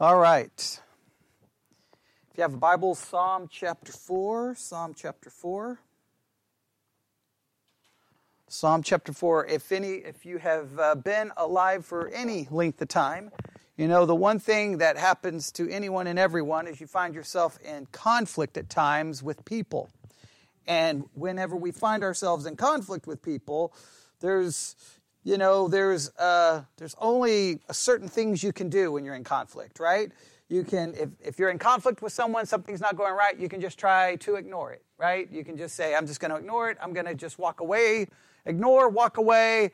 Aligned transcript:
All 0.00 0.16
right. 0.16 0.80
If 2.30 2.38
you 2.38 2.40
have 2.40 2.54
a 2.54 2.56
Bible, 2.56 2.94
Psalm 2.94 3.50
chapter 3.52 3.92
4, 3.92 4.54
Psalm 4.54 4.94
chapter 4.96 5.28
4. 5.28 5.78
Psalm 8.48 8.82
chapter 8.82 9.12
4. 9.12 9.44
If 9.48 9.70
any 9.70 9.96
if 9.96 10.24
you 10.24 10.38
have 10.38 10.78
uh, 10.78 10.94
been 10.94 11.32
alive 11.36 11.84
for 11.84 12.08
any 12.08 12.48
length 12.50 12.80
of 12.80 12.88
time, 12.88 13.30
you 13.76 13.88
know 13.88 14.06
the 14.06 14.14
one 14.14 14.38
thing 14.38 14.78
that 14.78 14.96
happens 14.96 15.52
to 15.52 15.68
anyone 15.68 16.06
and 16.06 16.18
everyone 16.18 16.66
is 16.66 16.80
you 16.80 16.86
find 16.86 17.14
yourself 17.14 17.58
in 17.62 17.84
conflict 17.92 18.56
at 18.56 18.70
times 18.70 19.22
with 19.22 19.44
people. 19.44 19.90
And 20.66 21.10
whenever 21.12 21.56
we 21.56 21.72
find 21.72 22.02
ourselves 22.02 22.46
in 22.46 22.56
conflict 22.56 23.06
with 23.06 23.20
people, 23.20 23.74
there's 24.20 24.76
you 25.22 25.36
know 25.36 25.68
there's 25.68 26.10
uh, 26.18 26.62
there's 26.76 26.94
only 26.98 27.60
certain 27.70 28.08
things 28.08 28.42
you 28.42 28.52
can 28.52 28.68
do 28.68 28.92
when 28.92 29.04
you're 29.04 29.14
in 29.14 29.24
conflict 29.24 29.78
right? 29.80 30.10
You 30.48 30.64
can 30.64 30.94
if, 30.94 31.10
if 31.20 31.38
you're 31.38 31.50
in 31.50 31.58
conflict 31.58 32.02
with 32.02 32.12
someone 32.12 32.46
something's 32.46 32.80
not 32.80 32.96
going 32.96 33.14
right 33.14 33.38
you 33.38 33.48
can 33.48 33.60
just 33.60 33.78
try 33.78 34.16
to 34.16 34.36
ignore 34.36 34.72
it 34.72 34.82
right? 34.98 35.30
You 35.30 35.44
can 35.44 35.56
just 35.56 35.76
say 35.76 35.94
i'm 35.94 36.06
just 36.06 36.20
going 36.20 36.30
to 36.30 36.36
ignore 36.36 36.70
it. 36.70 36.78
I'm 36.82 36.92
going 36.92 37.06
to 37.06 37.14
just 37.14 37.38
walk 37.38 37.60
away 37.60 38.06
ignore 38.46 38.88
walk 38.88 39.18
away 39.18 39.72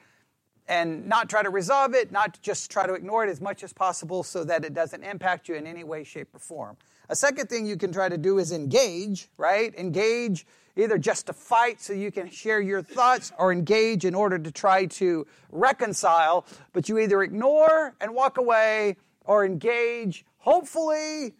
and 0.69 1.07
not 1.07 1.31
try 1.31 1.43
to 1.43 1.51
resolve 1.51 1.95
it 1.95 2.11
not 2.11 2.41
just 2.43 2.71
try 2.71 2.87
to 2.87 2.95
ignore 2.95 3.25
it 3.25 3.31
as 3.31 3.41
much 3.41 3.63
as 3.63 3.73
possible 3.73 4.23
so 4.23 4.45
that 4.45 4.65
it 4.65 4.75
doesn't 4.75 5.05
impact 5.05 5.49
you 5.49 5.55
in 5.55 5.67
any 5.67 5.85
way 5.85 6.03
shape 6.03 6.35
or 6.35 6.41
form. 6.41 6.77
A 7.09 7.15
second 7.15 7.49
thing 7.49 7.67
you 7.67 7.77
can 7.77 7.93
try 7.93 8.09
to 8.09 8.19
do 8.19 8.39
is 8.39 8.51
engage 8.51 9.29
right? 9.39 9.73
Engage 9.77 10.45
either 10.77 10.99
just 10.99 11.27
to 11.27 11.33
fight 11.33 11.81
so 11.81 11.93
you 11.93 12.11
can 12.11 12.31
share 12.31 12.61
your 12.61 12.83
thoughts 12.83 13.33
or 13.39 13.53
engage 13.53 14.05
in 14.05 14.15
order 14.15 14.39
to 14.39 14.51
try 14.51 14.87
to 14.87 15.27
reconcile, 15.51 16.47
but 16.73 16.89
you 16.89 16.99
either 16.99 17.23
ignore 17.23 17.95
and 18.01 18.15
walk 18.15 18.39
away 18.39 18.97
or 19.25 19.45
engage, 19.45 20.25
hopefully, 20.39 21.35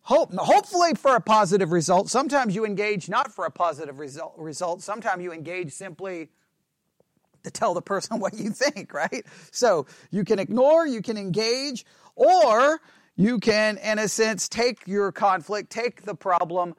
hope, 0.00 0.32
hopefully 0.34 0.94
for 0.94 1.14
a 1.14 1.20
positive 1.20 1.72
result. 1.72 2.08
Sometimes 2.08 2.54
you 2.54 2.64
engage 2.64 3.08
not 3.08 3.32
for 3.32 3.44
a 3.44 3.50
positive 3.50 3.98
result, 3.98 4.34
result. 4.36 4.82
Sometimes 4.82 5.22
you 5.22 5.32
engage 5.32 5.72
simply 5.72 6.28
to 7.42 7.50
tell 7.50 7.74
the 7.74 7.82
person 7.82 8.18
what 8.20 8.34
you 8.34 8.50
think, 8.50 8.92
right? 8.92 9.24
So 9.52 9.86
you 10.10 10.24
can 10.24 10.38
ignore, 10.38 10.86
you 10.86 11.02
can 11.02 11.16
engage, 11.16 11.84
or 12.16 12.80
you 13.16 13.38
can, 13.38 13.76
in 13.78 13.98
a 13.98 14.08
sense, 14.08 14.48
take 14.48 14.86
your 14.86 15.12
conflict, 15.12 15.70
take 15.70 16.02
the 16.02 16.14
problem, 16.14 16.74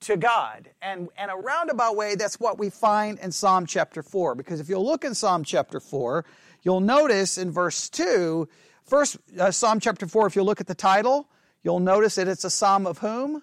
to 0.00 0.16
God. 0.16 0.70
And 0.82 1.08
in 1.22 1.30
a 1.30 1.36
roundabout 1.36 1.96
way, 1.96 2.14
that's 2.14 2.38
what 2.38 2.58
we 2.58 2.70
find 2.70 3.18
in 3.18 3.32
Psalm 3.32 3.66
chapter 3.66 4.02
4. 4.02 4.34
Because 4.34 4.60
if 4.60 4.68
you'll 4.68 4.84
look 4.84 5.04
in 5.04 5.14
Psalm 5.14 5.44
chapter 5.44 5.80
4, 5.80 6.24
you'll 6.62 6.80
notice 6.80 7.38
in 7.38 7.50
verse 7.50 7.88
2, 7.88 8.48
first, 8.84 9.16
uh, 9.38 9.50
Psalm 9.50 9.80
chapter 9.80 10.06
4, 10.06 10.26
if 10.26 10.36
you 10.36 10.42
look 10.42 10.60
at 10.60 10.66
the 10.66 10.74
title, 10.74 11.28
you'll 11.62 11.80
notice 11.80 12.16
that 12.16 12.28
it's 12.28 12.44
a 12.44 12.50
psalm 12.50 12.86
of 12.86 12.98
whom? 12.98 13.42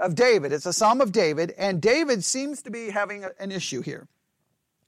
Of 0.00 0.14
David. 0.14 0.52
It's 0.52 0.66
a 0.66 0.72
psalm 0.72 1.00
of 1.00 1.12
David, 1.12 1.52
and 1.58 1.82
David 1.82 2.22
seems 2.22 2.62
to 2.62 2.70
be 2.70 2.90
having 2.90 3.26
an 3.38 3.50
issue 3.50 3.82
here. 3.82 4.06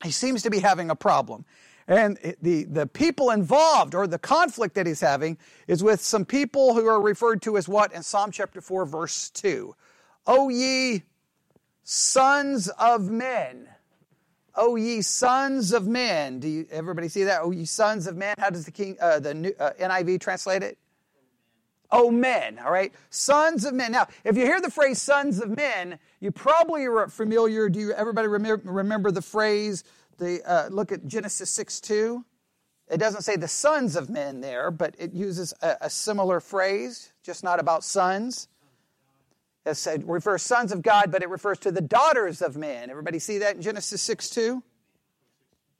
He 0.04 0.10
seems 0.10 0.42
to 0.42 0.50
be 0.50 0.60
having 0.60 0.90
a 0.90 0.96
problem. 0.96 1.44
And 1.88 2.18
the, 2.40 2.64
the 2.64 2.86
people 2.86 3.30
involved 3.30 3.94
or 3.94 4.06
the 4.06 4.18
conflict 4.18 4.74
that 4.76 4.86
he's 4.86 5.00
having 5.00 5.38
is 5.66 5.82
with 5.82 6.00
some 6.00 6.24
people 6.24 6.74
who 6.74 6.86
are 6.86 7.00
referred 7.00 7.42
to 7.42 7.56
as 7.56 7.68
what 7.68 7.92
in 7.92 8.02
Psalm 8.02 8.30
chapter 8.30 8.60
4, 8.60 8.86
verse 8.86 9.30
2. 9.30 9.74
O 10.26 10.48
ye 10.48 11.02
sons 11.82 12.68
of 12.68 13.10
men. 13.10 13.68
O 14.54 14.76
ye 14.76 15.02
sons 15.02 15.72
of 15.72 15.86
men. 15.86 16.38
Do 16.38 16.48
you, 16.48 16.66
everybody 16.70 17.08
see 17.08 17.24
that? 17.24 17.42
O 17.42 17.50
ye 17.50 17.64
sons 17.64 18.06
of 18.06 18.16
men. 18.16 18.34
How 18.38 18.50
does 18.50 18.64
the 18.64 18.70
King, 18.70 18.96
uh, 19.00 19.18
the 19.18 19.34
new, 19.34 19.52
uh, 19.58 19.72
NIV 19.80 20.20
translate 20.20 20.62
it? 20.62 20.78
O 21.92 22.10
men, 22.10 22.58
all 22.58 22.72
right? 22.72 22.92
Sons 23.10 23.66
of 23.66 23.74
men. 23.74 23.92
Now, 23.92 24.08
if 24.24 24.36
you 24.36 24.46
hear 24.46 24.60
the 24.62 24.70
phrase 24.70 25.00
sons 25.00 25.40
of 25.40 25.54
men, 25.54 25.98
you 26.20 26.30
probably 26.30 26.86
are 26.86 27.08
familiar. 27.08 27.68
Do 27.68 27.78
you, 27.78 27.92
everybody 27.92 28.28
remember, 28.28 28.70
remember 28.72 29.10
the 29.10 29.20
phrase 29.20 29.84
the, 30.18 30.42
uh, 30.44 30.68
look 30.68 30.92
at 30.92 31.06
Genesis 31.06 31.50
6 31.50 31.80
2. 31.80 32.24
It 32.90 32.98
doesn't 32.98 33.22
say 33.22 33.36
the 33.36 33.48
sons 33.48 33.96
of 33.96 34.10
men 34.10 34.40
there, 34.40 34.70
but 34.70 34.94
it 34.98 35.14
uses 35.14 35.54
a, 35.62 35.76
a 35.82 35.90
similar 35.90 36.40
phrase, 36.40 37.12
just 37.22 37.42
not 37.42 37.58
about 37.58 37.84
sons. 37.84 38.48
It 39.64 39.74
said, 39.76 40.08
refers 40.08 40.42
sons 40.42 40.72
of 40.72 40.82
God, 40.82 41.12
but 41.12 41.22
it 41.22 41.28
refers 41.28 41.58
to 41.60 41.70
the 41.70 41.80
daughters 41.80 42.42
of 42.42 42.56
men. 42.56 42.90
Everybody 42.90 43.18
see 43.18 43.38
that 43.38 43.56
in 43.56 43.62
Genesis 43.62 44.02
6 44.02 44.30
2? 44.30 44.62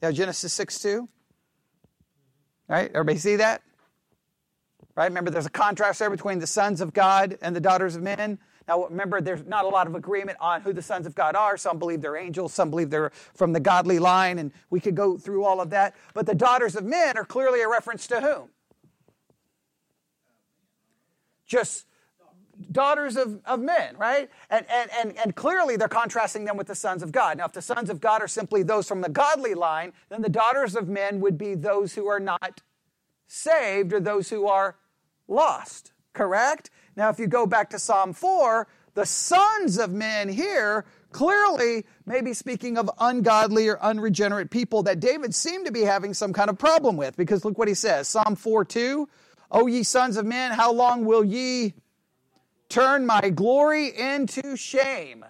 Yeah, 0.03 0.11
Genesis 0.11 0.53
6 0.53 0.79
2. 0.81 1.09
Right? 2.69 2.91
Everybody 2.95 3.19
see 3.19 3.37
that? 3.37 3.63
Right? 4.95 5.07
Remember, 5.07 5.31
there's 5.31 5.47
a 5.47 5.51
contrast 5.51 5.99
there 5.99 6.11
between 6.11 6.39
the 6.39 6.47
sons 6.47 6.81
of 6.81 6.93
God 6.93 7.39
and 7.43 7.57
the 7.57 7.61
daughters 7.61 7.97
of 7.97 8.03
men. 8.03 8.39
Now, 8.69 8.85
remember, 8.85 9.21
there's 9.21 9.45
not 9.45 9.65
a 9.65 9.69
lot 9.69 9.87
of 9.87 9.95
agreement 9.95 10.39
on 10.41 10.61
who 10.61 10.73
the 10.73 10.83
sons 10.83 11.07
of 11.07 11.15
God 11.15 11.35
are. 11.35 11.57
Some 11.57 11.79
believe 11.79 12.01
they're 12.01 12.17
angels, 12.17 12.53
some 12.53 12.71
believe 12.71 12.91
they're 12.91 13.11
from 13.35 13.53
the 13.53 13.61
godly 13.61 13.99
line, 13.99 14.39
and 14.39 14.53
we 14.71 14.81
could 14.81 14.95
go 14.95 15.19
through 15.19 15.45
all 15.45 15.61
of 15.61 15.71
that. 15.71 15.95
But 16.15 16.27
the 16.27 16.35
daughters 16.35 16.77
of 16.77 16.85
men 16.85 17.17
are 17.17 17.25
clearly 17.25 17.61
a 17.61 17.69
reference 17.69 18.07
to 18.09 18.21
whom? 18.21 18.49
Just 21.47 21.87
daughters 22.71 23.17
of, 23.17 23.41
of 23.45 23.61
men, 23.61 23.97
right? 23.97 24.31
And, 24.51 24.65
and, 24.71 24.91
and, 24.93 25.19
and 25.19 25.35
clearly 25.35 25.77
they're 25.77 25.89
contrasting 25.89 26.45
them 26.45 26.57
with 26.57 26.67
the 26.67 26.75
sons 26.75 27.03
of 27.03 27.11
God. 27.11 27.39
Now, 27.39 27.47
if 27.47 27.53
the 27.53 27.63
sons 27.63 27.91
of 27.91 28.01
God 28.01 28.23
are 28.23 28.29
simply 28.29 28.63
those 28.63 28.87
from 28.87 29.01
the 29.01 29.09
godly 29.09 29.55
line, 29.55 29.93
then 30.09 30.23
the 30.23 30.29
daughters 30.29 30.77
of 30.77 30.89
men 30.89 31.21
would 31.21 31.37
be 31.37 31.55
those 31.55 31.95
who 31.95 32.07
are 32.07 32.21
not 32.21 32.61
saved 33.27 33.93
or 33.93 34.01
those 34.01 34.31
who 34.31 34.47
are 34.47 34.77
lost, 35.27 35.93
correct? 36.13 36.71
Now, 36.97 37.09
if 37.09 37.19
you 37.19 37.27
go 37.27 37.47
back 37.47 37.71
to 37.71 37.79
Psalm 37.79 38.13
4, 38.13 38.67
the 38.95 39.07
sons 39.07 39.79
of 39.79 39.93
men 39.93 40.29
here 40.29 40.85
clearly 41.13 41.85
may 42.07 42.21
be 42.21 42.35
speaking 42.35 42.77
of 42.77 42.91
ungodly 42.99 43.69
or 43.69 43.83
unregenerate 43.83 44.51
people 44.51 44.83
that 44.83 45.01
David 45.01 45.35
seemed 45.35 45.67
to 45.67 45.73
be 45.73 45.83
having 45.83 46.13
some 46.15 46.33
kind 46.33 46.51
of 46.51 46.59
problem 46.59 46.97
with. 46.97 47.17
Because 47.17 47.45
look 47.45 47.59
what 47.59 47.69
he 47.69 47.75
says 47.75 48.09
Psalm 48.09 48.37
4 48.37 48.65
2, 48.65 49.09
O 49.51 49.67
ye 49.67 49.83
sons 49.83 50.17
of 50.17 50.27
men, 50.27 50.53
how 50.53 50.73
long 50.73 51.05
will 51.05 51.25
ye 51.25 51.75
turn 52.69 53.07
my 53.07 53.31
glory 53.31 53.97
into 53.97 54.57
shame? 54.57 55.25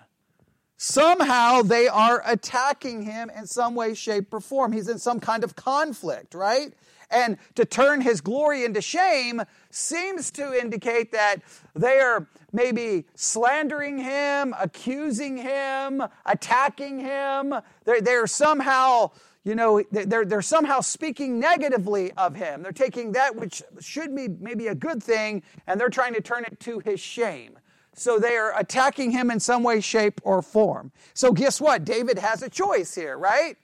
Somehow 0.84 1.62
they 1.62 1.87
are 1.87 2.25
attacking 2.26 3.03
him 3.03 3.31
in 3.38 3.47
some 3.47 3.76
way, 3.76 3.94
shape, 3.94 4.34
or 4.34 4.41
form. 4.41 4.72
He's 4.72 4.88
in 4.88 4.98
some 4.98 5.20
kind 5.20 5.44
of 5.44 5.54
conflict, 5.54 6.34
right? 6.34 6.75
And 7.09 7.38
to 7.54 7.65
turn 7.65 8.00
his 8.00 8.20
glory 8.20 8.65
into 8.65 8.82
shame 8.82 9.42
seems 9.71 10.32
to 10.32 10.53
indicate 10.53 11.12
that 11.12 11.37
they 11.76 12.00
are 12.00 12.26
maybe 12.53 13.04
slandering 13.15 13.98
him, 13.98 14.56
accusing 14.59 15.37
him, 15.37 16.03
attacking 16.26 16.98
him. 16.98 17.54
They're, 17.84 18.00
they're 18.00 18.26
somehow, 18.26 19.12
you 19.44 19.54
know, 19.54 19.84
they're, 19.92 20.25
they're 20.25 20.42
somehow 20.42 20.81
speaking 20.81 21.38
negatively 21.38 22.10
of 22.15 22.34
him. 22.34 22.60
They're 22.60 22.72
taking 22.72 23.12
that 23.12 23.37
which 23.37 23.62
should 23.78 24.16
be 24.16 24.26
maybe 24.26 24.66
a 24.66 24.75
good 24.75 25.00
thing 25.00 25.44
and 25.69 25.81
they're 25.81 25.91
trying 25.91 26.15
to 26.15 26.21
turn 26.21 26.44
it 26.44 26.59
to 26.59 26.81
his 26.81 26.98
shame. 26.98 27.56
So 27.94 28.19
they 28.19 28.36
are 28.36 28.58
attacking 28.58 29.10
him 29.10 29.30
in 29.30 29.38
some 29.38 29.62
way, 29.62 29.80
shape, 29.80 30.20
or 30.25 30.41
form. 30.41 30.92
So 31.14 31.32
guess 31.32 31.60
what? 31.60 31.84
David 31.84 32.19
has 32.19 32.42
a 32.42 32.48
choice 32.48 32.94
here, 32.94 33.19
right? 33.19 33.56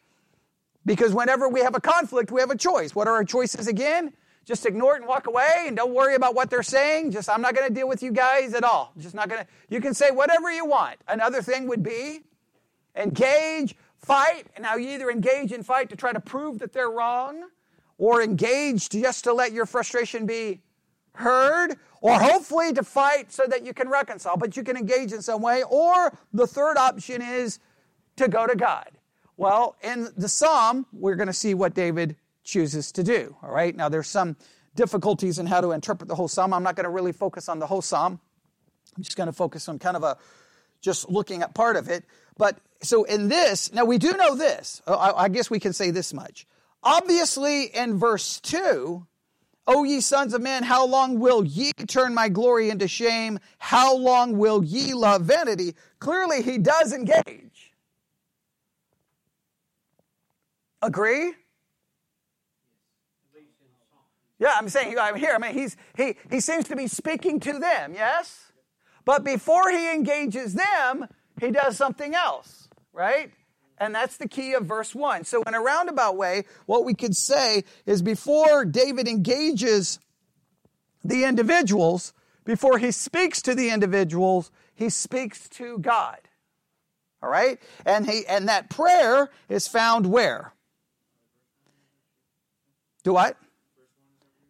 Because 0.84 1.14
whenever 1.14 1.48
we 1.48 1.60
have 1.60 1.74
a 1.74 1.80
conflict, 1.80 2.30
we 2.30 2.40
have 2.40 2.50
a 2.50 2.56
choice. 2.56 2.94
What 2.94 3.08
are 3.08 3.14
our 3.14 3.24
choices 3.24 3.68
again? 3.68 4.12
Just 4.44 4.64
ignore 4.64 4.94
it 4.94 5.00
and 5.00 5.08
walk 5.08 5.26
away 5.26 5.64
and 5.66 5.76
don't 5.76 5.92
worry 5.92 6.14
about 6.14 6.34
what 6.34 6.48
they're 6.48 6.62
saying. 6.62 7.10
Just, 7.12 7.28
I'm 7.28 7.42
not 7.42 7.54
going 7.54 7.68
to 7.68 7.74
deal 7.74 7.88
with 7.88 8.02
you 8.02 8.12
guys 8.12 8.54
at 8.54 8.64
all. 8.64 8.92
Just 8.98 9.14
not 9.14 9.28
going 9.28 9.42
to, 9.42 9.46
you 9.68 9.80
can 9.80 9.92
say 9.92 10.10
whatever 10.10 10.50
you 10.50 10.64
want. 10.64 10.96
Another 11.06 11.42
thing 11.42 11.68
would 11.68 11.82
be 11.82 12.20
engage, 12.96 13.76
fight. 13.98 14.46
And 14.56 14.62
now 14.62 14.76
you 14.76 14.90
either 14.90 15.10
engage 15.10 15.52
and 15.52 15.64
fight 15.64 15.90
to 15.90 15.96
try 15.96 16.12
to 16.12 16.20
prove 16.20 16.58
that 16.60 16.72
they're 16.72 16.90
wrong 16.90 17.48
or 17.98 18.22
engage 18.22 18.88
just 18.88 19.24
to 19.24 19.34
let 19.34 19.52
your 19.52 19.66
frustration 19.66 20.24
be 20.24 20.60
heard 21.18 21.76
or 22.00 22.18
hopefully 22.18 22.72
to 22.72 22.82
fight 22.82 23.32
so 23.32 23.44
that 23.48 23.66
you 23.66 23.74
can 23.74 23.88
reconcile. 23.88 24.36
But 24.36 24.56
you 24.56 24.62
can 24.62 24.76
engage 24.76 25.12
in 25.12 25.22
some 25.22 25.42
way. 25.42 25.62
Or 25.68 26.16
the 26.32 26.46
third 26.46 26.76
option 26.76 27.22
is 27.22 27.58
to 28.16 28.28
go 28.28 28.46
to 28.46 28.56
God. 28.56 28.90
Well, 29.36 29.76
in 29.82 30.08
the 30.16 30.28
psalm, 30.28 30.86
we're 30.92 31.16
going 31.16 31.28
to 31.28 31.32
see 31.32 31.54
what 31.54 31.74
David 31.74 32.16
chooses 32.44 32.92
to 32.92 33.02
do. 33.02 33.36
All 33.42 33.50
right. 33.50 33.74
Now, 33.74 33.88
there's 33.88 34.08
some 34.08 34.36
difficulties 34.74 35.38
in 35.38 35.46
how 35.46 35.60
to 35.60 35.72
interpret 35.72 36.08
the 36.08 36.14
whole 36.14 36.28
psalm. 36.28 36.52
I'm 36.54 36.62
not 36.62 36.76
going 36.76 36.84
to 36.84 36.90
really 36.90 37.12
focus 37.12 37.48
on 37.48 37.58
the 37.58 37.66
whole 37.66 37.82
psalm. 37.82 38.20
I'm 38.96 39.02
just 39.02 39.16
going 39.16 39.28
to 39.28 39.32
focus 39.32 39.68
on 39.68 39.78
kind 39.78 39.96
of 39.96 40.02
a 40.02 40.16
just 40.80 41.08
looking 41.08 41.42
at 41.42 41.54
part 41.54 41.76
of 41.76 41.88
it. 41.88 42.04
But 42.36 42.58
so 42.82 43.04
in 43.04 43.28
this, 43.28 43.72
now 43.72 43.84
we 43.84 43.98
do 43.98 44.12
know 44.12 44.34
this. 44.36 44.80
I, 44.86 45.12
I 45.16 45.28
guess 45.28 45.50
we 45.50 45.60
can 45.60 45.72
say 45.72 45.90
this 45.90 46.14
much. 46.14 46.46
Obviously, 46.82 47.64
in 47.64 47.98
verse 47.98 48.40
2, 48.40 49.04
O 49.68 49.84
ye 49.84 50.00
sons 50.00 50.32
of 50.32 50.40
men, 50.40 50.62
how 50.62 50.86
long 50.86 51.20
will 51.20 51.44
ye 51.44 51.72
turn 51.72 52.14
my 52.14 52.30
glory 52.30 52.70
into 52.70 52.88
shame? 52.88 53.38
How 53.58 53.94
long 53.94 54.38
will 54.38 54.64
ye 54.64 54.94
love 54.94 55.22
vanity? 55.22 55.74
Clearly, 55.98 56.42
he 56.42 56.56
does 56.56 56.94
engage. 56.94 57.74
Agree? 60.80 61.34
Yeah, 64.38 64.54
I'm 64.56 64.68
saying 64.70 64.98
I'm 64.98 65.16
here. 65.16 65.32
I 65.34 65.38
mean, 65.38 65.52
he's 65.52 65.76
he 65.96 66.14
he 66.30 66.40
seems 66.40 66.66
to 66.68 66.76
be 66.76 66.86
speaking 66.86 67.40
to 67.40 67.58
them. 67.58 67.92
Yes, 67.92 68.52
but 69.04 69.24
before 69.24 69.70
he 69.70 69.92
engages 69.92 70.54
them, 70.54 71.08
he 71.40 71.50
does 71.50 71.76
something 71.76 72.14
else, 72.14 72.68
right? 72.92 73.32
And 73.80 73.94
that's 73.94 74.16
the 74.16 74.28
key 74.28 74.54
of 74.54 74.66
verse 74.66 74.94
1. 74.94 75.24
So, 75.24 75.42
in 75.42 75.54
a 75.54 75.60
roundabout 75.60 76.16
way, 76.16 76.44
what 76.66 76.84
we 76.84 76.94
could 76.94 77.16
say 77.16 77.64
is 77.86 78.02
before 78.02 78.64
David 78.64 79.08
engages 79.08 79.98
the 81.04 81.24
individuals, 81.24 82.12
before 82.44 82.78
he 82.78 82.90
speaks 82.90 83.42
to 83.42 83.54
the 83.54 83.70
individuals, 83.70 84.50
he 84.74 84.88
speaks 84.88 85.48
to 85.50 85.78
God. 85.78 86.18
All 87.22 87.30
right? 87.30 87.60
And 87.84 88.08
he 88.08 88.26
and 88.26 88.48
that 88.48 88.70
prayer 88.70 89.30
is 89.48 89.68
found 89.68 90.06
where? 90.06 90.52
Do 93.04 93.12
what? 93.12 93.36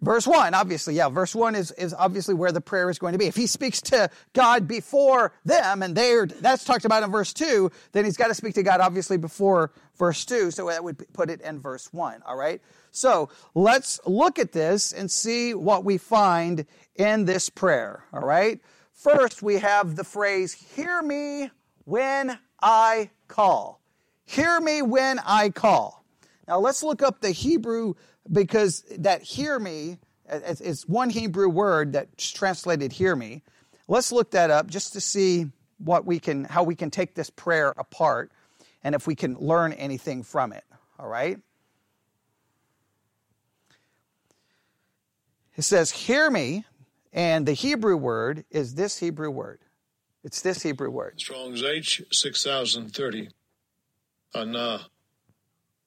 Verse 0.00 0.28
1, 0.28 0.54
obviously, 0.54 0.94
yeah, 0.94 1.08
verse 1.08 1.34
1 1.34 1.56
is, 1.56 1.72
is 1.72 1.92
obviously 1.92 2.32
where 2.32 2.52
the 2.52 2.60
prayer 2.60 2.88
is 2.88 3.00
going 3.00 3.14
to 3.14 3.18
be. 3.18 3.26
If 3.26 3.34
he 3.34 3.48
speaks 3.48 3.80
to 3.82 4.08
God 4.32 4.68
before 4.68 5.32
them, 5.44 5.82
and 5.82 5.96
they're, 5.96 6.26
that's 6.26 6.62
talked 6.62 6.84
about 6.84 7.02
in 7.02 7.10
verse 7.10 7.32
2, 7.32 7.70
then 7.92 8.04
he's 8.04 8.16
got 8.16 8.28
to 8.28 8.34
speak 8.34 8.54
to 8.54 8.62
God 8.62 8.80
obviously 8.80 9.16
before 9.16 9.72
verse 9.98 10.24
2, 10.24 10.52
so 10.52 10.68
that 10.68 10.84
would 10.84 11.04
put 11.12 11.30
it 11.30 11.40
in 11.40 11.58
verse 11.58 11.92
1, 11.92 12.22
all 12.24 12.36
right? 12.36 12.60
So 12.92 13.28
let's 13.56 13.98
look 14.06 14.38
at 14.38 14.52
this 14.52 14.92
and 14.92 15.10
see 15.10 15.52
what 15.52 15.84
we 15.84 15.98
find 15.98 16.64
in 16.94 17.24
this 17.24 17.50
prayer, 17.50 18.04
all 18.12 18.20
right? 18.20 18.60
First, 18.92 19.42
we 19.42 19.58
have 19.58 19.96
the 19.96 20.04
phrase, 20.04 20.52
Hear 20.52 21.02
me 21.02 21.50
when 21.84 22.38
I 22.60 23.10
call. 23.26 23.80
Hear 24.26 24.60
me 24.60 24.80
when 24.82 25.18
I 25.18 25.50
call. 25.50 26.04
Now 26.46 26.60
let's 26.60 26.82
look 26.82 27.02
up 27.02 27.20
the 27.20 27.30
Hebrew 27.30 27.94
because 28.30 28.84
that 28.98 29.22
hear 29.22 29.58
me 29.58 29.98
is 30.30 30.86
one 30.86 31.10
Hebrew 31.10 31.48
word 31.48 31.92
that's 31.92 32.30
translated 32.30 32.92
hear 32.92 33.16
me. 33.16 33.42
Let's 33.86 34.12
look 34.12 34.32
that 34.32 34.50
up 34.50 34.68
just 34.68 34.92
to 34.92 35.00
see 35.00 35.46
what 35.78 36.04
we 36.04 36.18
can, 36.18 36.44
how 36.44 36.62
we 36.62 36.74
can 36.74 36.90
take 36.90 37.14
this 37.14 37.30
prayer 37.30 37.72
apart 37.76 38.30
and 38.84 38.94
if 38.94 39.06
we 39.06 39.14
can 39.14 39.34
learn 39.38 39.72
anything 39.72 40.22
from 40.22 40.52
it. 40.52 40.64
All 40.98 41.08
right? 41.08 41.38
It 45.56 45.62
says, 45.62 45.90
Hear 45.90 46.30
me, 46.30 46.64
and 47.12 47.46
the 47.46 47.52
Hebrew 47.52 47.96
word 47.96 48.44
is 48.50 48.74
this 48.74 48.98
Hebrew 48.98 49.30
word. 49.30 49.60
It's 50.22 50.40
this 50.40 50.62
Hebrew 50.62 50.90
word. 50.90 51.18
Strong's 51.18 51.62
H 51.62 52.02
6030. 52.12 53.28
Anah. 54.34 54.86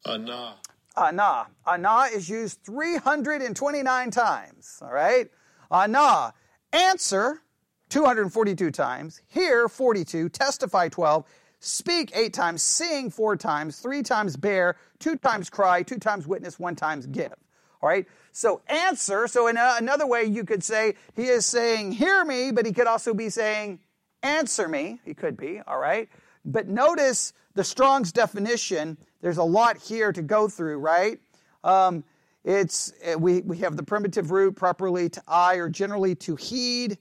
Anah. 0.05 0.55
Anah. 0.95 1.47
Anah 1.65 2.07
is 2.13 2.29
used 2.29 2.59
329 2.65 4.11
times. 4.11 4.79
All 4.81 4.91
right? 4.91 5.29
Anah. 5.69 6.33
Answer 6.73 7.41
242 7.89 8.71
times. 8.71 9.21
Hear 9.27 9.67
42. 9.67 10.29
Testify 10.29 10.89
12. 10.89 11.25
Speak 11.59 12.11
eight 12.15 12.33
times. 12.33 12.63
Sing 12.63 13.09
four 13.09 13.35
times. 13.35 13.79
Three 13.79 14.03
times 14.03 14.35
bear. 14.35 14.77
Two 14.99 15.15
times 15.15 15.49
cry. 15.49 15.83
Two 15.83 15.99
times 15.99 16.25
witness. 16.25 16.59
One 16.59 16.75
times 16.75 17.05
give. 17.05 17.33
All 17.81 17.89
right? 17.89 18.07
So 18.31 18.61
answer. 18.67 19.27
So 19.27 19.47
in 19.47 19.57
a, 19.57 19.75
another 19.77 20.07
way, 20.07 20.23
you 20.23 20.43
could 20.43 20.63
say 20.63 20.95
he 21.15 21.25
is 21.25 21.45
saying, 21.45 21.91
hear 21.93 22.23
me, 22.25 22.51
but 22.51 22.65
he 22.65 22.73
could 22.73 22.87
also 22.87 23.13
be 23.13 23.29
saying, 23.29 23.79
answer 24.23 24.67
me. 24.67 25.01
He 25.05 25.13
could 25.13 25.37
be. 25.37 25.61
All 25.67 25.77
right? 25.77 26.09
But 26.45 26.67
notice 26.67 27.33
the 27.53 27.63
Strong's 27.63 28.11
definition 28.11 28.97
there's 29.21 29.37
a 29.37 29.43
lot 29.43 29.77
here 29.77 30.11
to 30.11 30.21
go 30.21 30.47
through, 30.47 30.77
right? 30.79 31.19
Um, 31.63 32.03
it's 32.43 32.91
eh, 33.03 33.15
we, 33.15 33.41
we 33.41 33.59
have 33.59 33.77
the 33.77 33.83
primitive 33.83 34.31
root 34.31 34.55
properly 34.55 35.09
to 35.09 35.21
eye 35.27 35.55
or 35.55 35.69
generally 35.69 36.15
to 36.15 36.35
heed, 36.35 36.97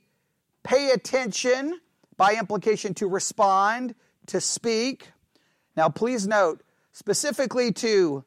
pay 0.62 0.90
attention, 0.90 1.80
by 2.16 2.34
implication 2.34 2.92
to 2.94 3.08
respond, 3.08 3.94
to 4.26 4.40
speak. 4.40 5.10
Now, 5.76 5.88
please 5.88 6.26
note, 6.26 6.62
specifically 6.92 7.72
to 7.72 8.24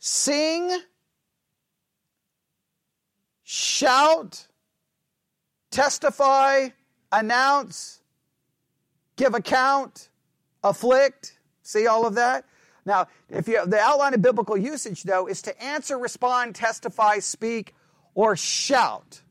sing, 0.00 0.76
shout, 3.44 4.48
testify, 5.70 6.70
announce, 7.12 8.00
give 9.14 9.34
account, 9.34 10.08
afflict. 10.62 11.38
See 11.62 11.86
all 11.86 12.06
of 12.06 12.14
that? 12.14 12.44
Now, 12.84 13.08
if 13.30 13.46
you 13.46 13.64
the 13.64 13.78
outline 13.78 14.14
of 14.14 14.22
biblical 14.22 14.56
usage 14.56 15.04
though 15.04 15.26
is 15.26 15.42
to 15.42 15.62
answer, 15.62 15.98
respond, 15.98 16.54
testify, 16.54 17.20
speak, 17.20 17.74
or 18.14 18.36
shout. 18.36 19.22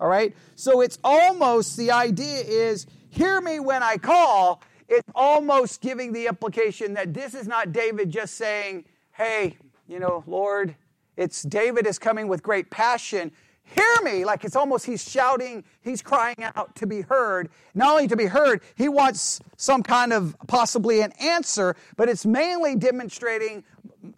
All 0.00 0.08
right? 0.08 0.34
So 0.54 0.80
it's 0.80 0.98
almost 1.04 1.76
the 1.76 1.90
idea 1.90 2.40
is 2.40 2.86
hear 3.10 3.40
me 3.40 3.60
when 3.60 3.82
I 3.82 3.96
call. 3.96 4.62
It's 4.88 5.08
almost 5.14 5.80
giving 5.80 6.12
the 6.12 6.26
implication 6.26 6.94
that 6.94 7.12
this 7.12 7.34
is 7.34 7.46
not 7.46 7.72
David 7.72 8.10
just 8.10 8.34
saying, 8.34 8.84
"Hey, 9.12 9.58
you 9.88 9.98
know, 9.98 10.22
Lord, 10.26 10.76
it's 11.16 11.42
David 11.42 11.86
is 11.86 11.98
coming 11.98 12.28
with 12.28 12.42
great 12.42 12.70
passion 12.70 13.32
Hear 13.66 14.02
me. 14.02 14.24
Like 14.24 14.44
it's 14.44 14.56
almost 14.56 14.86
he's 14.86 15.08
shouting, 15.08 15.64
he's 15.80 16.00
crying 16.00 16.36
out 16.40 16.74
to 16.76 16.86
be 16.86 17.00
heard. 17.02 17.50
Not 17.74 17.90
only 17.90 18.08
to 18.08 18.16
be 18.16 18.26
heard, 18.26 18.62
he 18.76 18.88
wants 18.88 19.40
some 19.56 19.82
kind 19.82 20.12
of 20.12 20.36
possibly 20.46 21.00
an 21.00 21.12
answer, 21.20 21.74
but 21.96 22.08
it's 22.08 22.24
mainly 22.24 22.76
demonstrating, 22.76 23.64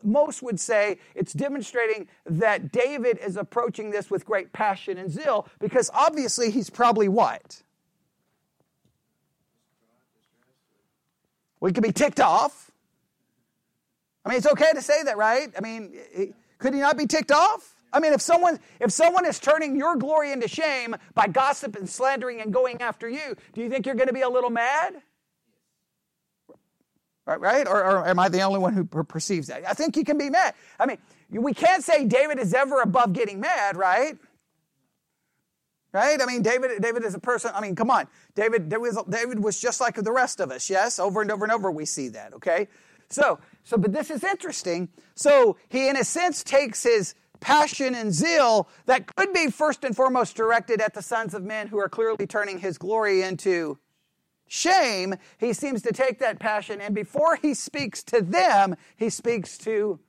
most 0.03 0.43
would 0.43 0.61
say, 0.61 0.99
it's 1.15 1.33
demonstrating 1.33 2.09
that 2.27 2.71
David 2.73 3.19
is 3.19 3.37
approaching 3.37 3.91
this 3.91 4.11
with 4.11 4.27
great 4.27 4.53
passion 4.53 4.99
and 4.99 5.11
zeal 5.11 5.49
because 5.59 5.91
obviously 5.95 6.51
he's 6.51 6.69
probably 6.69 7.09
what? 7.09 7.63
We 11.61 11.73
could 11.73 11.83
be 11.83 11.93
ticked 11.93 12.21
off. 12.21 12.71
I 14.25 14.29
mean, 14.29 14.39
it's 14.39 14.47
okay 14.47 14.73
to 14.75 14.83
say 14.83 15.03
that, 15.05 15.17
right? 15.17 15.49
I 15.57 15.61
mean, 15.63 15.95
could 16.59 16.75
he 16.75 16.81
not 16.81 16.99
be 16.99 17.07
ticked 17.07 17.33
off? 17.33 17.78
I 17.93 18.01
mean, 18.01 18.13
if 18.13 18.21
someone 18.21 18.59
if 18.81 18.93
someone 18.93 19.27
is 19.27 19.39
turning 19.39 19.77
your 19.77 19.97
glory 19.97 20.33
into 20.33 20.49
shame 20.49 20.97
by 21.15 21.27
gossip 21.27 21.77
and 21.77 21.89
slandering 21.89 22.41
and 22.41 22.53
going 22.53 22.83
after 22.83 23.09
you, 23.09 23.37
do 23.53 23.63
you 23.63 23.71
think 23.71 23.87
you're 23.87 23.95
going 23.95 24.09
to 24.09 24.15
be 24.15 24.23
a 24.23 24.29
little 24.29 24.51
mad? 24.51 25.03
Right, 27.27 27.41
right? 27.41 27.69
Or, 27.69 27.85
or 27.85 28.09
am 28.09 28.19
I 28.19 28.31
the 28.31 28.41
only 28.41 28.59
one 28.59 28.73
who 28.73 28.85
perceives 28.85 29.49
that? 29.49 29.69
I 29.69 29.75
think 29.75 29.99
you 29.99 30.05
can 30.05 30.17
be 30.17 30.31
mad. 30.31 30.55
I 30.81 30.87
mean, 30.87 30.97
we 31.29 31.53
can't 31.53 31.85
say 31.85 32.07
David 32.07 32.39
is 32.39 32.55
ever 32.55 32.81
above 32.81 33.13
getting 33.13 33.39
mad, 33.39 33.77
right? 33.77 34.17
Right? 35.93 36.21
I 36.23 36.25
mean, 36.25 36.41
David, 36.41 36.81
David 36.81 37.05
is 37.05 37.15
a 37.15 37.19
person. 37.19 37.51
I 37.55 37.61
mean, 37.61 37.75
come 37.75 37.91
on. 37.91 38.09
David, 38.35 38.73
was, 38.79 38.99
David 39.11 39.43
was 39.43 39.61
just 39.61 39.79
like 39.79 39.97
the 39.97 40.13
rest 40.13 40.41
of 40.41 40.51
us. 40.51 40.71
Yes, 40.71 40.99
over 40.99 41.21
and 41.21 41.31
over 41.31 41.45
and 41.45 41.53
over 41.53 41.71
we 41.71 41.85
see 41.85 42.09
that. 42.09 42.33
Okay. 42.33 42.69
So, 43.11 43.39
so, 43.63 43.77
but 43.77 43.93
this 43.93 44.11
is 44.11 44.25
interesting. 44.25 44.89
So 45.15 45.59
he, 45.69 45.89
in 45.89 45.97
a 45.97 46.05
sense, 46.05 46.43
takes 46.43 46.83
his 46.83 47.15
passion 47.41 47.95
and 47.95 48.13
zeal 48.13 48.69
that 48.87 49.15
could 49.15 49.33
be 49.33 49.51
first 49.51 49.85
and 49.85 49.95
foremost 49.95 50.37
directed 50.37 50.81
at 50.81 50.95
the 50.95 51.03
sons 51.03 51.35
of 51.35 51.43
men 51.43 51.69
who 51.69 51.79
are 51.79 51.89
clearly 51.89 52.27
turning 52.27 52.59
his 52.59 52.79
glory 52.79 53.23
into 53.23 53.79
shame, 54.47 55.15
he 55.39 55.53
seems 55.53 55.83
to 55.83 55.93
take 55.93 56.19
that 56.19 56.39
passion 56.39 56.81
and 56.81 56.95
before 56.95 57.37
he 57.37 57.55
speaks 57.55 58.03
to 58.05 58.23
them, 58.23 58.77
he 58.97 59.11
speaks 59.11 59.59
to 59.59 60.01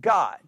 God. 0.00 0.38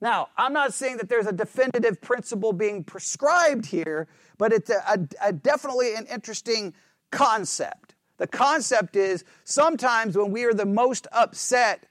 Now, 0.00 0.28
I'm 0.36 0.52
not 0.52 0.74
saying 0.74 0.98
that 0.98 1.08
there's 1.08 1.26
a 1.26 1.32
definitive 1.32 2.00
principle 2.02 2.52
being 2.52 2.84
prescribed 2.84 3.66
here, 3.66 4.06
but 4.36 4.52
it's 4.52 4.68
a, 4.68 4.82
a, 4.86 5.28
a 5.28 5.32
definitely 5.32 5.94
an 5.94 6.06
interesting 6.12 6.74
concept. 7.10 7.94
The 8.18 8.26
concept 8.26 8.96
is 8.96 9.24
sometimes 9.44 10.16
when 10.16 10.30
we 10.30 10.44
are 10.44 10.54
the 10.54 10.66
most 10.66 11.06
upset 11.12 11.86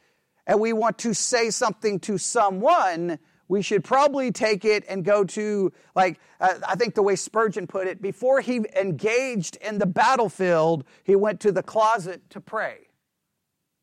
and 0.45 0.59
we 0.59 0.73
want 0.73 0.97
to 1.00 1.13
say 1.13 1.50
something 1.50 2.00
to 2.01 2.17
someone, 2.17 3.19
we 3.47 3.62
should 3.62 3.83
probably 3.83 4.31
take 4.31 4.65
it 4.65 4.83
and 4.89 5.03
go 5.05 5.23
to, 5.23 5.71
like, 5.95 6.19
uh, 6.39 6.55
I 6.67 6.75
think 6.75 6.95
the 6.95 7.03
way 7.03 7.15
Spurgeon 7.15 7.67
put 7.67 7.88
it, 7.88 8.01
before 8.01 8.41
he 8.41 8.65
engaged 8.75 9.57
in 9.57 9.77
the 9.77 9.85
battlefield, 9.85 10.85
he 11.03 11.15
went 11.15 11.39
to 11.41 11.51
the 11.51 11.63
closet 11.63 12.29
to 12.31 12.41
pray. 12.41 12.88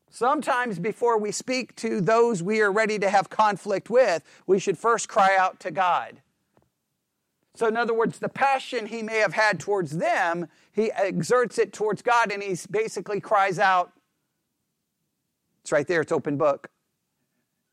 Sometimes 0.09 0.77
before 0.77 1.17
we 1.17 1.31
speak 1.31 1.73
to 1.77 2.01
those 2.01 2.43
we 2.43 2.59
are 2.59 2.71
ready 2.71 2.99
to 2.99 3.09
have 3.09 3.29
conflict 3.29 3.89
with, 3.89 4.23
we 4.45 4.59
should 4.59 4.77
first 4.77 5.07
cry 5.07 5.37
out 5.37 5.59
to 5.61 5.71
God. 5.71 6.21
So, 7.55 7.67
in 7.67 7.77
other 7.77 7.93
words, 7.93 8.19
the 8.19 8.29
passion 8.29 8.87
he 8.87 9.03
may 9.03 9.19
have 9.19 9.33
had 9.33 9.59
towards 9.59 9.97
them, 9.97 10.47
he 10.73 10.91
exerts 10.91 11.57
it 11.57 11.71
towards 11.73 12.01
God 12.01 12.31
and 12.31 12.43
he 12.43 12.57
basically 12.69 13.21
cries 13.21 13.59
out, 13.59 13.93
it's 15.61 15.71
right 15.71 15.87
there, 15.87 16.01
it's 16.01 16.11
open 16.11 16.37
book. 16.37 16.69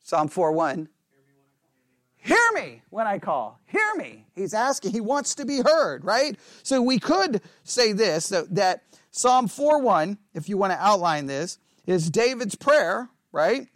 Psalm 0.02 0.28
4 0.28 0.52
1. 0.52 0.88
Hear 2.16 2.36
me 2.54 2.82
when 2.90 3.06
I 3.06 3.18
call. 3.18 3.60
Hear 3.66 3.94
me. 3.96 4.26
He's 4.34 4.52
asking, 4.52 4.92
he 4.92 5.00
wants 5.00 5.34
to 5.36 5.46
be 5.46 5.60
heard, 5.60 6.04
right? 6.04 6.36
So 6.62 6.82
we 6.82 6.98
could 6.98 7.40
say 7.64 7.92
this 7.92 8.28
that, 8.28 8.82
Psalm 9.10 9.48
4 9.48 9.80
1, 9.80 10.18
if 10.34 10.48
you 10.48 10.56
want 10.56 10.72
to 10.72 10.78
outline 10.78 11.26
this, 11.26 11.58
is 11.86 12.10
David's 12.10 12.54
prayer, 12.54 13.08
right? 13.32 13.68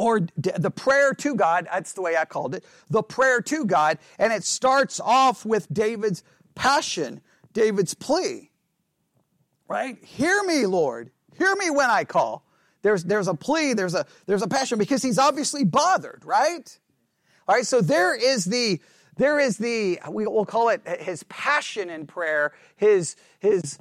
or 0.00 0.20
the 0.38 0.70
prayer 0.70 1.12
to 1.12 1.34
God. 1.34 1.68
That's 1.70 1.92
the 1.92 2.00
way 2.00 2.16
I 2.16 2.24
called 2.24 2.54
it. 2.54 2.64
The 2.88 3.02
prayer 3.02 3.42
to 3.42 3.66
God. 3.66 3.98
And 4.18 4.32
it 4.32 4.44
starts 4.44 4.98
off 4.98 5.44
with 5.44 5.70
David's 5.70 6.24
passion, 6.54 7.20
David's 7.52 7.92
plea. 7.92 8.50
Right? 9.68 10.02
Hear 10.02 10.42
me, 10.44 10.64
Lord. 10.64 11.10
Hear 11.36 11.54
me 11.54 11.68
when 11.68 11.90
I 11.90 12.04
call. 12.04 12.46
There's, 12.82 13.04
there's 13.04 13.28
a 13.28 13.34
plea, 13.34 13.74
there's 13.74 13.94
a, 13.94 14.06
there's 14.26 14.42
a 14.42 14.48
passion 14.48 14.78
because 14.78 15.02
he's 15.02 15.18
obviously 15.18 15.64
bothered, 15.64 16.22
right? 16.24 16.78
All 17.46 17.54
right, 17.54 17.66
so 17.66 17.80
there 17.80 18.14
is 18.14 18.44
the, 18.44 18.80
there 19.16 19.38
is 19.38 19.58
the, 19.58 20.00
we 20.10 20.26
will 20.26 20.46
call 20.46 20.70
it 20.70 20.82
his 21.00 21.22
passion 21.24 21.90
in 21.90 22.06
prayer, 22.06 22.52
his, 22.76 23.16
his 23.38 23.78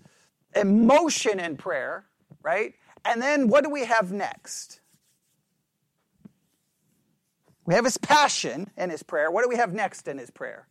emotion 0.56 1.39
in 1.39 1.56
prayer, 1.56 2.06
right? 2.44 2.74
And 3.06 3.22
then 3.22 3.48
what 3.48 3.63
do 3.63 3.70
we 3.70 3.86
have 3.86 4.12
next? 4.12 4.82
We 7.65 7.75
have 7.75 7.86
his 7.86 7.98
passion 7.98 8.72
in 8.77 8.89
his 8.89 9.03
prayer. 9.03 9.29
What 9.32 9.44
do 9.44 9.50
we 9.50 9.58
have 9.58 9.74
next 9.74 10.08
in 10.08 10.18
his 10.18 10.32
prayer? 10.32 10.68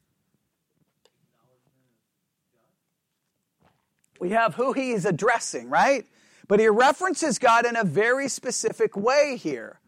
We 4.21 4.31
have 4.31 4.57
who 4.57 4.73
he 4.73 4.91
is 4.91 5.05
addressing, 5.05 5.71
right? 5.71 6.05
But 6.49 6.61
he 6.61 6.69
references 6.69 7.39
God 7.39 7.67
in 7.67 7.77
a 7.77 7.85
very 7.85 8.29
specific 8.29 8.97
way 8.97 9.37
here. 9.37 9.81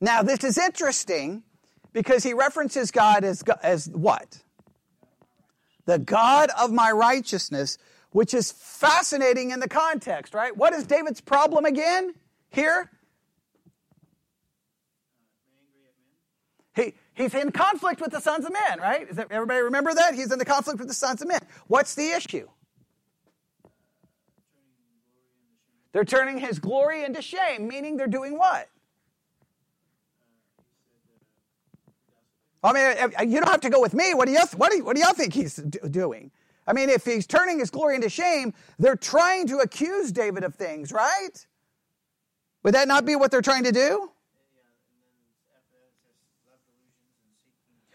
Now, 0.00 0.22
this 0.22 0.42
is 0.42 0.58
interesting 0.58 1.42
because 1.92 2.22
he 2.22 2.32
references 2.32 2.90
God 2.90 3.24
as, 3.24 3.42
as 3.62 3.88
what? 3.88 4.42
The 5.84 5.98
God 5.98 6.50
of 6.58 6.72
my 6.72 6.90
righteousness, 6.90 7.78
which 8.10 8.34
is 8.34 8.52
fascinating 8.52 9.50
in 9.50 9.60
the 9.60 9.68
context, 9.68 10.34
right? 10.34 10.56
What 10.56 10.72
is 10.72 10.86
David's 10.86 11.20
problem 11.20 11.66
again 11.66 12.14
here? 12.50 12.90
He, 16.74 16.94
he's 17.14 17.34
in 17.34 17.52
conflict 17.52 18.00
with 18.00 18.12
the 18.12 18.20
sons 18.20 18.44
of 18.44 18.52
men, 18.52 18.78
right? 18.78 19.08
Does 19.08 19.18
everybody 19.30 19.60
remember 19.60 19.94
that? 19.94 20.14
He's 20.14 20.32
in 20.32 20.38
the 20.38 20.44
conflict 20.44 20.78
with 20.78 20.88
the 20.88 20.94
sons 20.94 21.22
of 21.22 21.28
men. 21.28 21.40
What's 21.68 21.94
the 21.94 22.10
issue? 22.10 22.48
They're 25.96 26.04
turning 26.04 26.36
his 26.36 26.58
glory 26.58 27.04
into 27.04 27.22
shame, 27.22 27.66
meaning 27.66 27.96
they're 27.96 28.06
doing 28.06 28.36
what? 28.36 28.68
I 32.62 32.72
mean, 32.74 33.30
you 33.30 33.40
don't 33.40 33.48
have 33.48 33.62
to 33.62 33.70
go 33.70 33.80
with 33.80 33.94
me. 33.94 34.12
What 34.12 34.26
do 34.26 34.32
you, 34.32 34.40
what 34.58 34.70
do, 34.70 34.76
you, 34.76 34.84
what 34.84 34.94
do 34.94 35.00
y'all 35.00 35.14
think 35.14 35.32
he's 35.32 35.56
doing? 35.56 36.32
I 36.66 36.74
mean, 36.74 36.90
if 36.90 37.06
he's 37.06 37.26
turning 37.26 37.60
his 37.60 37.70
glory 37.70 37.94
into 37.94 38.10
shame, 38.10 38.52
they're 38.78 38.94
trying 38.94 39.46
to 39.46 39.60
accuse 39.60 40.12
David 40.12 40.44
of 40.44 40.54
things, 40.54 40.92
right? 40.92 41.46
Would 42.62 42.74
that 42.74 42.88
not 42.88 43.06
be 43.06 43.16
what 43.16 43.30
they're 43.30 43.40
trying 43.40 43.64
to 43.64 43.72
do? 43.72 44.10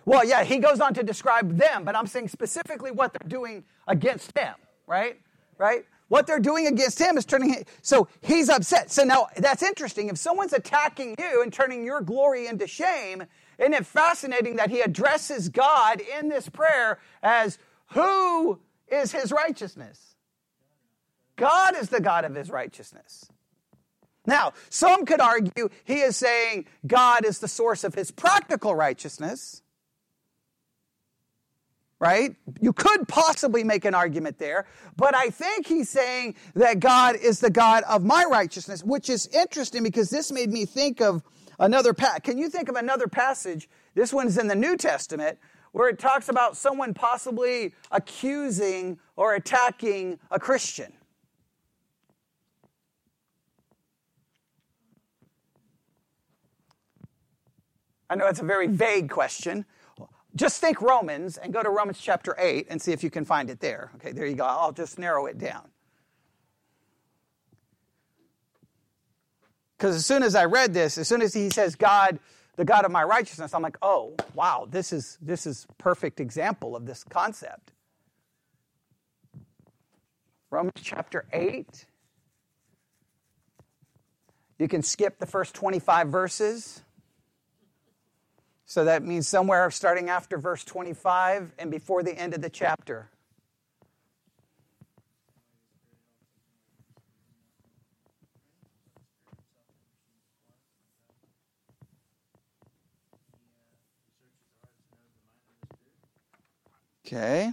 Well, 0.05 0.25
yeah, 0.25 0.43
he 0.43 0.57
goes 0.57 0.79
on 0.79 0.95
to 0.95 1.03
describe 1.03 1.55
them, 1.55 1.83
but 1.83 1.95
I'm 1.95 2.07
saying 2.07 2.29
specifically 2.29 2.89
what 2.89 3.13
they're 3.13 3.29
doing 3.29 3.63
against 3.87 4.35
him, 4.35 4.55
right? 4.87 5.19
Right? 5.59 5.85
What 6.11 6.27
they're 6.27 6.41
doing 6.41 6.67
against 6.67 6.99
him 6.99 7.17
is 7.17 7.23
turning 7.23 7.53
him, 7.53 7.63
so 7.81 8.09
he's 8.19 8.49
upset. 8.49 8.91
So 8.91 9.05
now 9.05 9.27
that's 9.37 9.63
interesting. 9.63 10.09
If 10.09 10.17
someone's 10.17 10.51
attacking 10.51 11.15
you 11.17 11.41
and 11.41 11.53
turning 11.53 11.85
your 11.85 12.01
glory 12.01 12.47
into 12.47 12.67
shame, 12.67 13.23
isn't 13.57 13.73
it 13.73 13.85
fascinating 13.85 14.57
that 14.57 14.69
he 14.69 14.81
addresses 14.81 15.47
God 15.47 16.01
in 16.19 16.27
this 16.27 16.49
prayer 16.49 16.99
as 17.23 17.57
who 17.91 18.59
is 18.89 19.13
his 19.13 19.31
righteousness? 19.31 20.17
God 21.37 21.77
is 21.77 21.87
the 21.87 22.01
God 22.01 22.25
of 22.25 22.35
his 22.35 22.49
righteousness. 22.49 23.29
Now, 24.25 24.51
some 24.69 25.05
could 25.05 25.21
argue 25.21 25.69
he 25.85 26.01
is 26.01 26.17
saying 26.17 26.65
God 26.85 27.23
is 27.23 27.39
the 27.39 27.47
source 27.47 27.85
of 27.85 27.95
his 27.95 28.11
practical 28.11 28.75
righteousness. 28.75 29.60
Right? 32.01 32.35
You 32.59 32.73
could 32.73 33.07
possibly 33.07 33.63
make 33.63 33.85
an 33.85 33.93
argument 33.93 34.39
there, 34.39 34.65
but 34.97 35.15
I 35.15 35.29
think 35.29 35.67
he's 35.67 35.87
saying 35.87 36.33
that 36.55 36.79
God 36.79 37.15
is 37.15 37.39
the 37.39 37.51
God 37.51 37.83
of 37.83 38.03
my 38.03 38.25
righteousness, 38.25 38.83
which 38.83 39.07
is 39.07 39.27
interesting 39.27 39.83
because 39.83 40.09
this 40.09 40.31
made 40.31 40.51
me 40.51 40.65
think 40.65 40.99
of 40.99 41.21
another 41.61 41.93
pa- 41.93 42.17
can 42.21 42.37
you 42.37 42.49
think 42.49 42.67
of 42.67 42.75
another 42.75 43.07
passage 43.07 43.69
this 43.93 44.11
one's 44.11 44.37
in 44.37 44.47
the 44.47 44.55
new 44.55 44.75
testament 44.75 45.37
where 45.71 45.87
it 45.87 45.99
talks 45.99 46.27
about 46.27 46.57
someone 46.57 46.93
possibly 46.93 47.73
accusing 47.91 48.99
or 49.15 49.35
attacking 49.35 50.19
a 50.31 50.39
christian 50.39 50.91
i 58.09 58.15
know 58.15 58.25
it's 58.25 58.41
a 58.41 58.45
very 58.45 58.67
vague 58.67 59.09
question 59.09 59.65
just 60.35 60.61
think 60.61 60.81
romans 60.81 61.37
and 61.37 61.53
go 61.53 61.61
to 61.61 61.69
romans 61.69 61.99
chapter 61.99 62.35
8 62.37 62.67
and 62.69 62.81
see 62.81 62.91
if 62.91 63.03
you 63.03 63.09
can 63.09 63.25
find 63.25 63.49
it 63.49 63.59
there 63.59 63.91
okay 63.95 64.11
there 64.11 64.25
you 64.25 64.35
go 64.35 64.45
i'll 64.45 64.71
just 64.71 64.97
narrow 64.97 65.25
it 65.25 65.37
down 65.37 65.69
Because 69.81 69.95
as 69.95 70.05
soon 70.05 70.21
as 70.21 70.35
I 70.35 70.45
read 70.45 70.75
this, 70.75 70.99
as 70.99 71.07
soon 71.07 71.23
as 71.23 71.33
he 71.33 71.49
says 71.49 71.73
God, 71.73 72.19
the 72.55 72.63
God 72.63 72.85
of 72.85 72.91
my 72.91 73.03
righteousness, 73.03 73.51
I'm 73.51 73.63
like, 73.63 73.79
oh, 73.81 74.13
wow, 74.35 74.67
this 74.69 74.93
is 74.93 75.17
this 75.23 75.47
is 75.47 75.65
perfect 75.79 76.19
example 76.19 76.75
of 76.75 76.85
this 76.85 77.03
concept. 77.03 77.71
Romans 80.51 80.79
chapter 80.83 81.25
8. 81.33 81.87
You 84.59 84.67
can 84.67 84.83
skip 84.83 85.17
the 85.17 85.25
first 85.25 85.55
25 85.55 86.09
verses. 86.09 86.83
So 88.71 88.85
that 88.85 89.03
means 89.03 89.27
somewhere 89.27 89.69
starting 89.69 90.07
after 90.07 90.37
verse 90.37 90.63
25 90.63 91.51
and 91.59 91.69
before 91.69 92.03
the 92.03 92.17
end 92.17 92.33
of 92.33 92.41
the 92.41 92.49
chapter. 92.49 93.09
Okay. 107.05 107.51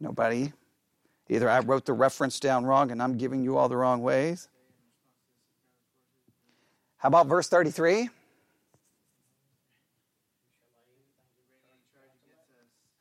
Nobody. 0.00 0.52
Either 1.28 1.48
I 1.48 1.60
wrote 1.60 1.84
the 1.84 1.92
reference 1.92 2.40
down 2.40 2.64
wrong 2.64 2.90
and 2.90 3.02
I'm 3.02 3.18
giving 3.18 3.42
you 3.42 3.58
all 3.58 3.68
the 3.68 3.76
wrong 3.76 4.02
ways. 4.02 4.48
How 6.98 7.08
about 7.08 7.26
verse 7.26 7.48
33? 7.48 8.08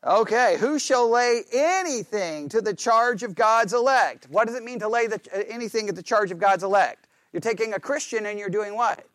Okay, 0.05 0.55
who 0.57 0.79
shall 0.79 1.09
lay 1.09 1.43
anything 1.51 2.47
to 2.49 2.61
the 2.61 2.73
charge 2.73 3.23
of 3.23 3.35
God's 3.35 3.73
elect? 3.73 4.27
What 4.29 4.47
does 4.47 4.55
it 4.55 4.63
mean 4.63 4.79
to 4.79 4.87
lay 4.87 5.07
the, 5.07 5.19
anything 5.51 5.89
at 5.89 5.95
the 5.95 6.03
charge 6.03 6.31
of 6.31 6.39
God's 6.39 6.63
elect? 6.63 7.07
You're 7.33 7.41
taking 7.41 7.73
a 7.73 7.79
Christian 7.79 8.25
and 8.25 8.39
you're 8.39 8.49
doing 8.49 8.75
what? 8.75 9.05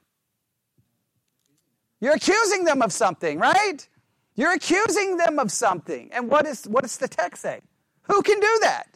You're 2.01 2.15
accusing 2.15 2.65
them 2.65 2.83
of 2.83 2.93
something, 2.93 3.39
right? 3.39 3.89
You're 4.35 4.53
accusing 4.53 5.17
them 5.17 5.39
of 5.39 5.53
something. 5.53 6.11
And 6.13 6.29
what 6.29 6.47
is 6.47 6.65
what 6.65 6.83
does 6.83 6.97
the 6.99 7.09
text 7.09 7.43
say? 7.43 7.61
Who 8.05 8.23
can 8.23 8.41
do 8.41 8.59
that? 8.63 8.89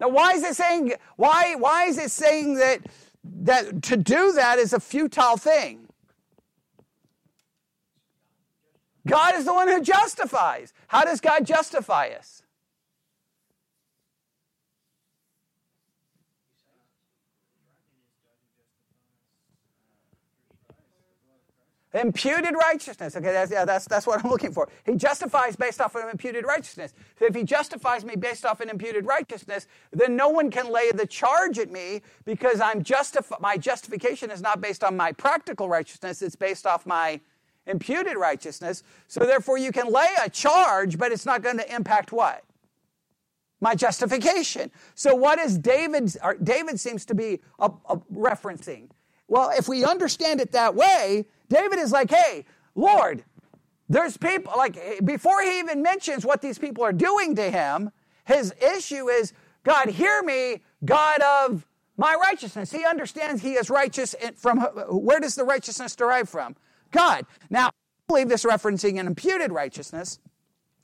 Now 0.00 0.08
why 0.08 0.32
is 0.32 0.42
it 0.42 0.56
saying 0.56 0.94
why 1.16 1.54
why 1.56 1.84
is 1.84 1.98
it 1.98 2.10
saying 2.10 2.54
that 2.54 2.80
that 3.24 3.82
to 3.84 3.96
do 3.96 4.32
that 4.32 4.58
is 4.58 4.72
a 4.72 4.80
futile 4.80 5.36
thing? 5.36 5.88
God 9.06 9.36
is 9.36 9.44
the 9.44 9.54
one 9.54 9.68
who 9.68 9.80
justifies. 9.80 10.72
How 10.88 11.04
does 11.04 11.20
God 11.20 11.46
justify 11.46 12.08
us? 12.08 12.42
Imputed 21.96 22.54
righteousness. 22.54 23.16
Okay, 23.16 23.32
that's, 23.32 23.50
yeah, 23.50 23.64
that's, 23.64 23.86
that's 23.86 24.06
what 24.06 24.22
I'm 24.22 24.30
looking 24.30 24.52
for. 24.52 24.68
He 24.84 24.96
justifies 24.96 25.56
based 25.56 25.80
off 25.80 25.94
of 25.94 26.10
imputed 26.10 26.44
righteousness. 26.44 26.92
So 27.18 27.24
if 27.24 27.34
he 27.34 27.42
justifies 27.42 28.04
me 28.04 28.16
based 28.16 28.44
off 28.44 28.60
an 28.60 28.68
imputed 28.68 29.06
righteousness, 29.06 29.66
then 29.92 30.14
no 30.14 30.28
one 30.28 30.50
can 30.50 30.70
lay 30.70 30.90
the 30.92 31.06
charge 31.06 31.58
at 31.58 31.70
me 31.70 32.02
because 32.26 32.60
I'm 32.60 32.84
justif- 32.84 33.40
my 33.40 33.56
justification 33.56 34.30
is 34.30 34.42
not 34.42 34.60
based 34.60 34.84
on 34.84 34.94
my 34.94 35.12
practical 35.12 35.70
righteousness, 35.70 36.20
it's 36.20 36.36
based 36.36 36.66
off 36.66 36.84
my 36.84 37.18
imputed 37.66 38.18
righteousness. 38.18 38.82
So 39.08 39.20
therefore, 39.20 39.56
you 39.56 39.72
can 39.72 39.90
lay 39.90 40.08
a 40.22 40.28
charge, 40.28 40.98
but 40.98 41.12
it's 41.12 41.24
not 41.24 41.42
going 41.42 41.56
to 41.56 41.74
impact 41.74 42.12
what? 42.12 42.44
My 43.58 43.74
justification. 43.74 44.70
So 44.94 45.14
what 45.14 45.38
is 45.38 45.56
David? 45.56 46.14
David 46.42 46.78
seems 46.78 47.06
to 47.06 47.14
be 47.14 47.40
a, 47.58 47.70
a 47.88 47.96
referencing. 48.12 48.90
Well, 49.28 49.50
if 49.56 49.68
we 49.68 49.84
understand 49.84 50.40
it 50.40 50.52
that 50.52 50.74
way, 50.74 51.26
David 51.48 51.78
is 51.80 51.92
like, 51.92 52.10
hey, 52.10 52.46
Lord, 52.74 53.24
There's 53.88 54.16
people, 54.16 54.52
like, 54.56 55.04
before 55.04 55.42
he 55.42 55.60
even 55.60 55.82
mentions 55.82 56.26
what 56.26 56.42
these 56.42 56.58
people 56.58 56.84
are 56.84 56.92
doing 56.92 57.36
to 57.36 57.50
him, 57.50 57.90
his 58.26 58.52
issue 58.76 59.08
is 59.08 59.32
God, 59.64 59.88
hear 59.88 60.22
me, 60.22 60.62
God 60.84 61.20
of 61.22 61.66
my 61.96 62.16
righteousness. 62.22 62.72
He 62.72 62.84
understands 62.84 63.42
he 63.42 63.54
is 63.54 63.70
righteous 63.70 64.14
from 64.36 64.60
where 64.90 65.20
does 65.20 65.36
the 65.36 65.44
righteousness 65.44 65.96
derive 65.96 66.28
from? 66.28 66.56
God. 66.92 67.26
Now, 67.50 67.68
I 67.68 67.72
believe 68.08 68.28
this 68.28 68.44
referencing 68.44 69.00
an 69.00 69.06
imputed 69.06 69.52
righteousness. 69.52 70.18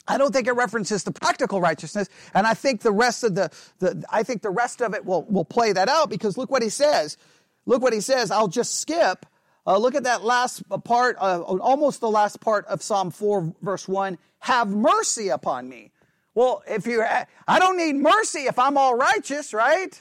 I 0.07 0.17
don't 0.17 0.33
think 0.33 0.47
it 0.47 0.53
references 0.53 1.03
the 1.03 1.13
practical 1.13 1.61
righteousness, 1.61 2.09
and 2.33 2.47
I 2.47 2.55
think 2.55 2.81
the 2.81 2.91
rest 2.91 3.23
of 3.23 3.35
the, 3.35 3.51
the 3.79 4.03
I 4.11 4.23
think 4.23 4.41
the 4.43 4.51
rest 4.51 4.81
of 4.81 4.93
it 4.95 5.05
will 5.05 5.23
will 5.23 5.45
play 5.45 5.73
that 5.73 5.89
out 5.89 6.09
because 6.09 6.37
look 6.37 6.51
what 6.51 6.63
he 6.63 6.69
says. 6.69 7.17
Look 7.65 7.81
what 7.81 7.93
he 7.93 8.01
says. 8.01 8.31
I'll 8.31 8.47
just 8.47 8.79
skip. 8.79 9.25
Uh, 9.65 9.77
look 9.77 9.95
at 9.95 10.03
that 10.03 10.23
last 10.23 10.63
part, 10.83 11.15
uh, 11.19 11.41
almost 11.41 12.01
the 12.01 12.09
last 12.09 12.41
part 12.41 12.65
of 12.65 12.81
Psalm 12.81 13.11
4, 13.11 13.53
verse 13.61 13.87
1. 13.87 14.17
Have 14.39 14.69
mercy 14.69 15.29
upon 15.29 15.69
me. 15.69 15.91
Well, 16.35 16.63
if 16.67 16.85
you, 16.85 17.03
I 17.47 17.59
don't 17.59 17.77
need 17.77 17.95
mercy 17.95 18.41
if 18.41 18.59
I'm 18.59 18.77
all 18.77 18.95
righteous, 18.95 19.53
right? 19.53 19.97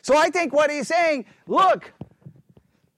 So 0.00 0.16
I 0.16 0.30
think 0.30 0.52
what 0.52 0.70
he's 0.70 0.88
saying, 0.88 1.26
look, 1.46 1.92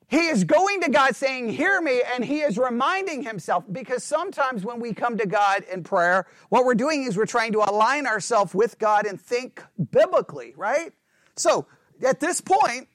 he 0.08 0.28
is 0.28 0.44
going 0.44 0.82
to 0.82 0.90
God 0.90 1.16
saying, 1.16 1.48
Hear 1.48 1.80
me, 1.80 2.02
and 2.14 2.24
he 2.24 2.40
is 2.40 2.58
reminding 2.58 3.24
himself 3.24 3.64
because 3.70 4.04
sometimes 4.04 4.64
when 4.64 4.78
we 4.78 4.92
come 4.92 5.18
to 5.18 5.26
God 5.26 5.64
in 5.72 5.82
prayer, 5.82 6.26
what 6.48 6.64
we're 6.64 6.74
doing 6.74 7.04
is 7.04 7.16
we're 7.16 7.26
trying 7.26 7.52
to 7.52 7.68
align 7.68 8.06
ourselves 8.06 8.54
with 8.54 8.78
God 8.78 9.06
and 9.06 9.20
think 9.20 9.62
biblically, 9.90 10.54
right? 10.56 10.92
So 11.34 11.66
at 12.04 12.20
this 12.20 12.40
point, 12.40 12.88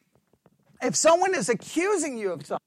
if 0.81 0.95
someone 0.95 1.35
is 1.35 1.49
accusing 1.49 2.17
you 2.17 2.31
of 2.31 2.45
something, 2.45 2.61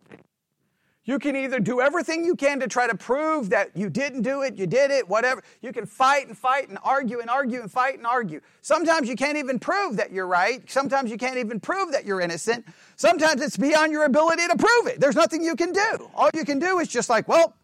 you 1.07 1.19
can 1.19 1.37
either 1.37 1.61
do 1.61 1.83
everything 1.83 2.25
you 2.25 2.35
can 2.35 2.61
to 2.61 2.67
try 2.67 2.87
to 2.87 2.95
prove 2.95 3.51
that 3.51 3.77
you 3.77 3.91
didn't 3.91 4.23
do 4.23 4.41
it, 4.43 4.57
you 4.57 4.67
did 4.67 4.91
it, 4.91 5.07
whatever. 5.07 5.43
You 5.61 5.73
can 5.73 5.85
fight 5.85 6.29
and 6.29 6.37
fight 6.37 6.71
and 6.71 6.79
argue 6.83 7.21
and 7.21 7.29
argue 7.29 7.61
and 7.61 7.71
fight 7.71 7.99
and 7.99 8.07
argue. 8.07 8.41
Sometimes 8.63 9.07
you 9.07 9.15
can't 9.15 9.37
even 9.37 9.59
prove 9.59 9.99
that 9.99 10.13
you're 10.13 10.27
right. 10.27 10.69
Sometimes 10.71 11.11
you 11.11 11.19
can't 11.19 11.37
even 11.37 11.61
prove 11.61 11.93
that 11.93 12.07
you're 12.07 12.23
innocent. 12.23 12.65
Sometimes 12.97 13.43
it's 13.43 13.59
beyond 13.59 13.93
your 13.93 14.05
ability 14.05 14.47
to 14.49 14.57
prove 14.57 14.87
it. 14.87 14.99
There's 14.99 15.17
nothing 15.17 15.45
you 15.45 15.57
can 15.57 15.73
do. 15.73 16.11
All 16.15 16.31
you 16.33 16.45
can 16.45 16.59
do 16.59 16.79
is 16.79 16.89
just 16.89 17.11
like, 17.11 17.29
well, 17.29 17.55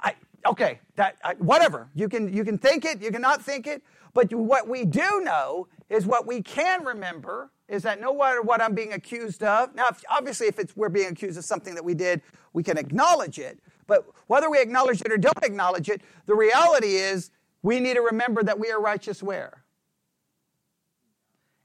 I 0.00 0.14
okay, 0.44 0.80
that 0.96 1.16
I, 1.24 1.34
whatever. 1.34 1.88
You 1.94 2.10
can 2.10 2.30
you 2.32 2.44
can 2.44 2.58
think 2.58 2.84
it, 2.84 3.00
you 3.00 3.10
cannot 3.10 3.40
think 3.40 3.66
it, 3.66 3.82
but 4.16 4.32
what 4.32 4.66
we 4.66 4.86
do 4.86 5.20
know 5.22 5.68
is 5.90 6.06
what 6.06 6.26
we 6.26 6.40
can 6.40 6.82
remember 6.86 7.50
is 7.68 7.82
that 7.82 8.00
no 8.00 8.16
matter 8.16 8.40
what 8.40 8.62
I'm 8.62 8.74
being 8.74 8.94
accused 8.94 9.42
of, 9.42 9.74
now 9.74 9.88
if, 9.90 10.02
obviously 10.10 10.46
if 10.46 10.58
it's, 10.58 10.74
we're 10.74 10.88
being 10.88 11.08
accused 11.08 11.36
of 11.36 11.44
something 11.44 11.74
that 11.74 11.84
we 11.84 11.92
did, 11.92 12.22
we 12.54 12.62
can 12.62 12.78
acknowledge 12.78 13.38
it. 13.38 13.60
But 13.86 14.06
whether 14.26 14.48
we 14.48 14.58
acknowledge 14.58 15.02
it 15.02 15.12
or 15.12 15.18
don't 15.18 15.44
acknowledge 15.44 15.90
it, 15.90 16.00
the 16.24 16.34
reality 16.34 16.96
is 16.96 17.30
we 17.62 17.78
need 17.78 17.94
to 17.94 18.00
remember 18.00 18.42
that 18.42 18.58
we 18.58 18.70
are 18.70 18.80
righteous 18.80 19.22
where? 19.22 19.64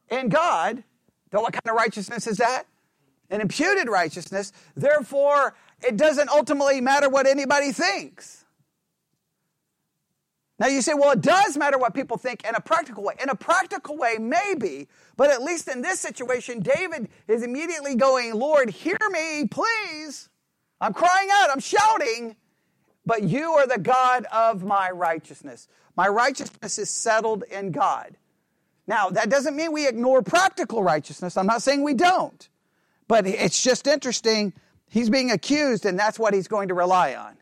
In 0.09 0.27
God. 0.27 0.83
Though 1.29 1.41
what 1.41 1.53
kind 1.53 1.69
of 1.69 1.75
righteousness 1.75 2.27
is 2.27 2.37
that? 2.37 2.63
An 3.29 3.39
imputed 3.39 3.87
righteousness. 3.87 4.51
Therefore, 4.75 5.55
it 5.81 5.95
doesn't 5.95 6.27
ultimately 6.27 6.81
matter 6.81 7.07
what 7.07 7.27
anybody 7.27 7.71
thinks. 7.71 8.40
Now 10.61 10.67
you 10.67 10.83
say, 10.83 10.93
well, 10.93 11.13
it 11.13 11.21
does 11.21 11.57
matter 11.57 11.79
what 11.79 11.95
people 11.95 12.17
think 12.17 12.47
in 12.47 12.53
a 12.53 12.61
practical 12.61 13.01
way. 13.01 13.15
In 13.19 13.29
a 13.29 13.35
practical 13.35 13.97
way, 13.97 14.17
maybe, 14.19 14.87
but 15.17 15.31
at 15.31 15.41
least 15.41 15.67
in 15.67 15.81
this 15.81 15.99
situation, 15.99 16.59
David 16.59 17.09
is 17.27 17.41
immediately 17.41 17.95
going, 17.95 18.35
Lord, 18.35 18.69
hear 18.69 18.99
me, 19.09 19.47
please. 19.47 20.29
I'm 20.79 20.93
crying 20.93 21.29
out, 21.33 21.49
I'm 21.49 21.61
shouting, 21.61 22.35
but 23.07 23.23
you 23.23 23.53
are 23.53 23.65
the 23.65 23.79
God 23.79 24.25
of 24.31 24.63
my 24.63 24.91
righteousness. 24.91 25.67
My 25.97 26.07
righteousness 26.07 26.77
is 26.77 26.91
settled 26.91 27.43
in 27.49 27.71
God. 27.71 28.15
Now, 28.85 29.09
that 29.09 29.31
doesn't 29.31 29.55
mean 29.55 29.71
we 29.71 29.87
ignore 29.87 30.21
practical 30.21 30.83
righteousness. 30.83 31.37
I'm 31.37 31.47
not 31.47 31.63
saying 31.63 31.81
we 31.81 31.95
don't, 31.95 32.47
but 33.07 33.25
it's 33.25 33.63
just 33.63 33.87
interesting. 33.87 34.53
He's 34.87 35.09
being 35.09 35.31
accused, 35.31 35.87
and 35.87 35.97
that's 35.97 36.19
what 36.19 36.35
he's 36.35 36.47
going 36.47 36.67
to 36.67 36.75
rely 36.75 37.15
on. 37.15 37.35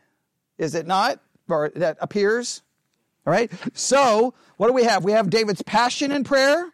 Is 0.56 0.74
it 0.74 0.86
not? 0.86 1.20
Or 1.50 1.70
that 1.76 1.98
appears? 2.00 2.62
All 3.30 3.36
right. 3.36 3.52
So 3.74 4.34
what 4.56 4.66
do 4.66 4.72
we 4.72 4.82
have? 4.82 5.04
We 5.04 5.12
have 5.12 5.30
David's 5.30 5.62
passion 5.62 6.10
in 6.10 6.24
prayer. 6.24 6.64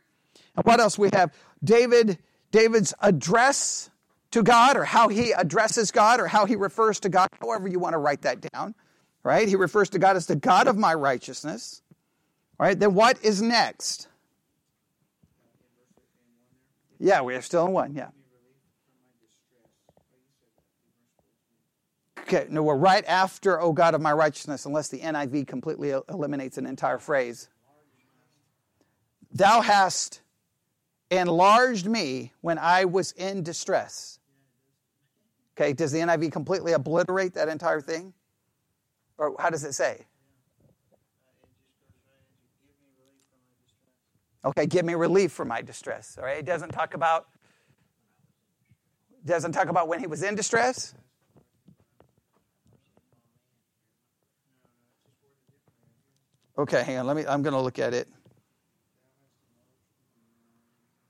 And 0.57 0.65
what 0.65 0.81
else 0.81 0.99
we 0.99 1.11
have? 1.13 1.35
David, 1.63 2.17
David's 2.51 2.95
address 3.01 3.91
to 4.31 4.43
God 4.43 4.79
or 4.79 4.85
how 4.85 5.09
he 5.09 5.33
addresses 5.33 5.91
God 5.91 6.19
or 6.19 6.27
how 6.27 6.47
he 6.47 6.57
refers 6.57 6.99
to 7.01 7.11
God, 7.11 7.29
however 7.43 7.69
you 7.69 7.79
want 7.79 7.93
to 7.93 7.99
write 7.99 8.23
that 8.23 8.41
down. 8.53 8.75
Right? 9.23 9.47
He 9.47 9.55
refers 9.55 9.91
to 9.91 9.99
God 9.99 10.17
as 10.17 10.25
the 10.25 10.37
God 10.37 10.67
of 10.67 10.79
my 10.79 10.95
righteousness. 10.95 11.83
All 12.59 12.67
right. 12.67 12.79
Then 12.79 12.95
what 12.95 13.23
is 13.23 13.43
next? 13.43 14.09
Yeah, 16.99 17.21
we 17.21 17.35
are 17.35 17.43
still 17.43 17.67
in 17.67 17.73
one. 17.73 17.95
Yeah. 17.95 18.09
Okay, 22.29 22.49
no, 22.51 22.65
we're 22.65 22.75
right 22.75 23.05
after, 23.07 23.61
O 23.61 23.73
God 23.73 23.95
of 23.95 24.01
my 24.01 24.13
righteousness, 24.13 24.67
unless 24.67 24.89
the 24.89 24.99
NIV 24.99 25.47
completely 25.47 25.95
eliminates 26.09 26.59
an 26.59 26.67
entire 26.67 26.99
phrase. 26.99 27.49
Thou 29.31 29.61
hast 29.61 30.23
enlarged 31.09 31.87
me 31.87 32.33
when 32.41 32.59
I 32.59 32.85
was 32.85 33.13
in 33.13 33.45
distress. 33.45 34.19
Okay, 35.57 35.73
does 35.73 35.93
the 35.93 36.01
NIV 36.01 36.33
completely 36.33 36.73
obliterate 36.73 37.35
that 37.35 37.49
entire 37.49 37.81
thing? 37.81 38.13
Or 39.19 39.37
how 39.39 39.49
does 39.49 39.63
it 39.63 39.75
say? 39.75 40.05
Okay, 44.45 44.67
give 44.67 44.85
me 44.85 44.95
relief 44.95 45.31
from 45.31 45.47
my 45.47 45.63
distress. 45.63 46.19
All 46.19 46.25
right, 46.25 46.39
it 46.39 46.45
doesn't 46.45 46.71
talk 46.71 46.95
about 46.95 47.29
doesn't 49.25 49.53
talk 49.53 49.69
about 49.69 49.87
when 49.87 50.01
he 50.01 50.07
was 50.09 50.25
in 50.25 50.35
distress. 50.35 50.95
Okay, 56.59 56.83
hang 56.83 56.99
on. 56.99 57.07
Let 57.07 57.17
me. 57.17 57.25
I'm 57.27 57.43
going 57.43 57.55
to 57.55 57.61
look 57.61 57.79
at 57.79 57.93
it. 57.93 58.09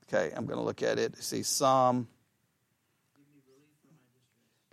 Okay, 0.07 0.33
I'm 0.35 0.45
going 0.45 0.57
to 0.57 0.63
look 0.63 0.83
at 0.83 0.99
it. 0.99 1.17
See 1.21 1.43
Psalm. 1.43 2.07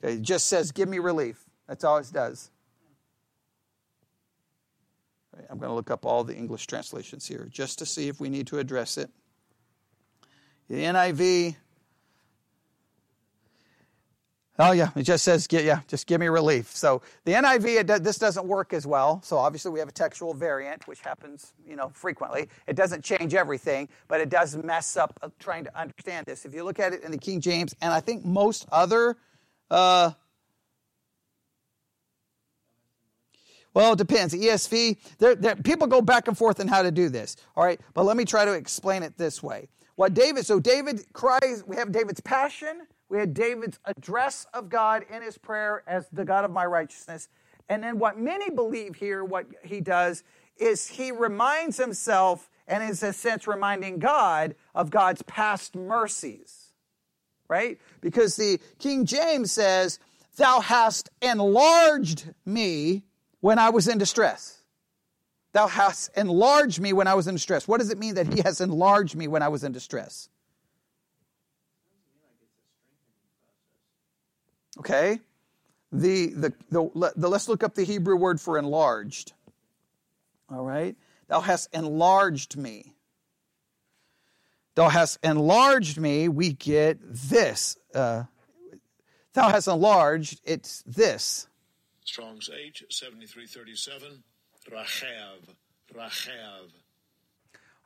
Okay, 0.02 0.14
it 0.14 0.22
just 0.22 0.48
says, 0.48 0.72
"Give 0.72 0.88
me 0.88 0.98
relief." 0.98 1.44
That's 1.68 1.84
all 1.84 1.98
it 1.98 2.10
does. 2.12 2.50
Okay, 5.34 5.46
I'm 5.48 5.58
going 5.58 5.70
to 5.70 5.74
look 5.74 5.90
up 5.90 6.04
all 6.04 6.24
the 6.24 6.34
English 6.34 6.66
translations 6.66 7.26
here 7.26 7.48
just 7.50 7.78
to 7.78 7.86
see 7.86 8.08
if 8.08 8.20
we 8.20 8.28
need 8.28 8.46
to 8.48 8.58
address 8.58 8.98
it. 8.98 9.10
The 10.68 10.76
NIV 10.76 11.56
Oh 14.56 14.70
yeah, 14.70 14.90
it 14.94 15.02
just 15.02 15.24
says, 15.24 15.48
yeah, 15.50 15.80
just 15.88 16.06
give 16.06 16.20
me 16.20 16.28
relief. 16.28 16.68
So 16.76 17.02
the 17.24 17.32
NIV, 17.32 17.90
it, 17.90 18.04
this 18.04 18.18
doesn't 18.18 18.46
work 18.46 18.72
as 18.72 18.86
well. 18.86 19.20
So 19.24 19.36
obviously 19.36 19.72
we 19.72 19.80
have 19.80 19.88
a 19.88 19.92
textual 19.92 20.32
variant, 20.32 20.86
which 20.86 21.00
happens, 21.00 21.52
you 21.66 21.74
know, 21.74 21.90
frequently. 21.92 22.48
It 22.68 22.76
doesn't 22.76 23.02
change 23.02 23.34
everything, 23.34 23.88
but 24.06 24.20
it 24.20 24.28
does 24.28 24.56
mess 24.56 24.96
up 24.96 25.18
uh, 25.22 25.30
trying 25.40 25.64
to 25.64 25.76
understand 25.76 26.26
this. 26.26 26.44
If 26.44 26.54
you 26.54 26.62
look 26.62 26.78
at 26.78 26.92
it 26.92 27.02
in 27.02 27.10
the 27.10 27.18
King 27.18 27.40
James, 27.40 27.74
and 27.82 27.92
I 27.92 27.98
think 27.98 28.24
most 28.24 28.64
other, 28.70 29.16
uh, 29.72 30.12
well, 33.74 33.94
it 33.94 33.98
depends. 33.98 34.34
ESV, 34.34 34.98
they're, 35.18 35.34
they're, 35.34 35.56
people 35.56 35.88
go 35.88 36.00
back 36.00 36.28
and 36.28 36.38
forth 36.38 36.60
on 36.60 36.68
how 36.68 36.82
to 36.82 36.92
do 36.92 37.08
this. 37.08 37.34
All 37.56 37.64
right, 37.64 37.80
but 37.92 38.04
let 38.04 38.16
me 38.16 38.24
try 38.24 38.44
to 38.44 38.52
explain 38.52 39.02
it 39.02 39.18
this 39.18 39.42
way. 39.42 39.68
What 39.96 40.14
David, 40.14 40.46
so 40.46 40.60
David 40.60 41.12
cries, 41.12 41.64
we 41.66 41.74
have 41.74 41.90
David's 41.90 42.20
passion 42.20 42.86
we 43.08 43.18
had 43.18 43.34
David's 43.34 43.78
address 43.84 44.46
of 44.54 44.68
God 44.68 45.04
in 45.10 45.22
his 45.22 45.38
prayer 45.38 45.82
as 45.86 46.08
the 46.12 46.24
God 46.24 46.44
of 46.44 46.50
my 46.50 46.64
righteousness. 46.64 47.28
And 47.68 47.82
then 47.82 47.98
what 47.98 48.18
many 48.18 48.50
believe 48.50 48.96
here, 48.96 49.24
what 49.24 49.46
he 49.62 49.80
does, 49.80 50.22
is 50.56 50.86
he 50.86 51.12
reminds 51.12 51.76
himself 51.76 52.50
and 52.66 52.82
is 52.82 53.02
in 53.02 53.10
a 53.10 53.12
sense 53.12 53.46
reminding 53.46 53.98
God 53.98 54.54
of 54.74 54.90
God's 54.90 55.22
past 55.22 55.74
mercies. 55.74 56.72
Right? 57.48 57.78
Because 58.00 58.36
the 58.36 58.58
King 58.78 59.04
James 59.04 59.52
says, 59.52 59.98
Thou 60.36 60.60
hast 60.60 61.10
enlarged 61.20 62.32
me 62.44 63.04
when 63.40 63.58
I 63.58 63.70
was 63.70 63.86
in 63.86 63.98
distress. 63.98 64.62
Thou 65.52 65.68
hast 65.68 66.10
enlarged 66.16 66.80
me 66.80 66.92
when 66.92 67.06
I 67.06 67.14
was 67.14 67.28
in 67.28 67.34
distress. 67.34 67.68
What 67.68 67.78
does 67.78 67.90
it 67.90 67.98
mean 67.98 68.16
that 68.16 68.32
he 68.32 68.40
has 68.42 68.60
enlarged 68.60 69.14
me 69.14 69.28
when 69.28 69.42
I 69.42 69.48
was 69.48 69.62
in 69.62 69.70
distress? 69.70 70.28
Okay? 74.78 75.20
The, 75.92 76.26
the, 76.28 76.52
the, 76.70 77.12
the, 77.16 77.28
let's 77.28 77.48
look 77.48 77.62
up 77.62 77.74
the 77.74 77.84
Hebrew 77.84 78.16
word 78.16 78.40
for 78.40 78.58
enlarged. 78.58 79.32
All 80.50 80.64
right? 80.64 80.96
Thou 81.28 81.40
hast 81.40 81.72
enlarged 81.72 82.56
me. 82.56 82.94
Thou 84.74 84.88
hast 84.88 85.18
enlarged 85.22 86.00
me, 86.00 86.28
we 86.28 86.52
get 86.52 86.98
this. 87.00 87.76
Uh, 87.94 88.24
thou 89.32 89.48
hast 89.48 89.68
enlarged, 89.68 90.40
it's 90.44 90.82
this. 90.82 91.46
Strong's 92.04 92.50
H, 92.50 92.84
7337. 92.90 94.24
Rachav. 94.70 95.54
Rachav. 95.94 96.70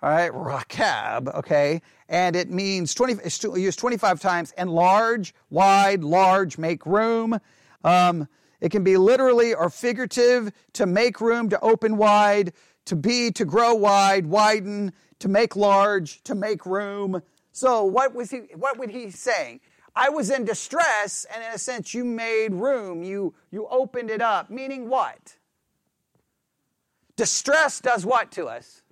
All 0.01 0.11
right, 0.11 0.31
rakab, 0.31 1.35
okay, 1.35 1.83
and 2.09 2.37
it 2.37 2.51
means 2.51 2.95
20, 2.95 3.15
it's 3.25 3.43
used 3.43 3.81
25 3.81 4.21
times, 4.21 4.53
and 4.57 4.71
large, 4.71 5.35
wide, 5.51 6.05
large, 6.05 6.57
make 6.57 6.87
room. 6.87 7.41
Um, 7.83 8.29
it 8.61 8.71
can 8.71 8.85
be 8.85 8.97
literally 8.97 9.55
or 9.55 9.69
figurative 9.71 10.53
to 10.75 10.87
make 10.87 11.21
room, 11.21 11.49
to 11.49 11.59
open 11.61 11.97
wide, 11.97 12.53
to 12.85 12.95
be, 12.95 13.33
to 13.33 13.45
grow 13.45 13.75
wide, 13.75 14.27
widen, 14.27 14.93
to 15.19 15.29
make 15.29 15.57
large, 15.57 16.23
to 16.23 16.37
make 16.37 16.65
room. 16.65 17.21
So 17.51 17.83
what 17.83 18.15
was 18.15 18.31
he, 18.31 18.43
what 18.55 18.79
would 18.79 18.91
he 18.91 19.11
saying? 19.11 19.59
I 19.97 20.11
was 20.11 20.31
in 20.31 20.45
distress, 20.45 21.27
and 21.35 21.43
in 21.43 21.51
a 21.51 21.59
sense, 21.59 21.93
you 21.93 22.05
made 22.05 22.53
room, 22.53 23.03
you, 23.03 23.35
you 23.51 23.67
opened 23.69 24.11
it 24.11 24.23
up. 24.23 24.49
Meaning 24.49 24.89
what? 24.89 25.35
Distress 27.17 27.81
does 27.81 28.07
what 28.07 28.31
to 28.31 28.47
us? 28.47 28.83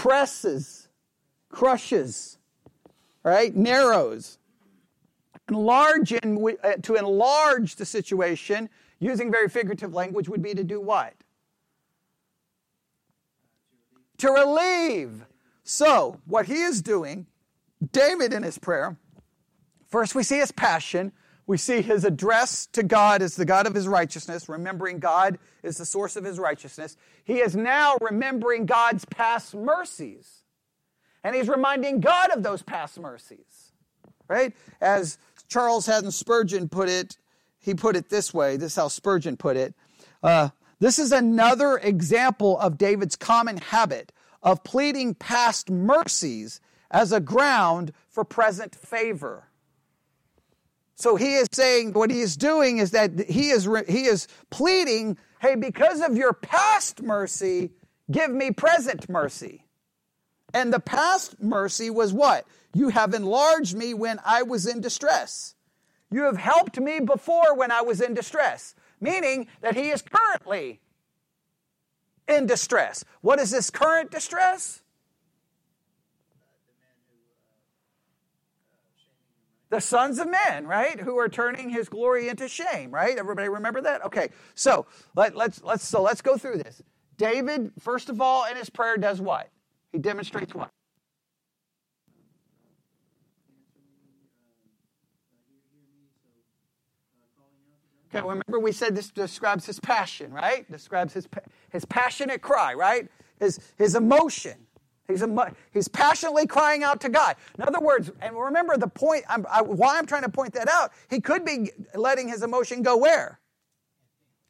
Presses, 0.00 0.88
crushes, 1.50 2.38
right? 3.22 3.54
Narrows. 3.54 4.38
Enlarge 5.50 6.12
in, 6.12 6.56
uh, 6.64 6.72
to 6.80 6.94
enlarge 6.94 7.76
the 7.76 7.84
situation, 7.84 8.70
using 8.98 9.30
very 9.30 9.46
figurative 9.50 9.92
language, 9.92 10.26
would 10.26 10.42
be 10.42 10.54
to 10.54 10.64
do 10.64 10.80
what? 10.80 11.12
To 14.16 14.30
relieve. 14.30 15.26
So, 15.64 16.18
what 16.24 16.46
he 16.46 16.62
is 16.62 16.80
doing 16.80 17.26
David 17.92 18.32
in 18.32 18.42
his 18.42 18.56
prayer, 18.56 18.96
first 19.86 20.14
we 20.14 20.22
see 20.22 20.38
his 20.38 20.50
passion. 20.50 21.12
We 21.46 21.56
see 21.56 21.82
his 21.82 22.04
address 22.04 22.66
to 22.72 22.82
God 22.82 23.22
as 23.22 23.34
the 23.34 23.44
God 23.44 23.66
of 23.66 23.74
his 23.74 23.88
righteousness, 23.88 24.48
remembering 24.48 24.98
God 24.98 25.38
is 25.62 25.78
the 25.78 25.84
source 25.84 26.16
of 26.16 26.24
his 26.24 26.38
righteousness. 26.38 26.96
He 27.24 27.40
is 27.40 27.56
now 27.56 27.96
remembering 28.00 28.66
God's 28.66 29.04
past 29.04 29.54
mercies. 29.54 30.44
And 31.24 31.34
he's 31.34 31.48
reminding 31.48 32.00
God 32.00 32.30
of 32.30 32.42
those 32.42 32.62
past 32.62 32.98
mercies. 32.98 33.72
Right? 34.28 34.54
As 34.80 35.18
Charles 35.48 35.86
Haddon 35.86 36.12
Spurgeon 36.12 36.68
put 36.68 36.88
it, 36.88 37.18
he 37.58 37.74
put 37.74 37.96
it 37.96 38.08
this 38.08 38.32
way 38.32 38.56
this 38.56 38.72
is 38.72 38.76
how 38.76 38.88
Spurgeon 38.88 39.36
put 39.36 39.56
it. 39.56 39.74
Uh, 40.22 40.50
this 40.78 40.98
is 40.98 41.12
another 41.12 41.76
example 41.76 42.58
of 42.58 42.78
David's 42.78 43.16
common 43.16 43.58
habit 43.58 44.12
of 44.42 44.64
pleading 44.64 45.14
past 45.14 45.70
mercies 45.70 46.60
as 46.90 47.12
a 47.12 47.20
ground 47.20 47.92
for 48.08 48.24
present 48.24 48.74
favor. 48.74 49.49
So 51.00 51.16
he 51.16 51.36
is 51.36 51.48
saying 51.50 51.94
what 51.94 52.10
he 52.10 52.20
is 52.20 52.36
doing 52.36 52.76
is 52.76 52.90
that 52.90 53.30
he 53.30 53.48
is, 53.48 53.66
he 53.88 54.04
is 54.04 54.28
pleading, 54.50 55.16
hey, 55.40 55.54
because 55.54 56.02
of 56.02 56.14
your 56.14 56.34
past 56.34 57.02
mercy, 57.02 57.70
give 58.10 58.30
me 58.30 58.50
present 58.50 59.08
mercy. 59.08 59.64
And 60.52 60.70
the 60.70 60.78
past 60.78 61.40
mercy 61.42 61.88
was 61.88 62.12
what? 62.12 62.44
You 62.74 62.90
have 62.90 63.14
enlarged 63.14 63.74
me 63.74 63.94
when 63.94 64.20
I 64.26 64.42
was 64.42 64.66
in 64.66 64.82
distress. 64.82 65.54
You 66.10 66.24
have 66.24 66.36
helped 66.36 66.78
me 66.78 67.00
before 67.00 67.56
when 67.56 67.70
I 67.70 67.80
was 67.80 68.02
in 68.02 68.12
distress, 68.12 68.74
meaning 69.00 69.46
that 69.62 69.76
he 69.76 69.88
is 69.88 70.02
currently 70.02 70.80
in 72.28 72.44
distress. 72.44 73.06
What 73.22 73.38
is 73.38 73.52
this 73.52 73.70
current 73.70 74.10
distress? 74.10 74.82
The 79.70 79.80
sons 79.80 80.18
of 80.18 80.28
men, 80.28 80.66
right, 80.66 81.00
who 81.00 81.18
are 81.18 81.28
turning 81.28 81.70
his 81.70 81.88
glory 81.88 82.28
into 82.28 82.48
shame, 82.48 82.90
right? 82.90 83.16
Everybody 83.16 83.48
remember 83.48 83.80
that? 83.82 84.04
Okay, 84.04 84.30
so 84.54 84.86
let, 85.16 85.36
let's 85.36 85.62
let's 85.62 85.84
so 85.84 86.02
let's 86.02 86.20
go 86.20 86.36
through 86.36 86.58
this. 86.58 86.82
David, 87.16 87.72
first 87.78 88.08
of 88.10 88.20
all, 88.20 88.46
in 88.46 88.56
his 88.56 88.68
prayer, 88.70 88.96
does 88.96 89.20
what? 89.20 89.48
He 89.92 89.98
demonstrates 89.98 90.54
what? 90.54 90.70
Okay, 98.12 98.26
remember 98.26 98.58
we 98.58 98.72
said 98.72 98.96
this 98.96 99.10
describes 99.10 99.66
his 99.66 99.78
passion, 99.78 100.32
right? 100.32 100.70
Describes 100.70 101.14
his 101.14 101.28
his 101.70 101.84
passionate 101.84 102.42
cry, 102.42 102.74
right? 102.74 103.08
His 103.38 103.60
his 103.78 103.94
emotion. 103.94 104.66
He's, 105.10 105.22
a, 105.22 105.52
he's 105.72 105.88
passionately 105.88 106.46
crying 106.46 106.82
out 106.82 107.00
to 107.02 107.08
God. 107.08 107.36
In 107.58 107.64
other 107.64 107.80
words, 107.80 108.10
and 108.20 108.36
remember 108.36 108.76
the 108.76 108.88
point, 108.88 109.24
I'm, 109.28 109.46
I, 109.50 109.62
why 109.62 109.98
I'm 109.98 110.06
trying 110.06 110.22
to 110.22 110.28
point 110.30 110.54
that 110.54 110.68
out, 110.68 110.92
he 111.08 111.20
could 111.20 111.44
be 111.44 111.70
letting 111.94 112.28
his 112.28 112.42
emotion 112.42 112.82
go 112.82 112.96
where? 112.96 113.40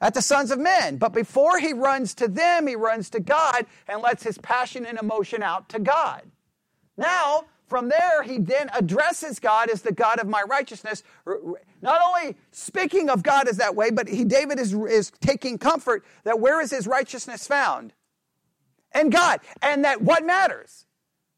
At 0.01 0.15
the 0.15 0.23
sons 0.23 0.51
of 0.51 0.59
men. 0.59 0.97
But 0.97 1.13
before 1.13 1.59
he 1.59 1.73
runs 1.73 2.15
to 2.15 2.29
them, 2.29 2.67
he 2.67 2.77
runs 2.77 3.11
to 3.11 3.21
God 3.21 3.67
and 3.89 4.03
lets 4.03 4.23
his 4.23 4.39
passion 4.39 4.87
and 4.87 4.99
emotion 4.99 5.43
out 5.43 5.69
to 5.71 5.79
God. 5.79 6.23
Now, 6.97 7.45
from 7.67 7.89
there, 7.89 8.23
he 8.25 8.39
then 8.39 8.69
addresses 8.77 9.39
God 9.39 9.71
as 9.71 9.83
the 9.83 9.93
God 9.93 10.19
of 10.19 10.27
my 10.27 10.43
righteousness. 10.43 11.05
Not 11.83 12.01
only 12.05 12.37
speaking 12.51 13.09
of 13.09 13.23
God 13.23 13.47
as 13.47 13.59
that 13.59 13.77
way, 13.77 13.91
but 13.91 14.09
he, 14.09 14.25
David 14.25 14.59
is, 14.59 14.75
is 14.75 15.13
taking 15.21 15.57
comfort 15.57 16.05
that 16.25 16.41
where 16.41 16.61
is 16.61 16.73
his 16.73 16.87
righteousness 16.89 17.47
found? 17.47 17.93
And 18.93 19.13
God. 19.13 19.41
And 19.63 19.85
that 19.85 20.03
what 20.03 20.25
matters? 20.25 20.87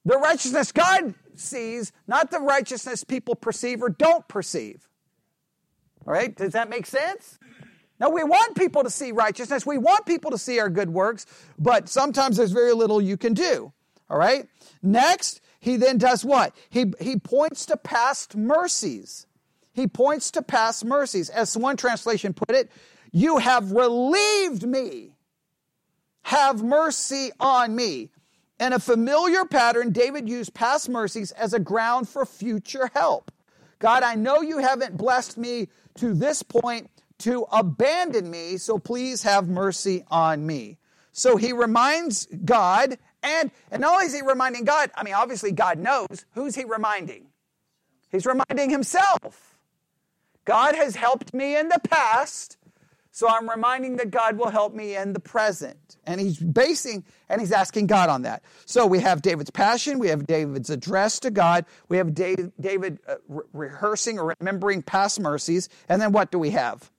The 0.05 0.19
righteousness 0.19 0.73
God 0.73 1.15
sees, 1.35 1.93
not 2.07 2.31
the 2.31 2.41
righteousness 2.41 3.05
people 3.05 3.35
perceive 3.35 3.83
or 3.83 3.89
don't 3.89 4.27
perceive. 4.29 4.89
All 6.07 6.13
right? 6.13 6.35
Does 6.35 6.53
that 6.53 6.69
make 6.69 6.87
sense? 6.87 7.39
Now, 8.01 8.11
we 8.11 8.25
want 8.25 8.57
people 8.57 8.83
to 8.83 8.91
see 8.91 9.13
righteousness. 9.13 9.65
We 9.65 9.79
want 9.79 10.07
people 10.07 10.33
to 10.33 10.39
see 10.39 10.59
our 10.59 10.69
good 10.69 10.91
works, 10.91 11.25
but 11.57 11.89
sometimes 11.89 12.37
there's 12.37 12.51
very 12.51 12.73
little 12.73 13.01
you 13.01 13.17
can 13.17 13.33
do. 13.33 13.73
All 14.11 14.19
right? 14.19 14.49
Next, 14.83 15.41
he 15.61 15.77
then 15.77 15.99
does 15.99 16.25
what? 16.25 16.55
He, 16.69 16.93
he 17.01 17.17
points 17.17 17.65
to 17.67 17.77
past 17.77 18.35
mercies. 18.37 19.29
He 19.73 19.87
points 19.87 20.33
to 20.33 20.43
past 20.43 20.85
mercies. 20.85 21.31
As 21.31 21.57
one 21.57 21.77
translation 21.77 22.35
put 22.35 22.51
it, 22.51 22.73
you 23.13 23.39
have 23.39 23.71
relieved 23.71 24.67
me 24.67 25.12
have 26.23 26.63
mercy 26.63 27.31
on 27.41 27.75
me. 27.75 28.11
In 28.61 28.73
a 28.73 28.79
familiar 28.79 29.45
pattern, 29.45 29.93
David 29.93 30.29
used 30.29 30.55
past 30.55 30.89
mercies 30.89 31.33
as 31.33 31.53
a 31.53 31.59
ground 31.59 32.09
for 32.09 32.25
future 32.25 32.91
help. 32.95 33.33
God, 33.79 34.05
I 34.05 34.15
know 34.15 34.41
you 34.41 34.59
haven't 34.59 34.97
blessed 34.97 35.37
me 35.37 35.69
to 35.97 36.15
this 36.15 36.43
point 36.43 36.89
to 37.19 37.47
abandon 37.51 38.31
me, 38.31 38.57
so 38.57 38.79
please 38.79 39.23
have 39.25 39.49
mercy 39.49 40.05
on 40.11 40.47
me. 40.47 40.79
So 41.13 41.37
he 41.37 41.53
reminds 41.53 42.27
God, 42.45 42.99
and, 43.23 43.51
and 43.71 43.81
not 43.81 43.95
only 43.95 44.07
is 44.07 44.15
he 44.15 44.23
reminding 44.23 44.65
God, 44.65 44.91
I 44.95 45.03
mean, 45.03 45.15
obviously 45.15 45.53
God 45.53 45.79
knows, 45.79 46.25
who's 46.35 46.55
he 46.55 46.65
reminding? 46.65 47.27
He's 48.11 48.27
reminding 48.27 48.71
himself. 48.71 49.59
God 50.45 50.75
has 50.75 50.97
helped 50.97 51.35
me 51.35 51.57
in 51.57 51.69
the 51.69 51.81
past, 51.89 52.57
so 53.15 53.29
I'm 53.29 53.49
reminding 53.49 53.97
that 53.97 54.11
God 54.11 54.39
will 54.39 54.49
help 54.49 54.75
me 54.75 54.97
in 54.97 55.13
the 55.13 55.21
present. 55.21 55.99
And 56.07 56.19
he's 56.19 56.39
basing 56.39 57.05
and 57.29 57.43
he's 57.43 57.53
asking 57.53 57.87
God 57.87 58.09
on 58.09 58.23
that. 58.23 58.43
So 58.65 58.87
we 58.87 59.01
have 59.01 59.21
David's 59.21 59.51
passion, 59.51 59.99
we 59.99 60.09
have 60.09 60.27
David's 60.27 60.71
address 60.71 61.21
to 61.21 61.31
God, 61.31 61.67
we 61.91 61.99
have 61.99 62.15
David 62.15 62.99
uh, 63.07 63.17
re- 63.29 63.45
rehearsing 63.53 64.19
or 64.19 64.35
remembering 64.41 64.81
past 64.83 65.21
mercies, 65.21 65.69
and 65.91 66.01
then 66.01 66.13
what 66.13 66.31
do 66.31 66.39
we 66.39 66.51
have? 66.51 66.91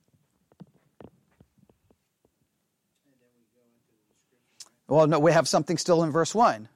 Well, 4.86 5.08
no, 5.08 5.18
we 5.18 5.32
have 5.32 5.48
something 5.48 5.78
still 5.78 6.04
in 6.04 6.12
verse 6.12 6.32
1. 6.32 6.68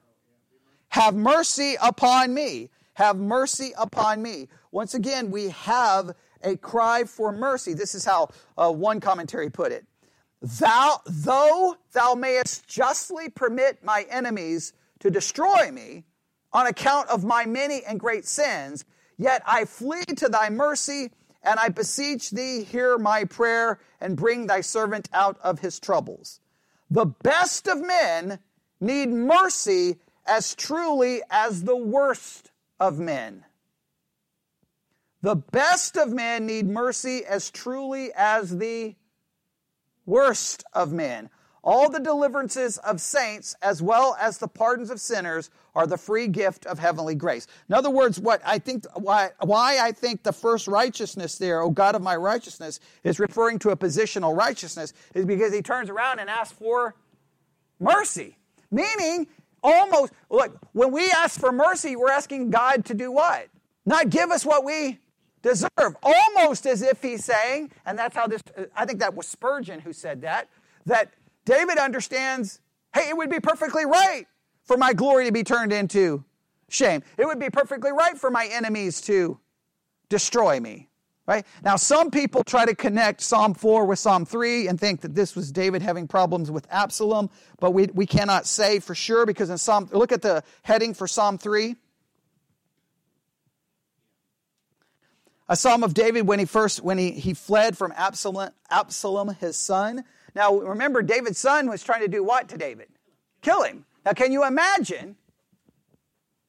Have 0.89 1.15
mercy 1.15 1.77
upon 1.81 2.33
me. 2.33 2.71
Have 2.95 3.15
mercy 3.15 3.71
upon 3.77 4.21
me. 4.21 4.49
Once 4.71 4.93
again, 4.93 5.31
we 5.31 5.49
have 5.49 6.13
a 6.43 6.55
cry 6.57 7.03
for 7.03 7.31
mercy. 7.31 7.73
This 7.73 7.95
is 7.95 8.05
how 8.05 8.29
uh, 8.57 8.71
one 8.71 8.99
commentary 8.99 9.49
put 9.49 9.71
it. 9.71 9.85
Thou, 10.41 11.01
though 11.05 11.75
thou 11.91 12.13
mayest 12.13 12.67
justly 12.67 13.29
permit 13.29 13.83
my 13.83 14.05
enemies 14.09 14.73
to 14.99 15.09
destroy 15.09 15.71
me 15.71 16.05
on 16.53 16.67
account 16.67 17.09
of 17.09 17.23
my 17.23 17.45
many 17.45 17.83
and 17.83 17.99
great 17.99 18.25
sins, 18.25 18.85
yet 19.17 19.41
I 19.45 19.65
flee 19.65 20.05
to 20.05 20.29
thy 20.29 20.49
mercy 20.49 21.11
and 21.43 21.59
I 21.59 21.69
beseech 21.69 22.31
thee, 22.31 22.63
hear 22.63 22.97
my 22.97 23.25
prayer 23.25 23.79
and 24.01 24.17
bring 24.17 24.47
thy 24.47 24.61
servant 24.61 25.09
out 25.13 25.37
of 25.41 25.59
his 25.59 25.79
troubles. 25.79 26.39
The 26.89 27.05
best 27.05 27.67
of 27.67 27.85
men 27.85 28.39
need 28.81 29.09
mercy 29.09 29.97
as 30.25 30.55
truly 30.55 31.21
as 31.29 31.63
the 31.63 31.77
worst 31.77 32.51
of 32.79 32.99
men. 32.99 33.45
The 35.21 35.35
best 35.35 35.97
of 35.97 36.13
men 36.13 36.45
need 36.45 36.67
mercy 36.67 37.25
as 37.25 37.49
truly 37.49 38.11
as 38.15 38.57
the 38.57 38.95
worst 40.05 40.63
of 40.73 40.93
men. 40.93 41.29
All 41.61 41.89
the 41.89 41.99
deliverances 41.99 42.77
of 42.77 43.01
saints, 43.01 43.53
as 43.61 43.81
well 43.81 44.15
as 44.19 44.37
the 44.37 44.47
pardons 44.47 44.89
of 44.89 45.01
sinners, 45.01 45.49
are 45.75 45.85
the 45.85 45.97
free 45.97 46.27
gift 46.27 46.65
of 46.65 46.79
heavenly 46.79 47.15
grace. 47.15 47.47
In 47.67 47.75
other 47.75 47.89
words, 47.89 48.17
what 48.17 48.41
I 48.45 48.59
think, 48.59 48.85
why, 48.95 49.31
why 49.41 49.79
I 49.79 49.91
think 49.91 50.23
the 50.23 50.31
first 50.31 50.69
righteousness 50.69 51.37
there, 51.37 51.61
O 51.61 51.69
God 51.69 51.95
of 51.95 52.01
my 52.01 52.15
righteousness, 52.15 52.79
is 53.03 53.19
referring 53.19 53.59
to 53.59 53.71
a 53.71 53.77
positional 53.77 54.35
righteousness, 54.35 54.93
is 55.13 55.25
because 55.25 55.53
he 55.53 55.61
turns 55.61 55.89
around 55.89 56.19
and 56.19 56.29
asks 56.29 56.57
for 56.57 56.95
mercy. 57.77 58.37
Meaning, 58.71 59.27
almost, 59.61 60.13
look, 60.29 60.57
when 60.71 60.91
we 60.93 61.11
ask 61.11 61.37
for 61.37 61.51
mercy, 61.51 61.97
we're 61.97 62.09
asking 62.09 62.51
God 62.51 62.85
to 62.85 62.93
do 62.93 63.11
what? 63.11 63.47
Not 63.85 64.09
give 64.09 64.31
us 64.31 64.45
what 64.45 64.63
we 64.63 64.97
deserve. 65.41 65.95
Almost 66.03 66.65
as 66.65 66.81
if 66.81 67.01
he's 67.01 67.25
saying, 67.25 67.71
and 67.85 67.97
that's 67.97 68.15
how 68.15 68.27
this, 68.27 68.41
I 68.75 68.85
think 68.85 68.99
that 68.99 69.15
was 69.15 69.27
Spurgeon 69.27 69.79
who 69.79 69.93
said 69.93 70.21
that, 70.21 70.49
that 70.85 71.13
David 71.45 71.77
understands, 71.77 72.59
hey, 72.93 73.09
it 73.09 73.17
would 73.17 73.29
be 73.29 73.39
perfectly 73.39 73.85
right 73.85 74.25
for 74.63 74.77
my 74.77 74.93
glory 74.93 75.25
to 75.25 75.31
be 75.31 75.43
turned 75.43 75.73
into 75.73 76.23
shame. 76.69 77.03
It 77.17 77.25
would 77.25 77.39
be 77.39 77.49
perfectly 77.49 77.91
right 77.91 78.17
for 78.17 78.29
my 78.29 78.45
enemies 78.51 79.01
to 79.01 79.39
destroy 80.09 80.59
me. 80.59 80.87
Right? 81.25 81.45
Now, 81.63 81.75
some 81.75 82.09
people 82.09 82.43
try 82.43 82.65
to 82.65 82.73
connect 82.73 83.21
Psalm 83.21 83.53
4 83.53 83.85
with 83.85 83.99
Psalm 83.99 84.25
3 84.25 84.67
and 84.67 84.79
think 84.79 85.01
that 85.01 85.13
this 85.13 85.35
was 85.35 85.51
David 85.51 85.83
having 85.83 86.07
problems 86.07 86.49
with 86.49 86.65
Absalom, 86.71 87.29
but 87.59 87.69
we, 87.69 87.85
we 87.93 88.07
cannot 88.07 88.47
say 88.47 88.79
for 88.79 88.95
sure 88.95 89.27
because 89.27 89.51
in 89.51 89.59
Psalm, 89.59 89.87
look 89.91 90.11
at 90.11 90.23
the 90.23 90.43
heading 90.63 90.95
for 90.95 91.07
Psalm 91.07 91.37
3. 91.37 91.75
A 95.49 95.55
psalm 95.55 95.83
of 95.83 95.95
David 95.95 96.27
when 96.27 96.37
he 96.37 96.45
first, 96.45 96.83
when 96.83 96.99
he, 96.99 97.11
he 97.11 97.33
fled 97.33 97.75
from 97.75 97.91
Absalom, 97.97 98.51
Absalom, 98.69 99.35
his 99.35 99.57
son. 99.57 100.05
Now, 100.35 100.55
remember, 100.55 101.01
David's 101.01 101.39
son 101.39 101.67
was 101.67 101.83
trying 101.83 102.01
to 102.01 102.07
do 102.07 102.23
what 102.23 102.49
to 102.49 102.57
David? 102.57 102.87
Kill 103.41 103.63
him. 103.63 103.85
Now, 104.05 104.13
can 104.13 104.31
you 104.31 104.45
imagine? 104.45 105.15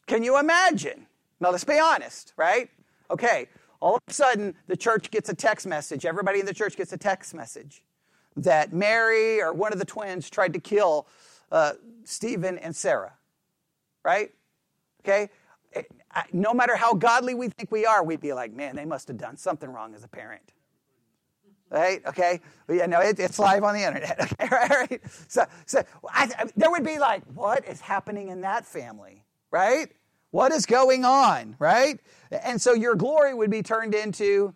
Can 0.07 0.23
you 0.23 0.39
imagine? 0.39 1.07
Now, 1.41 1.51
let's 1.51 1.65
be 1.65 1.79
honest, 1.79 2.35
right? 2.37 2.69
Okay, 3.11 3.49
all 3.81 3.97
of 3.97 4.03
a 4.07 4.13
sudden, 4.13 4.55
the 4.67 4.77
church 4.77 5.11
gets 5.11 5.31
a 5.31 5.35
text 5.35 5.67
message. 5.67 6.05
Everybody 6.05 6.41
in 6.41 6.47
the 6.47 6.55
church 6.55 6.77
gets 6.77 6.93
a 6.93 6.99
text 6.99 7.33
message 7.35 7.83
that 8.37 8.73
Mary 8.73 9.41
or 9.41 9.55
one 9.55 9.73
of 9.73 9.79
the 9.79 9.87
twins 9.87 10.29
tried 10.29 10.53
to 10.53 10.61
kill 10.61 11.07
uh, 11.51 11.73
Stephen 12.05 12.59
and 12.59 12.77
Sarah, 12.77 13.15
right? 14.05 14.31
Okay? 15.03 15.31
No 16.33 16.53
matter 16.53 16.77
how 16.77 16.95
godly 16.95 17.35
we 17.35 17.49
think 17.49 17.71
we 17.71 17.87
are, 17.87 18.03
we'd 18.03 18.21
be 18.21 18.33
like, 18.33 18.53
man, 18.53 18.75
they 18.75 18.85
must 18.85 19.09
have 19.09 19.17
done 19.17 19.37
something 19.37 19.71
wrong 19.71 19.95
as 19.95 20.03
a 20.03 20.09
parent 20.09 20.53
right? 21.71 22.05
Okay, 22.05 22.41
yeah, 22.69 22.87
no, 22.87 23.01
it, 23.01 23.19
it's 23.19 23.39
live 23.39 23.65
on 23.65 23.75
the 23.75 23.85
internet. 23.87 24.21
Okay, 24.41 24.49
right? 24.51 24.71
right? 24.71 25.01
So, 25.29 25.45
so 25.67 25.83
I, 26.09 26.31
I, 26.39 26.45
there 26.57 26.71
would 26.71 26.85
be 26.85 26.99
like, 26.99 27.23
what 27.35 27.67
is 27.67 27.81
happening 27.81 28.29
in 28.29 28.43
that 28.43 28.67
family, 28.67 29.25
right? 29.51 29.89
What 30.31 30.53
is 30.53 30.67
going 30.67 31.05
on, 31.05 31.57
right? 31.59 31.99
And 32.31 32.61
so 32.61 32.75
your 32.75 32.95
glory 32.95 33.35
would 33.35 33.51
be 33.51 33.63
turned 33.63 33.95
into 33.95 34.55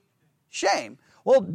shame. 0.51 0.99
Well, 1.25 1.47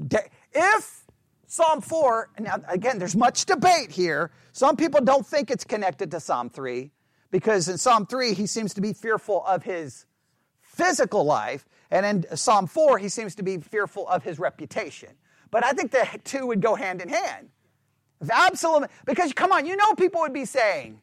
if 0.53 1.05
Psalm 1.47 1.81
4, 1.81 2.29
now 2.39 2.61
again, 2.67 2.99
there's 2.99 3.15
much 3.15 3.45
debate 3.45 3.91
here. 3.91 4.31
Some 4.51 4.75
people 4.75 5.01
don't 5.01 5.25
think 5.25 5.51
it's 5.51 5.63
connected 5.63 6.11
to 6.11 6.19
Psalm 6.19 6.49
3 6.49 6.91
because 7.31 7.67
in 7.67 7.77
Psalm 7.77 8.05
3, 8.05 8.33
he 8.33 8.47
seems 8.47 8.73
to 8.73 8.81
be 8.81 8.93
fearful 8.93 9.45
of 9.45 9.63
his 9.63 10.05
physical 10.61 11.23
life. 11.23 11.65
And 11.91 12.05
in 12.05 12.37
Psalm 12.37 12.67
4, 12.67 12.97
he 12.97 13.09
seems 13.09 13.35
to 13.35 13.43
be 13.43 13.57
fearful 13.57 14.07
of 14.07 14.23
his 14.23 14.39
reputation. 14.39 15.09
But 15.51 15.65
I 15.65 15.71
think 15.71 15.91
the 15.91 16.07
two 16.23 16.47
would 16.47 16.61
go 16.61 16.75
hand 16.75 17.01
in 17.01 17.09
hand. 17.09 17.49
If 18.21 18.29
Absalom, 18.29 18.85
because 19.05 19.33
come 19.33 19.51
on, 19.51 19.65
you 19.65 19.75
know 19.75 19.93
people 19.93 20.21
would 20.21 20.33
be 20.33 20.45
saying, 20.45 21.01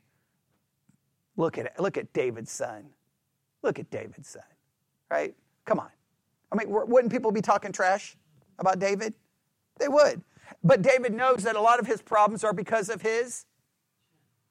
look 1.36 1.58
at 1.58 1.80
look 1.80 1.96
at 1.96 2.12
David's 2.12 2.52
son. 2.52 2.90
Look 3.62 3.78
at 3.78 3.90
David's 3.90 4.28
son. 4.28 4.42
Right? 5.10 5.34
Come 5.64 5.80
on. 5.80 5.88
I 6.52 6.56
mean, 6.56 6.66
wouldn't 6.68 7.12
people 7.12 7.32
be 7.32 7.40
talking 7.40 7.72
trash 7.72 8.16
about 8.58 8.78
David? 8.78 9.14
They 9.78 9.88
would. 9.88 10.22
But 10.62 10.82
David 10.82 11.12
knows 11.12 11.42
that 11.42 11.56
a 11.56 11.60
lot 11.60 11.80
of 11.80 11.86
his 11.86 12.02
problems 12.02 12.44
are 12.44 12.52
because 12.52 12.88
of 12.88 13.02
his 13.02 13.44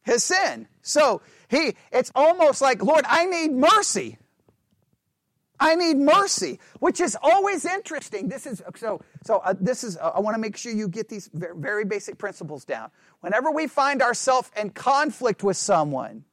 his 0.05 0.23
sin. 0.23 0.67
So 0.81 1.21
he 1.49 1.75
it's 1.91 2.11
almost 2.15 2.61
like, 2.61 2.81
Lord, 2.81 3.03
I 3.07 3.25
need 3.25 3.51
mercy. 3.51 4.17
I 5.59 5.75
need 5.75 5.97
mercy, 5.97 6.59
which 6.79 6.99
is 6.99 7.17
always 7.21 7.65
interesting. 7.65 8.27
This 8.27 8.45
is 8.45 8.61
so. 8.75 9.01
So 9.23 9.37
uh, 9.37 9.53
this 9.59 9.83
is. 9.83 9.97
Uh, 9.97 10.11
I 10.15 10.19
want 10.19 10.35
to 10.35 10.41
make 10.41 10.57
sure 10.57 10.71
you 10.71 10.87
get 10.87 11.07
these 11.07 11.29
very, 11.33 11.55
very 11.55 11.85
basic 11.85 12.17
principles 12.17 12.65
down. 12.65 12.91
Whenever 13.21 13.51
we 13.51 13.67
find 13.67 14.01
ourselves 14.01 14.51
in 14.57 14.71
conflict 14.71 15.43
with 15.43 15.55
someone, 15.55 16.25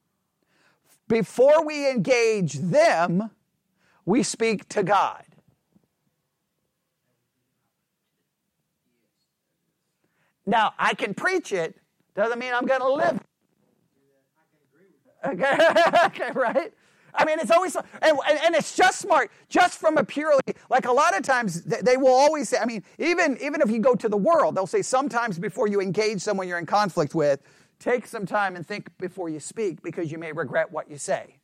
before 1.07 1.65
we 1.65 1.89
engage 1.89 2.55
them, 2.55 3.31
we 4.05 4.23
speak 4.23 4.67
to 4.69 4.83
God. 4.83 5.23
Now 10.45 10.73
I 10.77 10.95
can 10.95 11.13
preach 11.13 11.53
it. 11.53 11.77
Doesn't 12.13 12.39
mean 12.39 12.53
I'm 12.53 12.65
going 12.65 12.81
to 12.81 12.91
live. 12.91 13.21
Okay, 15.25 15.57
okay, 16.05 16.31
right? 16.33 16.73
I 17.15 17.25
mean, 17.25 17.39
it's 17.39 17.51
always, 17.51 17.75
and, 17.75 18.17
and 18.25 18.55
it's 18.55 18.75
just 18.75 18.99
smart, 18.99 19.31
just 19.47 19.77
from 19.77 19.97
a 19.97 20.03
purely, 20.03 20.41
like 20.69 20.85
a 20.87 20.91
lot 20.91 21.15
of 21.15 21.23
times 21.23 21.61
they 21.63 21.95
will 21.95 22.13
always 22.13 22.49
say, 22.49 22.57
I 22.57 22.65
mean, 22.65 22.83
even, 22.97 23.37
even 23.41 23.61
if 23.61 23.69
you 23.69 23.79
go 23.79 23.93
to 23.95 24.09
the 24.09 24.17
world, 24.17 24.55
they'll 24.55 24.65
say 24.67 24.81
sometimes 24.81 25.37
before 25.37 25.67
you 25.67 25.79
engage 25.79 26.21
someone 26.21 26.47
you're 26.47 26.57
in 26.57 26.65
conflict 26.65 27.13
with, 27.13 27.41
take 27.79 28.07
some 28.07 28.25
time 28.25 28.55
and 28.55 28.65
think 28.65 28.89
before 28.97 29.29
you 29.29 29.39
speak 29.39 29.83
because 29.83 30.11
you 30.11 30.17
may 30.17 30.31
regret 30.31 30.71
what 30.71 30.89
you 30.89 30.97
say. 30.97 31.37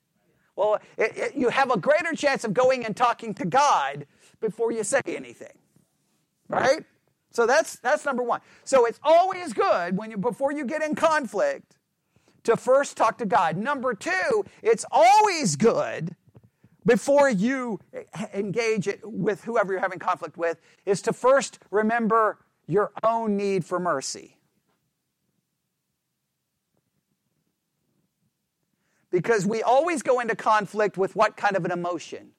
Well, 0.56 0.80
it, 0.98 1.18
it, 1.18 1.36
you 1.36 1.50
have 1.50 1.72
a 1.72 1.78
greater 1.78 2.14
chance 2.16 2.44
of 2.44 2.54
going 2.54 2.86
and 2.86 2.96
talking 2.96 3.34
to 3.36 3.46
God 3.46 4.08
before 4.42 4.72
you 4.72 4.84
say 4.84 5.02
anything, 5.06 5.58
right? 6.50 6.84
So 7.32 7.46
that's 7.46 7.78
that's 7.80 8.06
number 8.06 8.24
one. 8.24 8.42
So 8.66 8.86
it's 8.86 9.00
always 9.04 9.54
good 9.54 9.98
when 9.98 10.12
you 10.12 10.18
before 10.18 10.52
you 10.52 10.66
get 10.66 10.82
in 10.82 10.96
conflict 10.96 11.76
to 12.44 12.56
first 12.56 12.98
talk 12.98 13.18
to 13.20 13.26
God. 13.26 13.58
Number 13.58 13.94
two, 13.94 14.46
it's 14.62 14.86
always 14.92 15.56
good 15.56 16.16
before 16.86 17.30
you 17.30 17.80
engage 18.34 18.88
it 18.88 19.02
with 19.04 19.44
whoever 19.44 19.74
you're 19.74 19.82
having 19.82 20.00
conflict 20.00 20.38
with, 20.38 20.60
is 20.86 21.02
to 21.04 21.14
first 21.14 21.60
remember 21.70 22.40
your 22.68 22.92
own 23.04 23.38
need 23.38 23.66
for 23.66 23.80
mercy. 23.80 24.38
Because 29.12 29.46
we 29.46 29.62
always 29.62 30.02
go 30.02 30.20
into 30.20 30.36
conflict 30.36 30.98
with 30.98 31.16
what 31.16 31.36
kind 31.36 31.56
of 31.56 31.66
an 31.66 31.72
emotion? 31.72 32.32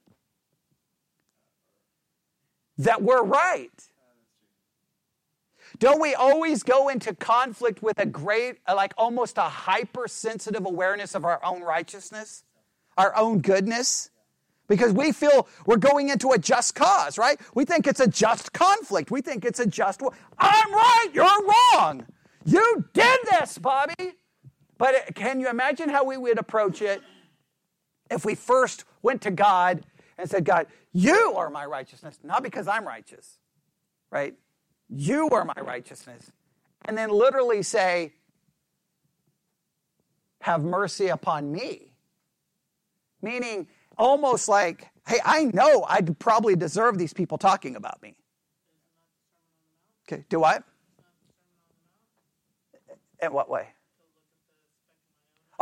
That 2.78 3.02
we're 3.02 3.24
right. 3.24 3.89
Don't 5.80 6.00
we 6.00 6.14
always 6.14 6.62
go 6.62 6.90
into 6.90 7.14
conflict 7.14 7.82
with 7.82 7.98
a 7.98 8.04
great, 8.04 8.58
like 8.68 8.92
almost 8.98 9.38
a 9.38 9.48
hypersensitive 9.48 10.66
awareness 10.66 11.14
of 11.14 11.24
our 11.24 11.42
own 11.42 11.62
righteousness, 11.62 12.44
our 12.98 13.16
own 13.16 13.40
goodness? 13.40 14.10
Because 14.68 14.92
we 14.92 15.10
feel 15.10 15.48
we're 15.64 15.78
going 15.78 16.10
into 16.10 16.32
a 16.32 16.38
just 16.38 16.74
cause, 16.74 17.16
right? 17.16 17.40
We 17.54 17.64
think 17.64 17.86
it's 17.86 17.98
a 17.98 18.06
just 18.06 18.52
conflict. 18.52 19.10
We 19.10 19.22
think 19.22 19.46
it's 19.46 19.58
a 19.58 19.66
just, 19.66 20.02
I'm 20.38 20.72
right, 20.72 21.08
you're 21.14 21.24
wrong. 21.74 22.06
You 22.44 22.84
did 22.92 23.18
this, 23.30 23.56
Bobby. 23.56 24.12
But 24.76 24.94
uh, 24.94 24.98
can 25.14 25.40
you 25.40 25.48
imagine 25.48 25.88
how 25.88 26.04
we 26.04 26.18
would 26.18 26.38
approach 26.38 26.82
it 26.82 27.02
if 28.10 28.26
we 28.26 28.34
first 28.34 28.84
went 29.02 29.22
to 29.22 29.30
God 29.30 29.84
and 30.18 30.28
said, 30.28 30.44
God, 30.44 30.66
you 30.92 31.34
are 31.36 31.48
my 31.48 31.64
righteousness, 31.64 32.18
not 32.22 32.42
because 32.42 32.68
I'm 32.68 32.86
righteous, 32.86 33.38
right? 34.10 34.34
You 34.90 35.29
are 35.31 35.44
my 35.44 35.55
righteousness. 35.62 36.33
And 36.85 36.98
then 36.98 37.11
literally 37.11 37.62
say, 37.62 38.12
Have 40.40 40.64
mercy 40.64 41.09
upon 41.09 41.53
me. 41.53 41.92
Meaning, 43.22 43.68
almost 43.96 44.48
like, 44.48 44.88
Hey, 45.07 45.18
I 45.24 45.44
know 45.44 45.85
I 45.88 46.00
probably 46.03 46.57
deserve 46.57 46.98
these 46.98 47.12
people 47.12 47.38
talking 47.38 47.76
about 47.76 48.03
me. 48.03 48.16
Okay, 50.09 50.24
do 50.29 50.40
what? 50.40 50.64
In 53.22 53.33
what 53.33 53.48
way? 53.48 53.68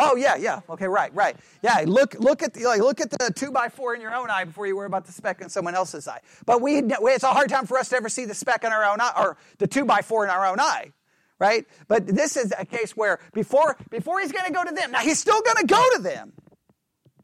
Oh 0.01 0.15
yeah, 0.15 0.37
yeah. 0.37 0.61
Okay, 0.71 0.87
right, 0.87 1.13
right. 1.13 1.37
Yeah, 1.61 1.83
look, 1.85 2.15
look 2.21 2.45
at 2.45 2.55
the 2.55 2.65
like, 2.67 2.81
look 2.81 3.01
at 3.01 3.11
the 3.11 3.33
two 3.35 3.51
by 3.51 3.69
four 3.69 3.97
in 3.97 4.01
your 4.01 4.15
own 4.15 4.31
eye 4.31 4.45
before 4.45 4.65
you 4.69 4.77
worry 4.77 4.87
about 4.87 5.07
the 5.07 5.13
speck 5.13 5.41
in 5.41 5.49
someone 5.49 5.75
else's 5.75 6.07
eye. 6.07 6.21
But 6.47 6.63
we, 6.63 6.79
it's 6.79 7.25
a 7.25 7.33
hard 7.33 7.49
time 7.49 7.67
for 7.67 7.77
us 7.77 7.89
to 7.89 7.97
ever 7.97 8.09
see 8.09 8.25
the 8.25 8.35
speck 8.35 8.63
in 8.63 8.71
our 8.71 8.85
own 8.85 9.01
eye 9.01 9.13
or 9.19 9.37
the 9.59 9.67
two 9.67 9.85
by 9.85 10.03
four 10.03 10.23
in 10.23 10.31
our 10.31 10.47
own 10.47 10.61
eye, 10.61 10.93
right? 11.41 11.67
But 11.89 12.07
this 12.07 12.37
is 12.37 12.55
a 12.57 12.65
case 12.65 12.97
where 12.97 13.19
before 13.33 13.77
before 13.91 14.21
he's 14.21 14.31
going 14.31 14.45
to 14.45 14.53
go 14.53 14.63
to 14.65 14.73
them, 14.73 14.93
now 14.93 15.01
he's 15.01 15.19
still 15.19 15.43
going 15.43 15.57
to 15.57 15.67
go 15.67 15.97
to 15.97 16.03
them, 16.03 16.33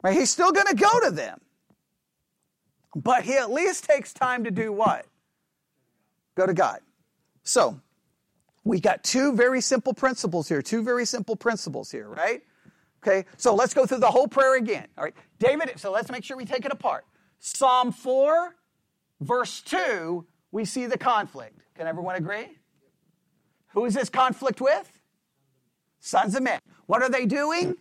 right? 0.03 0.13
He's 0.13 0.29
still 0.29 0.51
going 0.51 0.67
to 0.67 0.75
go 0.75 0.99
to 1.05 1.11
them, 1.11 1.39
but 2.93 3.23
he 3.23 3.35
at 3.35 3.49
least 3.51 3.85
takes 3.85 4.11
time 4.11 4.43
to 4.43 4.51
do 4.51 4.73
what? 4.73 5.05
Go 6.35 6.45
to 6.45 6.53
God. 6.53 6.79
So 7.43 7.79
we 8.65 8.81
got 8.81 9.01
two 9.01 9.31
very 9.31 9.61
simple 9.61 9.93
principles 9.93 10.49
here, 10.49 10.61
two 10.61 10.83
very 10.83 11.05
simple 11.05 11.37
principles 11.37 11.89
here, 11.89 12.09
right? 12.09 12.43
Okay, 13.05 13.25
so 13.37 13.53
let's 13.53 13.73
go 13.73 13.85
through 13.85 13.99
the 13.99 14.09
whole 14.09 14.27
prayer 14.27 14.55
again. 14.55 14.87
All 14.97 15.03
right, 15.03 15.13
David, 15.37 15.73
so 15.77 15.91
let's 15.91 16.09
make 16.09 16.23
sure 16.23 16.35
we 16.35 16.45
take 16.45 16.65
it 16.65 16.71
apart. 16.71 17.05
Psalm 17.37 17.91
4, 17.91 18.55
verse 19.21 19.61
2, 19.61 20.25
we 20.51 20.65
see 20.65 20.87
the 20.87 20.97
conflict. 20.97 21.59
Can 21.75 21.85
everyone 21.85 22.15
agree? 22.15 22.57
Who 23.73 23.85
is 23.85 23.93
this 23.93 24.09
conflict 24.09 24.59
with? 24.59 24.99
Sons 25.99 26.35
of 26.35 26.41
men. 26.41 26.59
What 26.87 27.03
are 27.03 27.09
they 27.09 27.27
doing? 27.27 27.75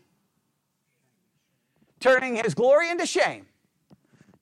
Turning 2.00 2.36
his 2.36 2.52
glory 2.52 2.90
into 2.90 3.06
shame. 3.06 3.46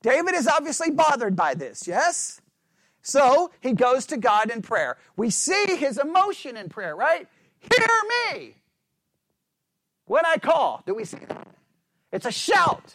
David 0.03 0.35
is 0.35 0.49
obviously 0.49 0.90
bothered 0.90 1.37
by 1.37 1.55
this, 1.55 1.87
yes? 1.87 2.40
So 3.03 3.53
he 3.61 3.73
goes 3.73 4.07
to 4.07 4.16
God 4.16 4.51
in 4.51 4.62
prayer. 4.62 4.97
We 5.16 5.31
see 5.31 5.77
his 5.77 5.97
emotion 5.97 6.57
in 6.57 6.68
prayer, 6.68 6.97
right? 6.97 7.29
Hear 7.61 7.88
me 8.33 8.57
when 10.12 10.27
I 10.27 10.37
call. 10.37 10.83
Do 10.85 10.94
we 10.94 11.07
see 11.07 11.16
that? 11.27 11.48
It's 12.12 12.27
a 12.27 12.31
shout, 12.31 12.94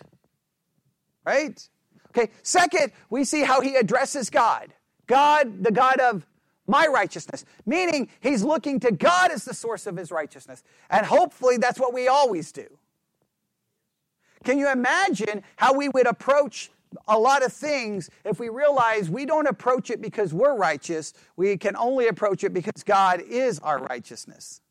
right? 1.26 1.68
Okay, 2.10 2.30
second, 2.44 2.92
we 3.10 3.24
see 3.24 3.42
how 3.42 3.60
he 3.60 3.76
addresses 3.76 4.30
God. 4.30 4.72
God, 5.08 5.64
the 5.64 5.72
God 5.72 6.00
of 6.00 6.28
my 6.68 6.86
righteousness, 6.86 7.44
meaning 7.66 8.10
he's 8.20 8.44
looking 8.44 8.80
to 8.82 8.92
God 8.92 9.32
as 9.32 9.46
the 9.46 9.56
source 9.56 9.88
of 9.88 9.98
his 9.98 10.12
righteousness. 10.12 10.62
And 10.92 11.08
hopefully 11.08 11.58
that's 11.58 11.80
what 11.80 11.92
we 11.92 12.08
always 12.08 12.52
do. 12.52 12.68
Can 14.44 14.60
you 14.60 14.72
imagine 14.72 15.42
how 15.56 15.74
we 15.74 15.90
would 15.90 16.06
approach 16.06 16.70
a 17.08 17.18
lot 17.18 17.44
of 17.44 17.52
things 17.52 18.12
if 18.26 18.40
we 18.40 18.50
realize 18.50 19.10
we 19.10 19.26
don't 19.26 19.48
approach 19.48 19.90
it 19.90 20.04
because 20.04 20.36
we're 20.36 20.56
righteous, 20.56 21.14
we 21.36 21.58
can 21.58 21.76
only 21.78 22.10
approach 22.10 22.44
it 22.44 22.54
because 22.54 22.84
God 22.84 23.22
is 23.22 23.58
our 23.58 23.80
righteousness. 23.80 24.62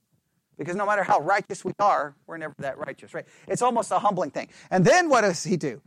Because 0.58 0.76
no 0.76 0.86
matter 0.86 1.02
how 1.02 1.20
righteous 1.20 1.64
we 1.64 1.72
are, 1.78 2.14
we're 2.26 2.38
never 2.38 2.54
that 2.58 2.78
righteous, 2.78 3.12
right? 3.12 3.26
It's 3.46 3.62
almost 3.62 3.90
a 3.90 3.98
humbling 3.98 4.30
thing. 4.30 4.48
And 4.70 4.84
then 4.84 5.08
what 5.08 5.20
does 5.20 5.44
he 5.44 5.56
do? 5.56 5.82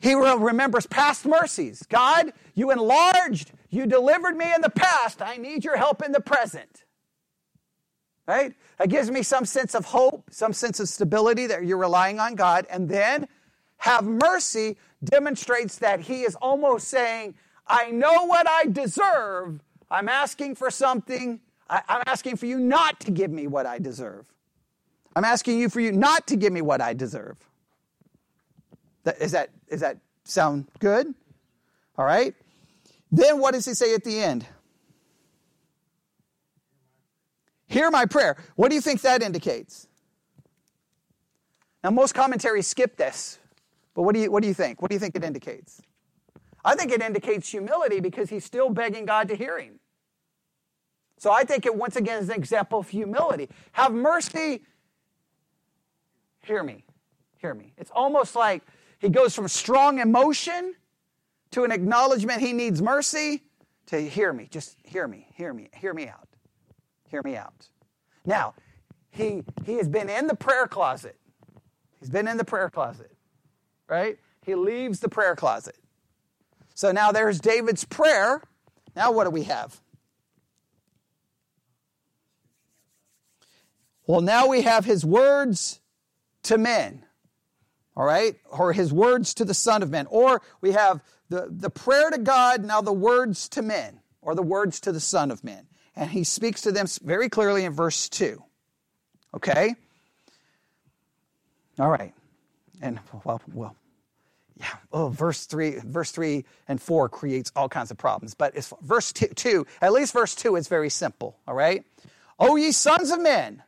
He 0.00 0.14
remembers 0.14 0.86
past 0.86 1.26
mercies. 1.26 1.84
God, 1.88 2.32
you 2.54 2.70
enlarged, 2.70 3.52
you 3.70 3.86
delivered 3.86 4.36
me 4.36 4.52
in 4.54 4.60
the 4.60 4.70
past. 4.70 5.22
I 5.22 5.36
need 5.36 5.64
your 5.64 5.76
help 5.76 6.02
in 6.04 6.12
the 6.12 6.20
present. 6.20 6.84
Right? 8.26 8.54
That 8.76 8.90
gives 8.90 9.10
me 9.10 9.22
some 9.22 9.46
sense 9.46 9.74
of 9.74 9.86
hope, 9.86 10.30
some 10.30 10.52
sense 10.52 10.80
of 10.80 10.88
stability 10.88 11.46
that 11.46 11.64
you're 11.64 11.78
relying 11.78 12.20
on 12.20 12.34
God. 12.34 12.66
And 12.70 12.88
then 12.88 13.26
have 13.78 14.04
mercy 14.04 14.76
demonstrates 15.02 15.78
that 15.78 16.00
he 16.00 16.22
is 16.22 16.34
almost 16.36 16.88
saying, 16.88 17.34
I 17.66 17.90
know 17.90 18.26
what 18.26 18.46
I 18.48 18.66
deserve. 18.66 19.62
I'm 19.90 20.08
asking 20.08 20.56
for 20.56 20.70
something. 20.70 21.40
I, 21.68 21.82
am 21.88 22.02
asking 22.06 22.36
for 22.36 22.46
you 22.46 22.58
not 22.58 23.00
to 23.00 23.10
give 23.10 23.30
me 23.30 23.46
what 23.46 23.66
I 23.66 23.78
deserve. 23.78 24.26
I'm 25.14 25.24
asking 25.24 25.58
you 25.58 25.68
for 25.68 25.80
you 25.80 25.92
not 25.92 26.26
to 26.28 26.36
give 26.36 26.52
me 26.52 26.62
what 26.62 26.80
I 26.80 26.94
deserve. 26.94 27.36
That, 29.04 29.20
is 29.20 29.32
that, 29.32 29.50
is 29.68 29.80
that 29.80 29.98
sound 30.24 30.68
good? 30.78 31.14
All 31.96 32.04
right. 32.04 32.34
Then 33.10 33.40
what 33.40 33.54
does 33.54 33.64
he 33.64 33.74
say 33.74 33.94
at 33.94 34.04
the 34.04 34.20
end? 34.20 34.46
Hear 37.66 37.90
my 37.90 38.06
prayer. 38.06 38.36
What 38.56 38.68
do 38.68 38.74
you 38.74 38.80
think 38.80 39.02
that 39.02 39.22
indicates? 39.22 39.88
Now, 41.84 41.90
most 41.90 42.14
commentaries 42.14 42.66
skip 42.66 42.96
this 42.96 43.38
but 43.98 44.04
what 44.04 44.14
do 44.14 44.20
you, 44.20 44.30
what 44.30 44.42
do 44.42 44.48
you 44.48 44.54
think? 44.54 44.80
What 44.80 44.92
do 44.92 44.94
you 44.94 45.00
think 45.00 45.16
it 45.16 45.24
indicates? 45.24 45.82
I 46.64 46.76
think 46.76 46.92
it 46.92 47.02
indicates 47.02 47.48
humility 47.48 47.98
because 47.98 48.30
he's 48.30 48.44
still 48.44 48.70
begging 48.70 49.06
God 49.06 49.26
to 49.26 49.34
hear 49.34 49.58
him. 49.58 49.80
So 51.18 51.32
I 51.32 51.44
think 51.44 51.66
it 51.66 51.74
once 51.74 51.96
again 51.96 52.22
is 52.22 52.28
an 52.28 52.36
example 52.36 52.78
of 52.78 52.88
humility. 52.88 53.48
Have 53.72 53.92
mercy. 53.92 54.62
Hear 56.42 56.62
me. 56.62 56.84
Hear 57.38 57.54
me. 57.54 57.72
It's 57.76 57.90
almost 57.90 58.34
like 58.34 58.62
he 58.98 59.08
goes 59.08 59.34
from 59.34 59.48
strong 59.48 59.98
emotion 59.98 60.74
to 61.50 61.64
an 61.64 61.72
acknowledgement 61.72 62.40
he 62.40 62.52
needs 62.52 62.80
mercy 62.80 63.42
to 63.86 64.00
hear 64.00 64.32
me. 64.32 64.48
Just 64.50 64.76
hear 64.84 65.06
me. 65.08 65.26
Hear 65.34 65.52
me. 65.52 65.68
Hear 65.74 65.94
me 65.94 66.08
out. 66.08 66.28
Hear 67.10 67.22
me 67.24 67.36
out. 67.36 67.68
Now, 68.24 68.54
he, 69.10 69.42
he 69.64 69.74
has 69.74 69.88
been 69.88 70.08
in 70.08 70.26
the 70.26 70.34
prayer 70.34 70.66
closet. 70.66 71.16
He's 71.98 72.10
been 72.10 72.28
in 72.28 72.36
the 72.36 72.44
prayer 72.44 72.70
closet 72.70 73.12
right? 73.88 74.18
He 74.44 74.54
leaves 74.54 75.00
the 75.00 75.08
prayer 75.08 75.34
closet. 75.34 75.76
So 76.74 76.92
now 76.92 77.10
there's 77.10 77.40
David's 77.40 77.84
prayer. 77.84 78.42
Now 78.94 79.10
what 79.10 79.24
do 79.24 79.30
we 79.30 79.44
have? 79.44 79.80
Well, 84.08 84.22
now 84.22 84.46
we 84.48 84.62
have 84.62 84.86
his 84.86 85.04
words 85.04 85.80
to 86.44 86.56
men, 86.56 87.04
all 87.94 88.06
right? 88.06 88.36
Or 88.50 88.72
his 88.72 88.90
words 88.90 89.34
to 89.34 89.44
the 89.44 89.52
Son 89.52 89.82
of 89.82 89.90
Man. 89.90 90.06
Or 90.08 90.40
we 90.62 90.72
have 90.72 91.02
the, 91.28 91.46
the 91.50 91.68
prayer 91.68 92.08
to 92.10 92.16
God, 92.16 92.64
now 92.64 92.80
the 92.80 92.90
words 92.90 93.50
to 93.50 93.60
men, 93.60 94.00
or 94.22 94.34
the 94.34 94.42
words 94.42 94.80
to 94.80 94.92
the 94.92 94.98
Son 94.98 95.30
of 95.30 95.44
Man. 95.44 95.66
And 95.94 96.10
he 96.10 96.24
speaks 96.24 96.62
to 96.62 96.72
them 96.72 96.86
very 97.02 97.28
clearly 97.28 97.66
in 97.66 97.74
verse 97.74 98.08
2. 98.08 98.42
Okay? 99.34 99.74
All 101.78 101.90
right. 101.90 102.14
And 102.80 102.98
well, 103.24 103.42
well, 103.52 103.76
yeah, 104.56 104.66
oh, 104.90 105.08
verse 105.08 105.44
three, 105.44 105.78
verse 105.84 106.12
three 106.12 106.46
and 106.66 106.80
four 106.80 107.08
creates 107.10 107.52
all 107.54 107.68
kinds 107.68 107.90
of 107.90 107.98
problems. 107.98 108.32
But 108.34 108.56
it's 108.56 108.72
verse 108.80 109.12
two, 109.12 109.28
two, 109.28 109.66
at 109.82 109.92
least 109.92 110.14
verse 110.14 110.34
two 110.34 110.56
is 110.56 110.66
very 110.66 110.88
simple. 110.88 111.36
All 111.46 111.54
right. 111.54 111.84
O 112.38 112.56
ye 112.56 112.72
sons 112.72 113.10
of 113.10 113.20
men, 113.20 113.62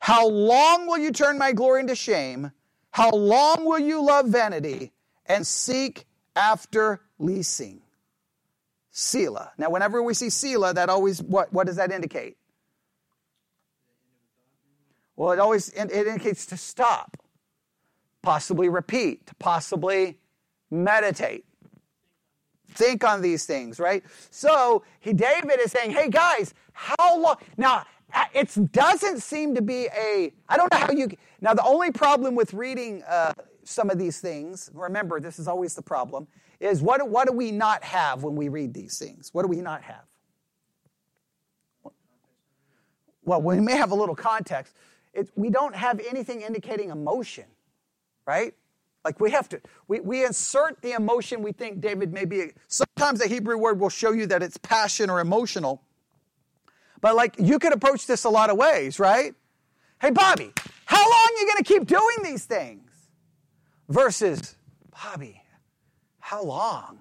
how 0.00 0.26
long 0.28 0.86
will 0.86 0.98
you 0.98 1.12
turn 1.12 1.38
my 1.38 1.52
glory 1.52 1.80
into 1.80 1.94
shame? 1.94 2.50
How 2.90 3.10
long 3.10 3.64
will 3.64 3.78
you 3.78 4.04
love 4.04 4.26
vanity 4.26 4.92
and 5.26 5.46
seek 5.46 6.06
after 6.34 7.00
leasing? 7.18 7.82
Selah. 8.90 9.52
Now, 9.56 9.70
whenever 9.70 10.02
we 10.02 10.14
see 10.14 10.30
Selah, 10.30 10.74
that 10.74 10.88
always 10.88 11.22
what, 11.22 11.52
what 11.52 11.66
does 11.66 11.76
that 11.76 11.92
indicate? 11.92 12.36
Well, 15.14 15.32
it 15.32 15.38
always 15.38 15.68
it 15.68 15.92
indicates 15.92 16.46
to 16.46 16.56
stop 16.56 17.18
possibly 18.22 18.68
repeat, 18.68 19.30
possibly 19.38 20.18
meditate. 20.70 21.44
Think 22.72 23.04
on 23.04 23.20
these 23.20 23.44
things, 23.46 23.80
right? 23.80 24.02
So 24.30 24.84
he, 25.00 25.12
David 25.12 25.58
is 25.60 25.72
saying, 25.72 25.90
hey 25.90 26.08
guys, 26.08 26.54
how 26.72 27.18
long? 27.18 27.36
Now, 27.56 27.84
it 28.34 28.72
doesn't 28.72 29.20
seem 29.20 29.54
to 29.54 29.62
be 29.62 29.86
a, 29.86 30.32
I 30.48 30.56
don't 30.56 30.72
know 30.72 30.78
how 30.78 30.92
you, 30.92 31.08
now 31.40 31.54
the 31.54 31.64
only 31.64 31.90
problem 31.90 32.34
with 32.34 32.54
reading 32.54 33.02
uh, 33.08 33.32
some 33.64 33.90
of 33.90 33.98
these 33.98 34.20
things, 34.20 34.70
remember 34.74 35.20
this 35.20 35.38
is 35.38 35.48
always 35.48 35.74
the 35.74 35.82
problem, 35.82 36.26
is 36.60 36.82
what, 36.82 37.08
what 37.08 37.26
do 37.28 37.32
we 37.32 37.52
not 37.52 37.84
have 37.84 38.22
when 38.22 38.36
we 38.36 38.48
read 38.48 38.74
these 38.74 38.98
things? 38.98 39.30
What 39.32 39.42
do 39.42 39.48
we 39.48 39.60
not 39.60 39.82
have? 39.82 40.04
Well, 43.24 43.42
we 43.42 43.60
may 43.60 43.76
have 43.76 43.92
a 43.92 43.94
little 43.94 44.16
context. 44.16 44.74
It, 45.14 45.30
we 45.36 45.50
don't 45.50 45.74
have 45.74 46.00
anything 46.00 46.42
indicating 46.42 46.90
emotion 46.90 47.44
right? 48.26 48.54
Like 49.04 49.18
we 49.18 49.30
have 49.32 49.48
to, 49.48 49.60
we, 49.88 50.00
we 50.00 50.24
insert 50.24 50.82
the 50.82 50.92
emotion 50.92 51.42
we 51.42 51.52
think 51.52 51.80
David 51.80 52.12
may 52.12 52.24
be. 52.24 52.52
Sometimes 52.68 53.20
the 53.20 53.26
Hebrew 53.28 53.56
word 53.58 53.80
will 53.80 53.88
show 53.88 54.12
you 54.12 54.26
that 54.26 54.42
it's 54.42 54.56
passion 54.58 55.10
or 55.10 55.20
emotional. 55.20 55.82
But 57.00 57.16
like 57.16 57.36
you 57.38 57.58
could 57.58 57.72
approach 57.72 58.06
this 58.06 58.24
a 58.24 58.28
lot 58.30 58.50
of 58.50 58.56
ways, 58.56 58.98
right? 58.98 59.34
Hey, 60.00 60.10
Bobby, 60.10 60.52
how 60.86 61.02
long 61.02 61.28
are 61.28 61.40
you 61.40 61.46
going 61.46 61.58
to 61.58 61.64
keep 61.64 61.86
doing 61.86 62.16
these 62.22 62.44
things? 62.44 62.90
Versus, 63.88 64.56
Bobby, 64.90 65.42
how 66.20 66.42
long? 66.42 67.00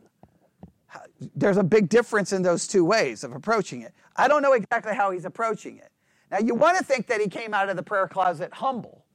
There's 1.35 1.57
a 1.57 1.63
big 1.63 1.87
difference 1.87 2.33
in 2.33 2.41
those 2.41 2.67
two 2.67 2.83
ways 2.83 3.23
of 3.23 3.33
approaching 3.33 3.81
it. 3.83 3.93
I 4.15 4.27
don't 4.27 4.41
know 4.41 4.53
exactly 4.53 4.95
how 4.95 5.11
he's 5.11 5.25
approaching 5.25 5.77
it. 5.77 5.91
Now, 6.31 6.39
you 6.39 6.55
want 6.55 6.77
to 6.77 6.83
think 6.83 7.07
that 7.07 7.21
he 7.21 7.27
came 7.27 7.53
out 7.53 7.69
of 7.69 7.75
the 7.75 7.83
prayer 7.83 8.07
closet 8.07 8.53
humble. 8.53 9.05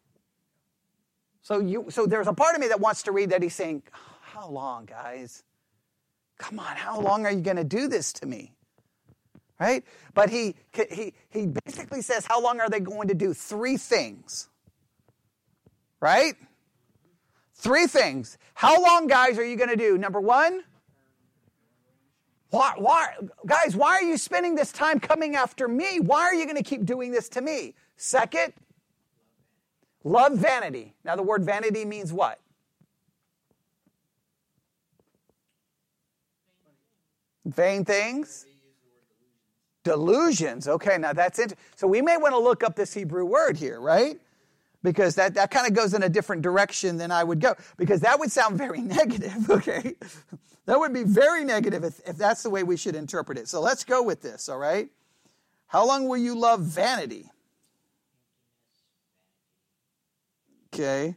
So, 1.42 1.60
you, 1.60 1.86
so 1.90 2.06
there's 2.06 2.26
a 2.26 2.32
part 2.32 2.54
of 2.54 2.60
me 2.60 2.68
that 2.68 2.80
wants 2.80 3.02
to 3.04 3.12
read 3.12 3.30
that 3.30 3.42
he's 3.42 3.54
saying, 3.54 3.82
How 4.20 4.48
long, 4.48 4.86
guys? 4.86 5.42
Come 6.38 6.58
on, 6.58 6.76
how 6.76 7.00
long 7.00 7.26
are 7.26 7.32
you 7.32 7.42
going 7.42 7.56
to 7.56 7.64
do 7.64 7.86
this 7.86 8.12
to 8.14 8.26
me? 8.26 8.54
Right? 9.64 9.82
But 10.12 10.28
he, 10.28 10.56
he, 10.90 11.14
he 11.30 11.46
basically 11.46 12.02
says, 12.02 12.26
How 12.26 12.38
long 12.38 12.60
are 12.60 12.68
they 12.68 12.80
going 12.80 13.08
to 13.08 13.14
do? 13.14 13.32
Three 13.32 13.78
things. 13.78 14.50
Right? 16.00 16.34
Three 17.54 17.86
things. 17.86 18.36
How 18.52 18.82
long, 18.82 19.06
guys, 19.06 19.38
are 19.38 19.44
you 19.44 19.56
going 19.56 19.70
to 19.70 19.76
do? 19.76 19.96
Number 19.96 20.20
one, 20.20 20.64
why, 22.50 22.74
why, 22.76 23.14
guys, 23.46 23.74
why 23.74 23.94
are 23.94 24.02
you 24.02 24.18
spending 24.18 24.54
this 24.54 24.70
time 24.70 25.00
coming 25.00 25.34
after 25.34 25.66
me? 25.66 25.98
Why 25.98 26.24
are 26.24 26.34
you 26.34 26.44
going 26.44 26.58
to 26.58 26.62
keep 26.62 26.84
doing 26.84 27.10
this 27.10 27.30
to 27.30 27.40
me? 27.40 27.74
Second, 27.96 28.52
Love 30.04 30.34
vanity. 30.34 30.92
Now, 31.02 31.16
the 31.16 31.22
word 31.22 31.42
vanity 31.44 31.86
means 31.86 32.12
what? 32.12 32.38
Vain 37.46 37.86
things. 37.86 38.44
Delusions. 39.84 40.66
Okay, 40.66 40.98
now 40.98 41.12
that's 41.12 41.38
it. 41.38 41.54
So 41.76 41.86
we 41.86 42.02
may 42.02 42.16
want 42.16 42.32
to 42.32 42.38
look 42.38 42.64
up 42.64 42.74
this 42.74 42.92
Hebrew 42.94 43.24
word 43.24 43.56
here, 43.56 43.80
right? 43.80 44.18
Because 44.82 45.14
that, 45.14 45.34
that 45.34 45.50
kind 45.50 45.66
of 45.66 45.74
goes 45.74 45.94
in 45.94 46.02
a 46.02 46.08
different 46.08 46.42
direction 46.42 46.96
than 46.96 47.10
I 47.10 47.22
would 47.22 47.40
go. 47.40 47.54
Because 47.76 48.00
that 48.00 48.18
would 48.18 48.32
sound 48.32 48.58
very 48.58 48.80
negative, 48.82 49.48
okay? 49.50 49.94
That 50.66 50.78
would 50.78 50.94
be 50.94 51.04
very 51.04 51.44
negative 51.44 51.84
if, 51.84 52.00
if 52.06 52.16
that's 52.16 52.42
the 52.42 52.50
way 52.50 52.62
we 52.62 52.76
should 52.76 52.94
interpret 52.94 53.38
it. 53.38 53.48
So 53.48 53.60
let's 53.60 53.84
go 53.84 54.02
with 54.02 54.22
this, 54.22 54.48
all 54.48 54.58
right? 54.58 54.88
How 55.66 55.86
long 55.86 56.08
will 56.08 56.16
you 56.16 56.38
love 56.38 56.60
vanity? 56.60 57.30
Okay. 60.72 61.14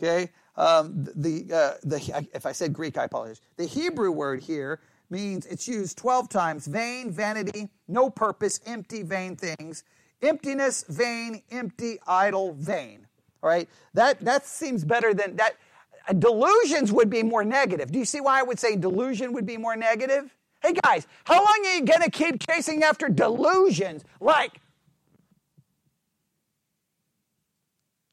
Okay. 0.00 0.30
Um, 0.56 1.08
the, 1.16 1.46
uh, 1.52 1.72
the, 1.82 2.26
if 2.34 2.46
I 2.46 2.52
said 2.52 2.72
Greek, 2.72 2.98
I 2.98 3.04
apologize. 3.04 3.40
The 3.56 3.66
Hebrew 3.66 4.10
word 4.10 4.42
here 4.42 4.80
means 5.12 5.46
it's 5.46 5.68
used 5.68 5.96
12 5.98 6.28
times 6.28 6.66
vain, 6.66 7.12
vanity, 7.12 7.68
no 7.86 8.10
purpose, 8.10 8.58
empty, 8.66 9.02
vain 9.04 9.36
things. 9.36 9.84
Emptiness, 10.22 10.84
vain, 10.88 11.42
empty, 11.52 11.98
idle, 12.06 12.54
vain. 12.54 13.06
All 13.42 13.50
right? 13.50 13.68
That, 13.94 14.18
that 14.20 14.46
seems 14.46 14.84
better 14.84 15.14
than 15.14 15.36
that. 15.36 15.56
Delusions 16.18 16.92
would 16.92 17.10
be 17.10 17.22
more 17.22 17.44
negative. 17.44 17.92
Do 17.92 17.98
you 17.98 18.04
see 18.04 18.20
why 18.20 18.40
I 18.40 18.42
would 18.42 18.58
say 18.58 18.74
delusion 18.74 19.32
would 19.34 19.46
be 19.46 19.56
more 19.56 19.76
negative? 19.76 20.34
Hey 20.60 20.72
guys, 20.72 21.06
how 21.24 21.38
long 21.38 21.62
are 21.66 21.74
you 21.74 21.84
going 21.84 22.02
to 22.02 22.10
keep 22.10 22.44
chasing 22.44 22.82
after 22.82 23.08
delusions 23.08 24.04
like 24.20 24.60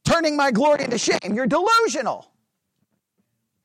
turning 0.04 0.36
my 0.36 0.52
glory 0.52 0.84
into 0.84 0.97
shame? 0.97 1.34
You're 1.34 1.47
delusional. 1.47 2.32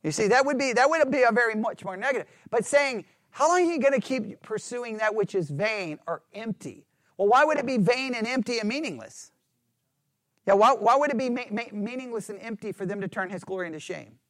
You 0.04 0.10
see, 0.10 0.28
that 0.28 0.44
would 0.44 0.58
be 0.58 0.74
that 0.74 0.88
would 0.88 1.10
be 1.10 1.22
a 1.22 1.32
very 1.32 1.54
much 1.54 1.82
more 1.82 1.96
negative. 1.96 2.26
But 2.50 2.66
saying, 2.66 3.06
how 3.34 3.48
long 3.48 3.68
are 3.68 3.72
you 3.72 3.80
going 3.80 3.94
to 3.94 4.00
keep 4.00 4.42
pursuing 4.42 4.98
that 4.98 5.12
which 5.12 5.34
is 5.34 5.50
vain 5.50 5.98
or 6.06 6.22
empty? 6.32 6.86
Well, 7.16 7.26
why 7.26 7.44
would 7.44 7.58
it 7.58 7.66
be 7.66 7.78
vain 7.78 8.14
and 8.14 8.28
empty 8.28 8.60
and 8.60 8.68
meaningless? 8.68 9.32
Yeah, 10.46 10.54
why, 10.54 10.74
why 10.74 10.94
would 10.94 11.10
it 11.10 11.18
be 11.18 11.30
ma- 11.30 11.50
ma- 11.50 11.62
meaningless 11.72 12.30
and 12.30 12.38
empty 12.40 12.70
for 12.70 12.86
them 12.86 13.00
to 13.00 13.08
turn 13.08 13.30
his 13.30 13.42
glory 13.42 13.66
into 13.66 13.80
shame? 13.80 14.20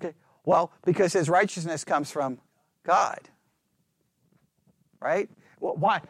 Okay, 0.00 0.14
well, 0.44 0.70
because 0.84 1.12
his 1.12 1.28
righteousness 1.28 1.82
comes 1.82 2.12
from 2.12 2.38
God. 2.84 3.18
Right? 5.00 5.28
Well, 5.58 5.74
why? 5.74 6.02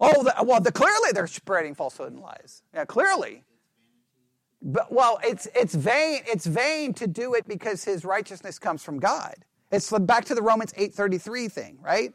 Oh, 0.00 0.24
the, 0.24 0.34
well, 0.42 0.60
the, 0.60 0.72
clearly 0.72 1.12
they're 1.12 1.28
spreading 1.28 1.76
falsehood 1.76 2.10
and 2.10 2.20
lies. 2.20 2.64
Yeah, 2.74 2.86
clearly. 2.86 3.44
But, 4.62 4.92
well, 4.92 5.18
it's, 5.24 5.48
it's 5.54 5.74
vain. 5.74 6.22
It's 6.26 6.46
vain 6.46 6.92
to 6.94 7.06
do 7.06 7.34
it 7.34 7.48
because 7.48 7.84
his 7.84 8.04
righteousness 8.04 8.58
comes 8.58 8.82
from 8.82 8.98
God. 8.98 9.34
It's 9.70 9.90
back 10.00 10.24
to 10.26 10.34
the 10.34 10.42
Romans 10.42 10.72
8.33 10.72 11.50
thing, 11.50 11.78
right? 11.80 12.12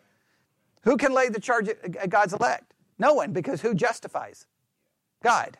Who 0.83 0.97
can 0.97 1.13
lay 1.13 1.29
the 1.29 1.39
charge 1.39 1.69
at 1.69 2.09
God's 2.09 2.33
elect? 2.33 2.73
No 2.99 3.13
one, 3.13 3.31
because 3.31 3.61
who 3.61 3.73
justifies? 3.73 4.45
God. 5.23 5.57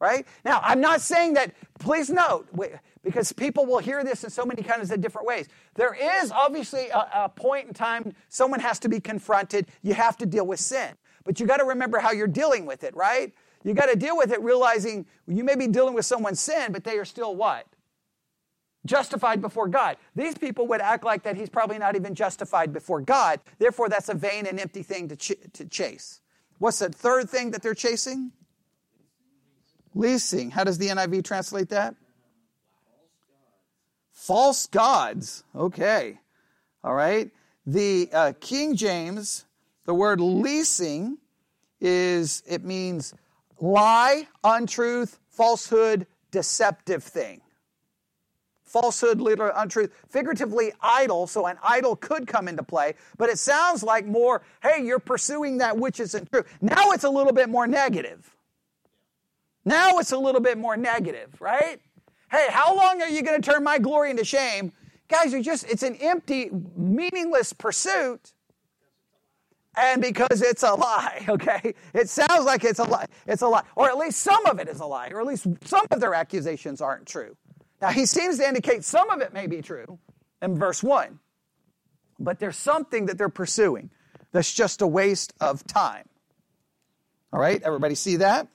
Right? 0.00 0.26
Now, 0.44 0.60
I'm 0.64 0.80
not 0.80 1.00
saying 1.00 1.34
that, 1.34 1.54
please 1.78 2.10
note, 2.10 2.48
because 3.04 3.32
people 3.32 3.66
will 3.66 3.78
hear 3.78 4.02
this 4.02 4.24
in 4.24 4.30
so 4.30 4.44
many 4.44 4.62
kinds 4.62 4.90
of 4.90 5.00
different 5.00 5.28
ways. 5.28 5.48
There 5.74 5.94
is 5.94 6.32
obviously 6.32 6.88
a, 6.88 7.08
a 7.14 7.28
point 7.28 7.68
in 7.68 7.74
time 7.74 8.14
someone 8.28 8.60
has 8.60 8.78
to 8.80 8.88
be 8.88 8.98
confronted. 8.98 9.66
You 9.82 9.94
have 9.94 10.16
to 10.18 10.26
deal 10.26 10.46
with 10.46 10.58
sin. 10.58 10.94
But 11.24 11.38
you 11.38 11.46
got 11.46 11.58
to 11.58 11.64
remember 11.64 11.98
how 11.98 12.10
you're 12.10 12.26
dealing 12.26 12.66
with 12.66 12.82
it, 12.82 12.96
right? 12.96 13.32
You 13.64 13.74
got 13.74 13.86
to 13.86 13.96
deal 13.96 14.16
with 14.16 14.32
it 14.32 14.42
realizing 14.42 15.06
you 15.26 15.44
may 15.44 15.54
be 15.54 15.66
dealing 15.68 15.94
with 15.94 16.04
someone's 16.04 16.40
sin, 16.40 16.72
but 16.72 16.84
they 16.84 16.98
are 16.98 17.04
still 17.04 17.36
what? 17.36 17.66
Justified 18.84 19.40
before 19.40 19.68
God. 19.68 19.96
These 20.16 20.36
people 20.36 20.66
would 20.68 20.80
act 20.80 21.04
like 21.04 21.22
that 21.22 21.36
he's 21.36 21.48
probably 21.48 21.78
not 21.78 21.94
even 21.94 22.14
justified 22.14 22.72
before 22.72 23.00
God. 23.00 23.40
Therefore, 23.58 23.88
that's 23.88 24.08
a 24.08 24.14
vain 24.14 24.46
and 24.46 24.58
empty 24.58 24.82
thing 24.82 25.08
to, 25.08 25.16
ch- 25.16 25.52
to 25.52 25.64
chase. 25.66 26.20
What's 26.58 26.80
the 26.80 26.88
third 26.88 27.30
thing 27.30 27.52
that 27.52 27.62
they're 27.62 27.74
chasing? 27.74 28.32
Leasing. 29.94 30.50
How 30.50 30.64
does 30.64 30.78
the 30.78 30.88
NIV 30.88 31.24
translate 31.24 31.68
that? 31.68 31.94
False 34.10 34.66
gods. 34.66 35.44
Okay. 35.54 36.18
All 36.82 36.94
right. 36.94 37.30
The 37.66 38.08
uh, 38.12 38.32
King 38.40 38.74
James, 38.74 39.44
the 39.84 39.94
word 39.94 40.20
leasing 40.20 41.18
is, 41.80 42.42
it 42.46 42.64
means 42.64 43.14
lie, 43.62 44.26
untruth, 44.42 45.20
falsehood, 45.30 46.06
deceptive 46.32 47.02
thing. 47.02 47.40
Falsehood, 48.64 49.20
literally 49.20 49.52
untruth, 49.54 49.92
figuratively 50.08 50.72
idol, 50.80 51.26
so 51.26 51.46
an 51.46 51.58
idol 51.62 51.94
could 51.94 52.26
come 52.26 52.48
into 52.48 52.62
play, 52.62 52.94
but 53.18 53.28
it 53.28 53.38
sounds 53.38 53.82
like 53.82 54.04
more, 54.04 54.42
hey, 54.62 54.82
you're 54.82 54.98
pursuing 54.98 55.58
that 55.58 55.78
which 55.78 56.00
isn't 56.00 56.30
true. 56.32 56.42
Now 56.60 56.90
it's 56.90 57.04
a 57.04 57.10
little 57.10 57.32
bit 57.32 57.48
more 57.48 57.66
negative. 57.66 58.34
Now 59.64 59.98
it's 59.98 60.12
a 60.12 60.18
little 60.18 60.40
bit 60.40 60.58
more 60.58 60.76
negative, 60.76 61.40
right? 61.40 61.80
Hey, 62.30 62.46
how 62.48 62.74
long 62.74 63.00
are 63.00 63.08
you 63.08 63.22
going 63.22 63.40
to 63.40 63.50
turn 63.50 63.62
my 63.62 63.78
glory 63.78 64.10
into 64.10 64.24
shame? 64.24 64.72
Guys, 65.08 65.32
you're 65.32 65.42
just, 65.42 65.64
it's 65.68 65.82
an 65.82 65.96
empty, 65.96 66.50
meaningless 66.74 67.52
pursuit 67.52 68.32
and 69.76 70.02
because 70.02 70.42
it's 70.42 70.62
a 70.62 70.74
lie, 70.74 71.24
okay? 71.28 71.74
It 71.94 72.08
sounds 72.08 72.44
like 72.44 72.64
it's 72.64 72.78
a 72.78 72.84
lie. 72.84 73.06
It's 73.26 73.42
a 73.42 73.48
lie. 73.48 73.64
Or 73.76 73.88
at 73.88 73.96
least 73.96 74.20
some 74.20 74.44
of 74.46 74.58
it 74.58 74.68
is 74.68 74.80
a 74.80 74.86
lie, 74.86 75.08
or 75.08 75.20
at 75.20 75.26
least 75.26 75.46
some 75.64 75.86
of 75.90 76.00
their 76.00 76.14
accusations 76.14 76.80
aren't 76.80 77.06
true. 77.06 77.36
Now, 77.80 77.90
he 77.90 78.06
seems 78.06 78.38
to 78.38 78.46
indicate 78.46 78.84
some 78.84 79.10
of 79.10 79.20
it 79.20 79.32
may 79.32 79.46
be 79.46 79.60
true 79.60 79.98
in 80.40 80.56
verse 80.58 80.82
1, 80.82 81.18
but 82.18 82.38
there's 82.38 82.56
something 82.56 83.06
that 83.06 83.18
they're 83.18 83.28
pursuing 83.28 83.90
that's 84.30 84.52
just 84.52 84.82
a 84.82 84.86
waste 84.86 85.32
of 85.40 85.66
time. 85.66 86.08
All 87.32 87.40
right, 87.40 87.60
everybody 87.62 87.94
see 87.94 88.16
that? 88.16 88.46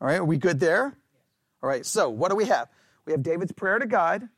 All 0.00 0.08
right, 0.08 0.18
are 0.18 0.24
we 0.24 0.36
good 0.36 0.60
there? 0.60 0.96
All 1.62 1.68
right, 1.68 1.86
so 1.86 2.10
what 2.10 2.30
do 2.30 2.36
we 2.36 2.46
have? 2.46 2.68
We 3.06 3.12
have 3.12 3.22
David's 3.22 3.52
prayer 3.52 3.78
to 3.78 3.86
God, 3.86 4.28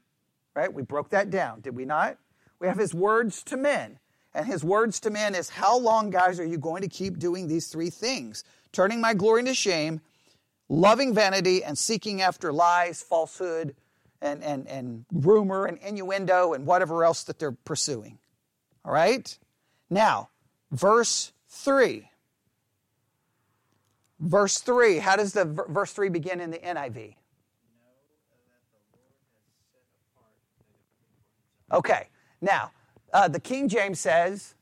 right? 0.54 0.72
We 0.72 0.82
broke 0.82 1.10
that 1.10 1.30
down, 1.30 1.60
did 1.60 1.74
we 1.74 1.84
not? 1.84 2.18
We 2.60 2.68
have 2.68 2.78
his 2.78 2.94
words 2.94 3.42
to 3.44 3.56
men. 3.56 3.98
And 4.36 4.44
his 4.44 4.62
words 4.62 5.00
to 5.00 5.10
men 5.10 5.34
is, 5.34 5.48
How 5.48 5.78
long, 5.78 6.10
guys, 6.10 6.38
are 6.38 6.44
you 6.44 6.58
going 6.58 6.82
to 6.82 6.88
keep 6.88 7.18
doing 7.18 7.48
these 7.48 7.68
three 7.68 7.88
things? 7.88 8.44
Turning 8.70 9.00
my 9.00 9.14
glory 9.14 9.40
into 9.40 9.54
shame, 9.54 10.02
loving 10.68 11.14
vanity, 11.14 11.64
and 11.64 11.76
seeking 11.78 12.20
after 12.20 12.52
lies, 12.52 13.02
falsehood, 13.02 13.74
and, 14.20 14.44
and, 14.44 14.68
and 14.68 15.06
rumor 15.10 15.64
and 15.64 15.78
innuendo 15.78 16.52
and 16.52 16.66
whatever 16.66 17.02
else 17.02 17.24
that 17.24 17.38
they're 17.38 17.56
pursuing. 17.64 18.18
All 18.84 18.92
right? 18.92 19.38
Now, 19.88 20.28
verse 20.70 21.32
3. 21.48 22.10
Verse 24.20 24.58
3. 24.58 24.98
How 24.98 25.16
does 25.16 25.32
the 25.32 25.46
verse 25.46 25.92
3 25.94 26.10
begin 26.10 26.42
in 26.42 26.50
the 26.50 26.58
NIV? 26.58 27.14
Okay. 31.72 32.08
Now, 32.42 32.70
uh, 33.12 33.28
the 33.28 33.40
King 33.40 33.68
James 33.68 34.00
says, 34.00 34.54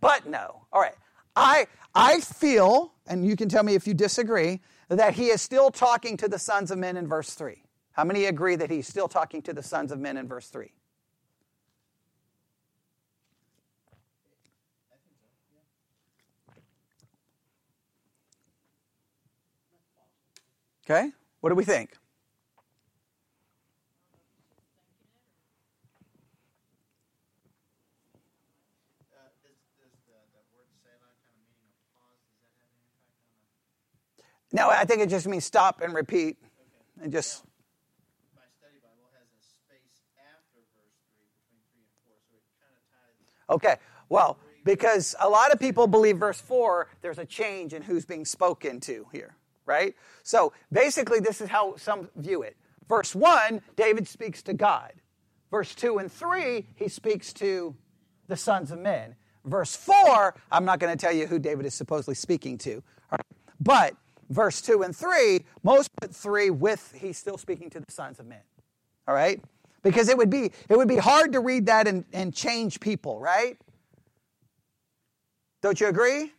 but 0.00 0.26
no. 0.26 0.66
All 0.72 0.80
right. 0.80 0.94
I, 1.36 1.66
I 1.94 2.20
feel, 2.20 2.92
and 3.06 3.26
you 3.26 3.36
can 3.36 3.48
tell 3.48 3.62
me 3.62 3.74
if 3.74 3.86
you 3.86 3.94
disagree, 3.94 4.60
that 4.88 5.14
he 5.14 5.28
is 5.28 5.42
still 5.42 5.70
talking 5.70 6.16
to 6.18 6.28
the 6.28 6.38
sons 6.38 6.70
of 6.70 6.78
men 6.78 6.96
in 6.96 7.08
verse 7.08 7.34
3. 7.34 7.62
How 7.92 8.04
many 8.04 8.24
agree 8.26 8.56
that 8.56 8.70
he's 8.70 8.86
still 8.86 9.08
talking 9.08 9.42
to 9.42 9.52
the 9.52 9.62
sons 9.62 9.92
of 9.92 9.98
men 9.98 10.16
in 10.16 10.28
verse 10.28 10.48
3? 10.48 10.72
Okay, 20.86 21.12
what 21.40 21.48
do 21.48 21.54
we 21.54 21.64
think? 21.64 21.96
No, 34.54 34.70
I 34.70 34.84
think 34.84 35.00
it 35.00 35.08
just 35.08 35.26
means 35.26 35.44
stop 35.44 35.80
and 35.80 35.92
repeat 35.92 36.36
okay. 36.40 37.02
and 37.02 37.12
just. 37.12 37.42
My 38.36 38.42
study 38.56 38.78
Bible 38.80 39.10
has 39.18 39.26
a 39.26 39.42
space 39.42 40.06
after 40.16 40.62
verse 40.78 40.94
3 41.18 41.26
between 41.42 41.58
3 41.74 41.82
and 41.82 41.94
4, 42.06 42.14
so 42.30 42.36
it 42.38 42.46
kind 42.62 42.70
of 42.70 42.86
ties. 42.86 43.50
Okay, 43.50 43.82
well, 44.08 44.38
because 44.64 45.16
a 45.20 45.28
lot 45.28 45.52
of 45.52 45.58
people 45.58 45.88
believe 45.88 46.18
verse 46.18 46.40
4, 46.40 46.88
there's 47.02 47.18
a 47.18 47.24
change 47.24 47.74
in 47.74 47.82
who's 47.82 48.04
being 48.04 48.24
spoken 48.24 48.78
to 48.82 49.06
here, 49.10 49.34
right? 49.66 49.96
So 50.22 50.52
basically, 50.70 51.18
this 51.18 51.40
is 51.40 51.48
how 51.48 51.74
some 51.74 52.08
view 52.14 52.42
it. 52.42 52.56
Verse 52.88 53.12
1, 53.12 53.60
David 53.74 54.06
speaks 54.06 54.40
to 54.44 54.54
God. 54.54 54.92
Verse 55.50 55.74
2 55.74 55.98
and 55.98 56.12
3, 56.12 56.64
he 56.76 56.86
speaks 56.86 57.32
to 57.34 57.74
the 58.28 58.36
sons 58.36 58.70
of 58.70 58.78
men. 58.78 59.16
Verse 59.44 59.74
4, 59.74 60.32
I'm 60.52 60.64
not 60.64 60.78
going 60.78 60.96
to 60.96 61.06
tell 61.06 61.12
you 61.12 61.26
who 61.26 61.40
David 61.40 61.66
is 61.66 61.74
supposedly 61.74 62.14
speaking 62.14 62.56
to. 62.58 62.84
But 63.58 63.96
verse 64.30 64.60
2 64.60 64.82
and 64.82 64.94
3, 64.94 65.44
most 65.62 65.90
put 66.00 66.14
3 66.14 66.50
with 66.50 66.92
he's 66.96 67.18
still 67.18 67.38
speaking 67.38 67.70
to 67.70 67.80
the 67.80 67.90
sons 67.90 68.18
of 68.18 68.26
men. 68.26 68.40
All 69.06 69.14
right? 69.14 69.40
Because 69.82 70.08
it 70.08 70.16
would 70.16 70.30
be 70.30 70.50
it 70.68 70.76
would 70.76 70.88
be 70.88 70.96
hard 70.96 71.32
to 71.32 71.40
read 71.40 71.66
that 71.66 71.86
and, 71.86 72.04
and 72.12 72.34
change 72.34 72.80
people, 72.80 73.20
right? 73.20 73.58
Don't 75.62 75.80
you 75.80 75.86
agree? 75.86 76.32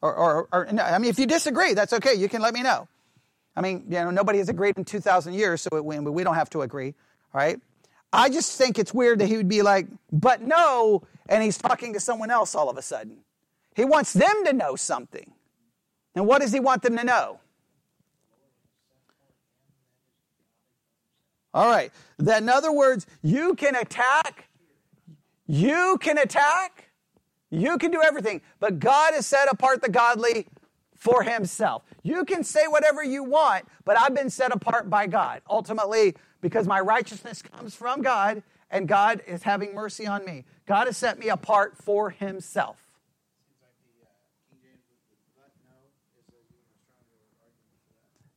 Or, 0.00 0.14
or, 0.14 0.48
or 0.52 0.68
no, 0.72 0.82
I 0.82 0.98
mean, 0.98 1.10
if 1.10 1.18
you 1.18 1.26
disagree, 1.26 1.74
that's 1.74 1.92
okay. 1.92 2.14
You 2.14 2.28
can 2.28 2.42
let 2.42 2.54
me 2.54 2.62
know. 2.62 2.88
I 3.54 3.60
mean, 3.60 3.84
you 3.88 3.98
know, 3.98 4.10
nobody 4.10 4.38
has 4.38 4.48
agreed 4.48 4.76
in 4.76 4.84
2,000 4.84 5.34
years, 5.34 5.62
so 5.62 5.68
it, 5.76 5.84
we, 5.84 5.98
we 6.00 6.24
don't 6.24 6.34
have 6.34 6.50
to 6.50 6.62
agree. 6.62 6.94
All 7.34 7.40
right? 7.40 7.60
I 8.12 8.28
just 8.28 8.58
think 8.58 8.78
it's 8.78 8.92
weird 8.92 9.20
that 9.20 9.26
he 9.26 9.36
would 9.36 9.48
be 9.48 9.62
like, 9.62 9.86
but 10.10 10.42
no, 10.42 11.02
and 11.28 11.42
he's 11.42 11.56
talking 11.56 11.92
to 11.94 12.00
someone 12.00 12.30
else 12.30 12.54
all 12.54 12.68
of 12.68 12.76
a 12.76 12.82
sudden. 12.82 13.18
He 13.74 13.84
wants 13.84 14.12
them 14.12 14.44
to 14.44 14.52
know 14.52 14.76
something. 14.76 15.32
And 16.14 16.26
what 16.26 16.42
does 16.42 16.52
he 16.52 16.60
want 16.60 16.82
them 16.82 16.96
to 16.96 17.04
know? 17.04 17.40
All 21.54 21.68
right. 21.68 21.92
Then, 22.18 22.44
in 22.44 22.48
other 22.48 22.72
words, 22.72 23.06
you 23.22 23.54
can 23.54 23.74
attack, 23.74 24.48
you 25.46 25.98
can 26.00 26.18
attack, 26.18 26.90
you 27.50 27.76
can 27.76 27.90
do 27.90 28.02
everything, 28.02 28.40
but 28.58 28.78
God 28.78 29.12
has 29.14 29.26
set 29.26 29.50
apart 29.50 29.82
the 29.82 29.90
godly 29.90 30.46
for 30.96 31.22
himself. 31.22 31.82
You 32.02 32.24
can 32.24 32.44
say 32.44 32.66
whatever 32.66 33.02
you 33.02 33.24
want, 33.24 33.66
but 33.84 33.98
I've 33.98 34.14
been 34.14 34.30
set 34.30 34.52
apart 34.52 34.88
by 34.88 35.06
God. 35.06 35.42
Ultimately, 35.50 36.14
because 36.40 36.66
my 36.66 36.80
righteousness 36.80 37.42
comes 37.42 37.74
from 37.74 38.02
God 38.02 38.42
and 38.70 38.88
God 38.88 39.20
is 39.26 39.42
having 39.42 39.74
mercy 39.74 40.06
on 40.06 40.24
me. 40.24 40.44
God 40.66 40.86
has 40.86 40.96
set 40.96 41.18
me 41.18 41.28
apart 41.28 41.76
for 41.76 42.10
himself. 42.10 42.91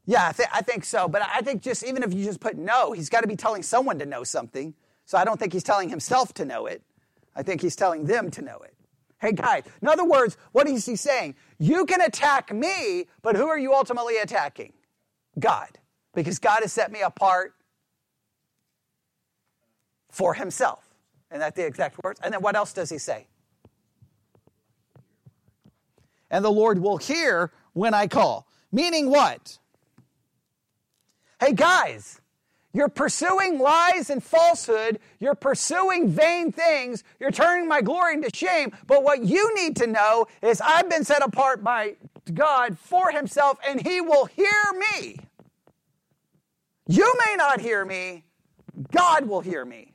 Yeah, 0.05 0.29
I, 0.29 0.31
th- 0.33 0.49
I 0.53 0.61
think 0.61 0.85
so. 0.85 1.07
But 1.07 1.23
I 1.23 1.41
think 1.41 1.61
just 1.61 1.83
even 1.85 2.03
if 2.03 2.13
you 2.13 2.23
just 2.23 2.39
put 2.39 2.57
no, 2.57 2.91
he's 2.91 3.09
got 3.09 3.21
to 3.21 3.27
be 3.27 3.35
telling 3.35 3.63
someone 3.63 3.99
to 3.99 4.05
know 4.05 4.23
something. 4.23 4.73
So 5.05 5.17
I 5.17 5.25
don't 5.25 5.39
think 5.39 5.53
he's 5.53 5.63
telling 5.63 5.89
himself 5.89 6.33
to 6.35 6.45
know 6.45 6.65
it. 6.67 6.81
I 7.35 7.43
think 7.43 7.61
he's 7.61 7.75
telling 7.75 8.05
them 8.05 8.31
to 8.31 8.41
know 8.41 8.59
it. 8.59 8.73
Hey, 9.19 9.31
guys, 9.31 9.63
in 9.81 9.87
other 9.87 10.05
words, 10.05 10.37
what 10.51 10.67
is 10.67 10.85
he 10.85 10.95
saying? 10.95 11.35
You 11.57 11.85
can 11.85 12.01
attack 12.01 12.53
me, 12.53 13.07
but 13.21 13.35
who 13.35 13.47
are 13.47 13.57
you 13.57 13.73
ultimately 13.73 14.17
attacking? 14.17 14.73
God. 15.39 15.79
Because 16.13 16.39
God 16.39 16.59
has 16.61 16.71
set 16.71 16.91
me 16.91 17.01
apart 17.01 17.53
for 20.11 20.33
himself. 20.33 20.83
And 21.31 21.41
that's 21.41 21.55
the 21.55 21.65
exact 21.65 22.01
words. 22.03 22.19
And 22.23 22.33
then 22.33 22.41
what 22.41 22.55
else 22.55 22.73
does 22.73 22.89
he 22.89 22.97
say? 22.97 23.27
And 26.31 26.43
the 26.43 26.51
Lord 26.51 26.79
will 26.79 26.97
hear 26.97 27.51
when 27.73 27.93
I 27.93 28.07
call. 28.07 28.47
Meaning 28.71 29.09
what? 29.09 29.59
Hey, 31.45 31.53
guys, 31.53 32.21
you're 32.73 32.89
pursuing 32.89 33.59
lies 33.59 34.09
and 34.09 34.23
falsehood. 34.23 34.97
You're 35.19 35.35
pursuing 35.35 36.09
vain 36.09 36.51
things. 36.51 37.03
You're 37.19 37.29
turning 37.29 37.67
my 37.67 37.81
glory 37.81 38.15
into 38.15 38.31
shame. 38.33 38.75
But 38.87 39.03
what 39.03 39.23
you 39.23 39.53
need 39.53 39.75
to 39.75 39.85
know 39.85 40.25
is 40.41 40.59
I've 40.59 40.89
been 40.89 41.03
set 41.03 41.21
apart 41.21 41.63
by 41.63 41.97
God 42.33 42.79
for 42.79 43.11
Himself, 43.11 43.59
and 43.69 43.79
He 43.79 44.01
will 44.01 44.25
hear 44.25 44.49
me. 44.91 45.17
You 46.87 47.13
may 47.27 47.35
not 47.35 47.61
hear 47.61 47.85
me, 47.85 48.23
God 48.91 49.27
will 49.27 49.41
hear 49.41 49.63
me. 49.63 49.93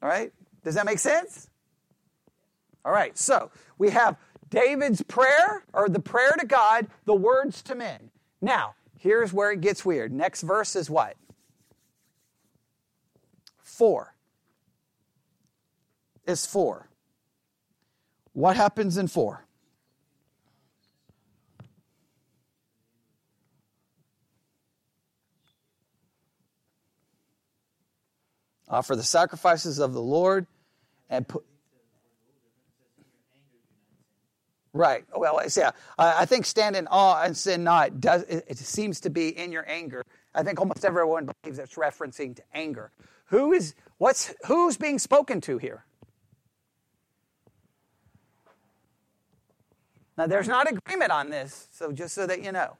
All 0.00 0.08
right? 0.08 0.32
Does 0.62 0.76
that 0.76 0.86
make 0.86 1.00
sense? 1.00 1.48
All 2.84 2.92
right, 2.92 3.18
so 3.18 3.50
we 3.76 3.90
have 3.90 4.16
David's 4.54 5.02
prayer, 5.02 5.64
or 5.72 5.88
the 5.88 6.00
prayer 6.00 6.32
to 6.38 6.46
God, 6.46 6.86
the 7.04 7.14
words 7.14 7.60
to 7.62 7.74
men. 7.74 8.10
Now, 8.40 8.74
here's 8.98 9.32
where 9.32 9.50
it 9.50 9.60
gets 9.60 9.84
weird. 9.84 10.12
Next 10.12 10.42
verse 10.42 10.76
is 10.76 10.88
what? 10.88 11.16
Four. 13.58 14.14
Is 16.26 16.46
four. 16.46 16.88
What 18.32 18.56
happens 18.56 18.96
in 18.96 19.08
four? 19.08 19.44
Offer 28.68 28.96
the 28.96 29.02
sacrifices 29.02 29.78
of 29.78 29.92
the 29.92 30.00
Lord 30.00 30.46
and 31.10 31.28
put 31.28 31.44
Right. 34.74 35.04
Well, 35.16 35.40
yeah. 35.56 35.70
I 35.98 36.26
think 36.26 36.44
stand 36.44 36.74
in 36.74 36.88
awe 36.88 37.22
and 37.22 37.36
sin 37.36 37.62
not 37.62 38.00
does. 38.00 38.24
It 38.24 38.58
seems 38.58 38.98
to 39.00 39.10
be 39.10 39.28
in 39.28 39.52
your 39.52 39.64
anger. 39.68 40.04
I 40.34 40.42
think 40.42 40.58
almost 40.58 40.84
everyone 40.84 41.30
believes 41.42 41.60
it's 41.60 41.76
referencing 41.76 42.34
to 42.36 42.42
anger. 42.52 42.90
Who 43.26 43.52
is 43.52 43.76
what's 43.98 44.34
who's 44.46 44.76
being 44.76 44.98
spoken 44.98 45.40
to 45.42 45.58
here? 45.58 45.84
Now, 50.18 50.26
there's 50.26 50.48
not 50.48 50.70
agreement 50.70 51.12
on 51.12 51.30
this, 51.30 51.68
so 51.70 51.92
just 51.92 52.14
so 52.14 52.26
that 52.26 52.42
you 52.42 52.52
know. 52.52 52.76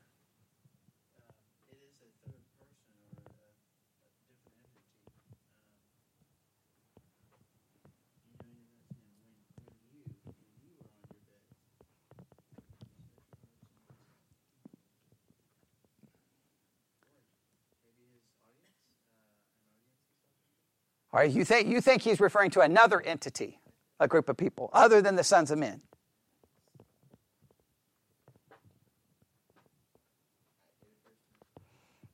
All 21.15 21.21
right, 21.21 21.31
you 21.31 21.45
think, 21.45 21.69
you 21.69 21.81
think 21.81 22.03
he's 22.03 22.19
referring 22.19 22.51
to 22.51 22.61
another 22.61 23.01
entity, 23.01 23.61
a 24.01 24.09
group 24.09 24.29
of 24.29 24.37
people, 24.37 24.69
other 24.73 25.01
than 25.01 25.15
the 25.15 25.23
sons 25.23 25.53
of 25.53 25.59
men. 25.59 25.81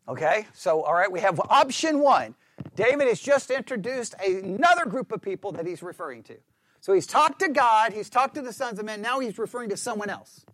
Okay, 0.07 0.47
so 0.53 0.83
all 0.83 0.93
right, 0.93 1.11
we 1.11 1.21
have 1.21 1.41
option 1.49 2.01
one. 2.01 2.35
David 2.77 3.09
has 3.09 3.19
just 3.19 3.51
introduced 3.51 4.15
another 4.23 4.85
group 4.85 5.13
of 5.13 5.23
people 5.23 5.53
that 5.53 5.67
he's 5.67 5.83
referring 5.83 6.23
to. 6.25 6.37
So 6.83 6.93
he's 6.93 7.07
talked 7.07 7.39
to 7.41 7.49
God, 7.49 7.95
he's 7.95 8.11
talked 8.11 8.35
to 8.35 8.43
the 8.43 8.53
sons 8.53 8.79
of 8.79 8.85
men, 8.85 9.01
now 9.01 9.19
he's 9.19 9.39
referring 9.39 9.71
to 9.71 9.79
someone 9.79 10.11
else. 10.11 10.45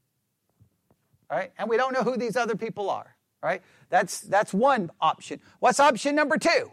All 1.28 1.36
right, 1.36 1.50
and 1.58 1.68
we 1.68 1.76
don't 1.76 1.92
know 1.92 2.04
who 2.04 2.16
these 2.16 2.36
other 2.36 2.54
people 2.54 2.90
are. 2.90 3.16
All 3.42 3.50
right, 3.50 3.62
that's, 3.90 4.20
that's 4.20 4.54
one 4.54 4.92
option. 5.00 5.40
What's 5.58 5.80
option 5.80 6.14
number 6.14 6.38
two? 6.38 6.70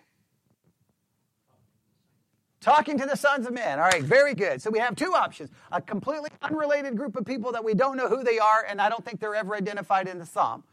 Talking 2.64 2.97
to 2.99 3.05
the 3.05 3.18
sons 3.18 3.45
of 3.45 3.51
men. 3.51 3.78
All 3.78 3.86
right, 3.86 4.01
very 4.01 4.34
good. 4.34 4.61
So 4.61 4.70
we 4.70 4.80
have 4.80 4.95
two 4.95 5.14
options 5.14 5.49
a 5.70 5.82
completely 5.82 6.30
unrelated 6.41 6.95
group 6.95 7.18
of 7.18 7.26
people 7.26 7.51
that 7.51 7.64
we 7.66 7.74
don't 7.74 7.97
know 7.97 8.07
who 8.07 8.24
they 8.24 8.39
are, 8.39 8.66
and 8.68 8.82
I 8.82 8.88
don't 8.88 9.03
think 9.03 9.20
they're 9.20 9.36
ever 9.36 9.53
identified 9.53 10.07
in 10.07 10.18
the 10.18 10.26
psalm. 10.26 10.64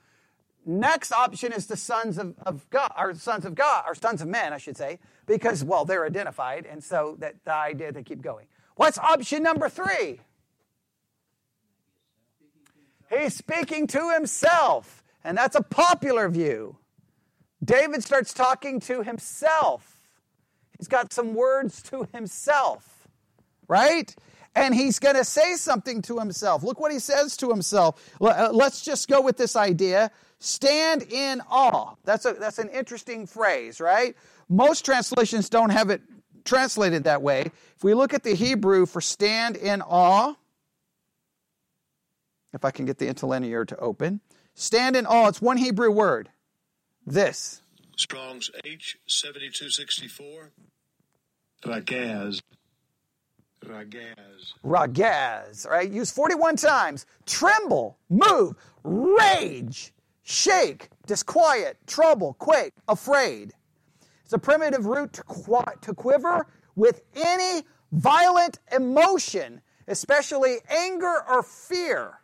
Next 0.65 1.11
option 1.11 1.53
is 1.53 1.67
the 1.67 1.77
sons 1.77 2.17
of, 2.17 2.37
of 2.47 2.71
God, 2.71 2.93
or 2.97 3.13
sons 3.15 3.45
of 3.45 3.57
God, 3.57 3.85
or 3.89 3.97
sons 3.97 4.23
of 4.23 4.29
men, 4.29 4.53
I 4.53 4.59
should 4.59 4.77
say, 4.77 5.01
because, 5.27 5.65
well, 5.65 5.85
they're 5.85 6.07
identified, 6.07 6.65
and 6.65 6.85
so 6.85 7.17
that 7.19 7.35
the 7.45 7.55
idea 7.55 7.91
to 7.91 8.05
keep 8.05 8.23
going. 8.23 8.47
What's 8.77 8.97
option 8.97 9.43
number 9.43 9.69
three? 9.69 10.21
He's 13.11 13.35
speaking 13.35 13.89
to 13.89 14.13
himself, 14.15 15.03
and 15.25 15.37
that's 15.37 15.57
a 15.57 15.63
popular 15.63 16.29
view. 16.29 16.77
David 17.65 18.05
starts 18.05 18.33
talking 18.33 18.79
to 18.81 19.03
himself. 19.03 20.00
He's 20.81 20.89
got 20.89 21.13
some 21.13 21.35
words 21.35 21.83
to 21.83 22.09
himself, 22.15 23.07
right? 23.69 24.17
And 24.55 24.75
he's 24.75 24.99
going 24.99 25.15
to 25.15 25.27
say 25.27 25.57
something 25.57 26.01
to 26.03 26.19
himself. 26.19 26.63
Look 26.63 26.81
what 26.81 26.91
he 26.91 26.99
says 26.99 27.37
to 27.37 27.51
himself. 27.51 28.03
Uh, 28.19 28.49
let's 28.51 28.81
just 28.81 29.07
go 29.07 29.21
with 29.21 29.37
this 29.37 29.57
idea. 29.57 30.11
Stand 30.39 31.03
in 31.03 31.43
awe. 31.51 31.97
That's, 32.05 32.25
a, 32.25 32.33
that's 32.33 32.59
an 32.59 32.71
interesting 32.71 33.27
phrase, 33.27 33.79
right? 33.79 34.17
Most 34.49 34.87
translations 34.87 35.51
don't 35.51 35.69
have 35.69 35.91
it 35.91 36.01
translated 36.45 37.05
that 37.05 37.21
way. 37.21 37.53
If 37.77 37.85
we 37.85 37.93
look 37.93 38.15
at 38.15 38.23
the 38.23 38.35
Hebrew 38.35 38.87
for 38.87 39.03
stand 39.03 39.57
in 39.57 39.83
awe, 39.83 40.35
if 42.55 42.65
I 42.65 42.71
can 42.71 42.87
get 42.87 42.97
the 42.97 43.07
interlinear 43.07 43.67
to 43.67 43.77
open, 43.77 44.23
stand 44.55 44.97
in 44.97 45.05
awe, 45.05 45.29
it's 45.29 45.43
one 45.43 45.59
Hebrew 45.59 45.91
word. 45.91 46.31
This. 47.05 47.61
Strong's 48.01 48.51
H7264. 48.65 50.49
Ragaz. 51.67 52.41
Ragaz. 53.63 54.55
Ragaz, 54.65 55.69
right? 55.69 55.91
Used 55.91 56.15
41 56.15 56.57
times. 56.57 57.05
Tremble, 57.27 57.99
move, 58.09 58.55
rage, 58.83 59.93
shake, 60.23 60.89
disquiet, 61.07 61.77
trouble, 61.87 62.33
quake, 62.39 62.73
afraid. 62.89 63.53
It's 64.25 64.33
a 64.33 64.39
primitive 64.39 64.87
root 64.87 65.13
to, 65.15 65.23
qu- 65.25 65.77
to 65.83 65.93
quiver 65.93 66.47
with 66.77 67.03
any 67.15 67.65
violent 67.93 68.61
emotion, 68.75 69.61
especially 69.89 70.57
anger 70.71 71.17
or 71.29 71.43
fear. 71.43 72.21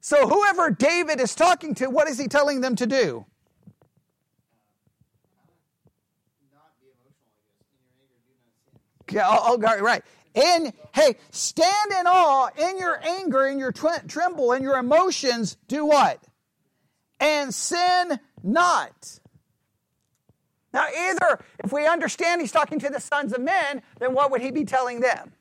So, 0.00 0.28
whoever 0.28 0.68
David 0.70 1.18
is 1.20 1.34
talking 1.34 1.74
to, 1.76 1.86
what 1.88 2.08
is 2.08 2.18
he 2.18 2.26
telling 2.28 2.60
them 2.60 2.76
to 2.76 2.86
do? 2.86 3.24
Not 6.52 6.74
be 6.80 6.88
emotional, 6.90 7.38
I 7.38 7.46
guess. 7.46 7.70
In 7.70 7.78
your 7.86 8.02
anger, 8.02 8.18
do 8.26 8.34
not 8.42 8.50
sin. 8.66 8.74
Yeah, 9.12 9.26
oh, 9.28 9.58
oh, 9.62 9.80
right. 9.80 10.02
And 10.34 10.72
hey, 10.94 11.16
stand 11.30 11.92
in 11.98 12.06
awe 12.06 12.48
in 12.58 12.78
your 12.78 12.98
anger, 13.04 13.46
in 13.46 13.58
your 13.58 13.72
tremble, 13.72 14.52
in 14.52 14.62
your 14.62 14.78
emotions. 14.78 15.56
Do 15.68 15.84
what? 15.84 16.18
And 17.20 17.54
sin 17.54 18.18
not. 18.42 19.20
Now, 20.72 20.86
either 21.10 21.44
if 21.62 21.72
we 21.72 21.86
understand 21.86 22.40
he's 22.40 22.52
talking 22.52 22.78
to 22.78 22.88
the 22.88 23.00
sons 23.00 23.32
of 23.34 23.42
men, 23.42 23.82
then 23.98 24.14
what 24.14 24.30
would 24.30 24.40
he 24.40 24.50
be 24.50 24.64
telling 24.64 25.00
them? 25.00 25.32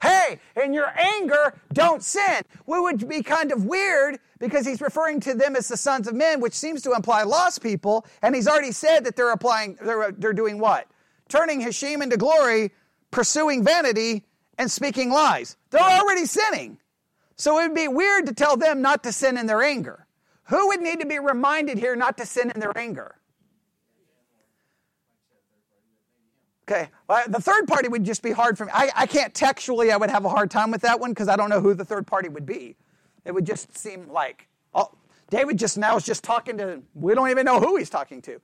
Hey, 0.00 0.38
in 0.62 0.72
your 0.72 0.92
anger, 0.96 1.54
don't 1.72 2.04
sin. 2.04 2.42
We 2.66 2.78
would 2.78 3.08
be 3.08 3.24
kind 3.24 3.50
of 3.50 3.64
weird 3.64 4.20
because 4.38 4.64
he's 4.64 4.80
referring 4.80 5.18
to 5.20 5.34
them 5.34 5.56
as 5.56 5.66
the 5.66 5.76
sons 5.76 6.06
of 6.06 6.14
men, 6.14 6.40
which 6.40 6.52
seems 6.52 6.82
to 6.82 6.92
imply 6.92 7.24
lost 7.24 7.64
people. 7.64 8.06
And 8.22 8.32
he's 8.32 8.46
already 8.46 8.70
said 8.70 9.04
that 9.06 9.16
they're 9.16 9.32
applying, 9.32 9.76
they're, 9.82 10.12
they're 10.12 10.32
doing 10.32 10.60
what? 10.60 10.86
Turning 11.28 11.60
his 11.60 11.74
shame 11.74 12.02
into 12.02 12.16
glory, 12.16 12.72
pursuing 13.10 13.64
vanity, 13.64 14.24
and 14.56 14.70
speaking 14.70 15.10
lies. 15.10 15.56
They're 15.70 15.80
already 15.80 16.26
sinning. 16.26 16.78
So 17.36 17.58
it 17.58 17.68
would 17.68 17.74
be 17.74 17.88
weird 17.88 18.26
to 18.26 18.34
tell 18.34 18.56
them 18.56 18.82
not 18.82 19.04
to 19.04 19.12
sin 19.12 19.38
in 19.38 19.46
their 19.46 19.62
anger. 19.62 20.06
Who 20.44 20.68
would 20.68 20.80
need 20.80 21.00
to 21.00 21.06
be 21.06 21.18
reminded 21.18 21.78
here 21.78 21.94
not 21.94 22.16
to 22.18 22.26
sin 22.26 22.50
in 22.50 22.60
their 22.60 22.76
anger? 22.76 23.14
Okay, 26.68 26.88
well, 27.08 27.24
the 27.28 27.40
third 27.40 27.66
party 27.66 27.88
would 27.88 28.04
just 28.04 28.22
be 28.22 28.30
hard 28.30 28.58
for 28.58 28.66
me. 28.66 28.72
I, 28.74 28.90
I 28.94 29.06
can't 29.06 29.32
textually, 29.32 29.90
I 29.90 29.96
would 29.96 30.10
have 30.10 30.26
a 30.26 30.28
hard 30.28 30.50
time 30.50 30.70
with 30.70 30.82
that 30.82 31.00
one 31.00 31.12
because 31.12 31.28
I 31.28 31.36
don't 31.36 31.48
know 31.48 31.60
who 31.60 31.72
the 31.72 31.84
third 31.84 32.06
party 32.06 32.28
would 32.28 32.44
be. 32.44 32.76
It 33.24 33.32
would 33.32 33.46
just 33.46 33.76
seem 33.76 34.08
like, 34.10 34.48
oh, 34.74 34.90
David 35.30 35.58
just 35.58 35.78
now 35.78 35.96
is 35.96 36.04
just 36.04 36.24
talking 36.24 36.58
to, 36.58 36.82
we 36.94 37.14
don't 37.14 37.30
even 37.30 37.46
know 37.46 37.58
who 37.58 37.76
he's 37.76 37.88
talking 37.88 38.20
to. 38.22 38.40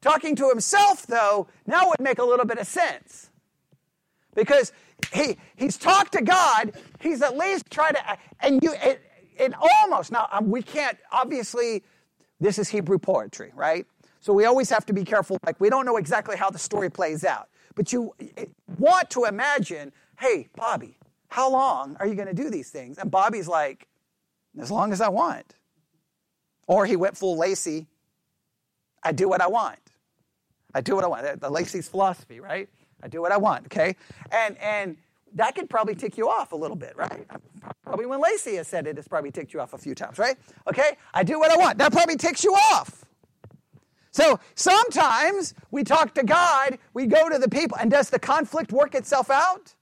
Talking 0.00 0.36
to 0.36 0.48
himself, 0.48 1.06
though, 1.06 1.48
now 1.66 1.88
would 1.88 2.00
make 2.00 2.18
a 2.18 2.24
little 2.24 2.46
bit 2.46 2.58
of 2.58 2.66
sense. 2.66 3.30
Because 4.34 4.72
he, 5.12 5.36
he's 5.56 5.76
talked 5.76 6.12
to 6.12 6.22
God, 6.22 6.72
he's 7.00 7.22
at 7.22 7.36
least 7.36 7.70
tried 7.70 7.92
to, 7.92 8.18
and 8.40 8.62
you, 8.62 8.72
it, 8.74 9.02
it 9.36 9.52
almost, 9.60 10.12
now 10.12 10.28
um, 10.30 10.50
we 10.50 10.62
can't, 10.62 10.96
obviously, 11.10 11.82
this 12.40 12.58
is 12.58 12.68
Hebrew 12.68 12.98
poetry, 12.98 13.50
right? 13.54 13.86
So 14.20 14.32
we 14.32 14.44
always 14.44 14.70
have 14.70 14.86
to 14.86 14.92
be 14.92 15.04
careful, 15.04 15.38
like, 15.44 15.60
we 15.60 15.70
don't 15.70 15.86
know 15.86 15.96
exactly 15.96 16.36
how 16.36 16.50
the 16.50 16.58
story 16.58 16.90
plays 16.90 17.24
out. 17.24 17.48
But 17.74 17.92
you 17.92 18.14
want 18.78 19.10
to 19.10 19.24
imagine, 19.24 19.92
hey, 20.18 20.48
Bobby, 20.56 20.98
how 21.28 21.50
long 21.50 21.96
are 22.00 22.06
you 22.06 22.14
going 22.14 22.28
to 22.28 22.34
do 22.34 22.50
these 22.50 22.70
things? 22.70 22.98
And 22.98 23.10
Bobby's 23.10 23.48
like, 23.48 23.86
as 24.60 24.70
long 24.70 24.92
as 24.92 25.00
I 25.00 25.08
want. 25.08 25.54
Or 26.66 26.86
he 26.86 26.96
went 26.96 27.16
full 27.16 27.36
Lacy, 27.36 27.86
I 29.02 29.12
do 29.12 29.28
what 29.28 29.40
I 29.40 29.46
want. 29.46 29.78
I 30.74 30.80
do 30.80 30.94
what 30.94 31.04
I 31.04 31.06
want. 31.08 31.40
The 31.40 31.50
Lacy's 31.50 31.88
philosophy, 31.88 32.40
right? 32.40 32.68
I 33.02 33.08
do 33.08 33.20
what 33.20 33.32
I 33.32 33.36
want, 33.36 33.66
okay? 33.66 33.96
And 34.30 34.56
and 34.58 34.96
that 35.34 35.54
could 35.54 35.68
probably 35.68 35.94
tick 35.94 36.16
you 36.16 36.28
off 36.28 36.52
a 36.52 36.56
little 36.56 36.76
bit, 36.76 36.96
right? 36.96 37.26
Probably 37.84 38.06
when 38.06 38.20
Lacy 38.20 38.56
has 38.56 38.68
said 38.68 38.86
it, 38.86 38.98
it's 38.98 39.08
probably 39.08 39.30
ticked 39.30 39.52
you 39.52 39.60
off 39.60 39.74
a 39.74 39.78
few 39.78 39.94
times, 39.94 40.18
right? 40.18 40.36
Okay? 40.66 40.96
I 41.12 41.22
do 41.22 41.38
what 41.38 41.50
I 41.50 41.56
want. 41.56 41.78
That 41.78 41.92
probably 41.92 42.16
ticks 42.16 42.44
you 42.44 42.54
off. 42.54 43.04
So 44.10 44.40
sometimes 44.54 45.54
we 45.70 45.84
talk 45.84 46.14
to 46.14 46.24
God, 46.24 46.78
we 46.94 47.06
go 47.06 47.28
to 47.28 47.38
the 47.38 47.48
people, 47.48 47.76
and 47.78 47.90
does 47.90 48.10
the 48.10 48.18
conflict 48.18 48.72
work 48.72 48.94
itself 48.94 49.30
out? 49.30 49.74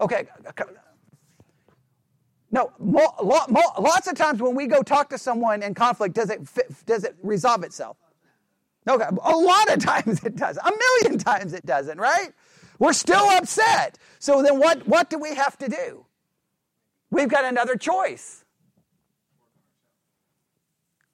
Okay. 0.00 0.26
Uh, 0.44 0.64
no, 2.50 2.72
lots 2.78 4.06
of 4.06 4.14
times 4.14 4.40
when 4.42 4.54
we 4.54 4.66
go 4.66 4.82
talk 4.82 5.08
to 5.10 5.18
someone 5.18 5.62
in 5.62 5.74
conflict, 5.74 6.14
does 6.14 6.30
it 6.30 6.40
does 6.84 7.04
it 7.04 7.16
resolve 7.22 7.64
itself? 7.64 7.96
Okay, 8.88 9.04
a 9.04 9.36
lot 9.36 9.72
of 9.72 9.78
times 9.84 10.22
it 10.24 10.36
does. 10.36 10.58
A 10.58 10.72
million 11.02 11.18
times 11.18 11.52
it 11.52 11.66
doesn't, 11.66 11.98
right? 11.98 12.32
We're 12.78 12.92
still 12.92 13.30
upset. 13.30 13.98
So 14.18 14.42
then 14.42 14.58
what, 14.58 14.86
what 14.86 15.10
do 15.10 15.18
we 15.18 15.34
have 15.34 15.56
to 15.58 15.68
do? 15.68 16.06
We've 17.10 17.28
got 17.28 17.44
another 17.44 17.76
choice. 17.76 18.44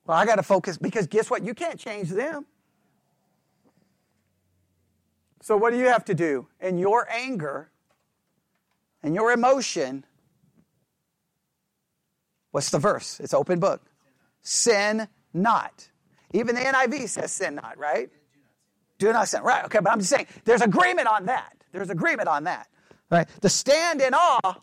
Well, 0.04 0.16
I 0.16 0.26
got 0.26 0.36
to 0.36 0.42
focus 0.42 0.78
because 0.78 1.06
guess 1.06 1.30
what? 1.30 1.44
You 1.44 1.54
can't 1.54 1.78
change 1.78 2.10
them. 2.10 2.46
So, 5.42 5.56
what 5.56 5.70
do 5.70 5.78
you 5.78 5.86
have 5.86 6.04
to 6.06 6.14
do? 6.14 6.46
In 6.60 6.78
your 6.78 7.08
anger 7.10 7.70
and 9.02 9.14
your 9.14 9.32
emotion, 9.32 10.04
what's 12.52 12.70
the 12.70 12.78
verse? 12.78 13.18
It's 13.20 13.34
open 13.34 13.58
book. 13.58 13.82
Sin 14.40 15.08
not. 15.34 15.88
Even 16.32 16.54
the 16.54 16.60
NIV 16.60 17.08
says 17.08 17.32
sin 17.32 17.56
not, 17.56 17.78
right? 17.78 18.10
Do 18.98 19.12
not 19.12 19.28
sin. 19.28 19.42
Right, 19.42 19.64
okay, 19.64 19.80
but 19.80 19.92
I'm 19.92 19.98
just 19.98 20.10
saying 20.10 20.26
there's 20.44 20.62
agreement 20.62 21.08
on 21.08 21.26
that. 21.26 21.56
There's 21.72 21.90
agreement 21.90 22.28
on 22.28 22.44
that. 22.44 22.68
Right? 23.10 23.28
The 23.40 23.48
stand 23.48 24.00
in 24.00 24.14
awe 24.14 24.56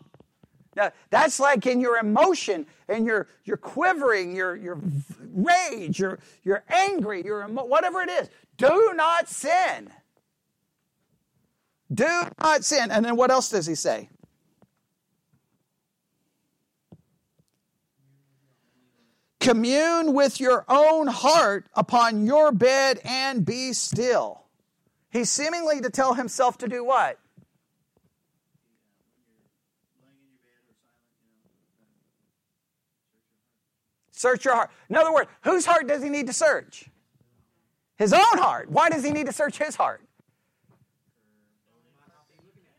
now, 0.76 0.92
that's 1.10 1.40
like 1.40 1.66
in 1.66 1.80
your 1.80 1.98
emotion 1.98 2.66
and 2.88 3.04
your, 3.04 3.26
your 3.44 3.56
quivering, 3.56 4.34
your, 4.34 4.56
your 4.56 4.80
rage, 5.34 5.98
your, 5.98 6.20
you're 6.44 6.62
angry, 6.68 7.24
your 7.24 7.44
emo- 7.44 7.64
whatever 7.64 8.00
it 8.02 8.08
is. 8.08 8.28
Do 8.56 8.92
not 8.94 9.28
sin. 9.28 9.90
Do 11.92 12.22
not 12.40 12.64
sin. 12.64 12.90
And 12.90 13.04
then 13.04 13.16
what 13.16 13.30
else 13.30 13.50
does 13.50 13.66
he 13.66 13.74
say? 13.74 14.10
Commune 19.40 20.12
with 20.12 20.38
your 20.38 20.64
own 20.68 21.06
heart 21.06 21.66
upon 21.74 22.26
your 22.26 22.52
bed 22.52 23.00
and 23.04 23.44
be 23.44 23.72
still. 23.72 24.44
He's 25.10 25.30
seemingly 25.30 25.80
to 25.80 25.90
tell 25.90 26.14
himself 26.14 26.58
to 26.58 26.68
do 26.68 26.84
what? 26.84 27.18
Search 34.12 34.44
your 34.44 34.54
heart. 34.54 34.70
In 34.90 34.96
other 34.96 35.12
words, 35.12 35.30
whose 35.42 35.64
heart 35.64 35.88
does 35.88 36.02
he 36.02 36.10
need 36.10 36.26
to 36.26 36.34
search? 36.34 36.90
His 37.96 38.12
own 38.12 38.20
heart. 38.20 38.70
Why 38.70 38.90
does 38.90 39.02
he 39.02 39.10
need 39.12 39.26
to 39.26 39.32
search 39.32 39.56
his 39.56 39.74
heart? 39.74 40.02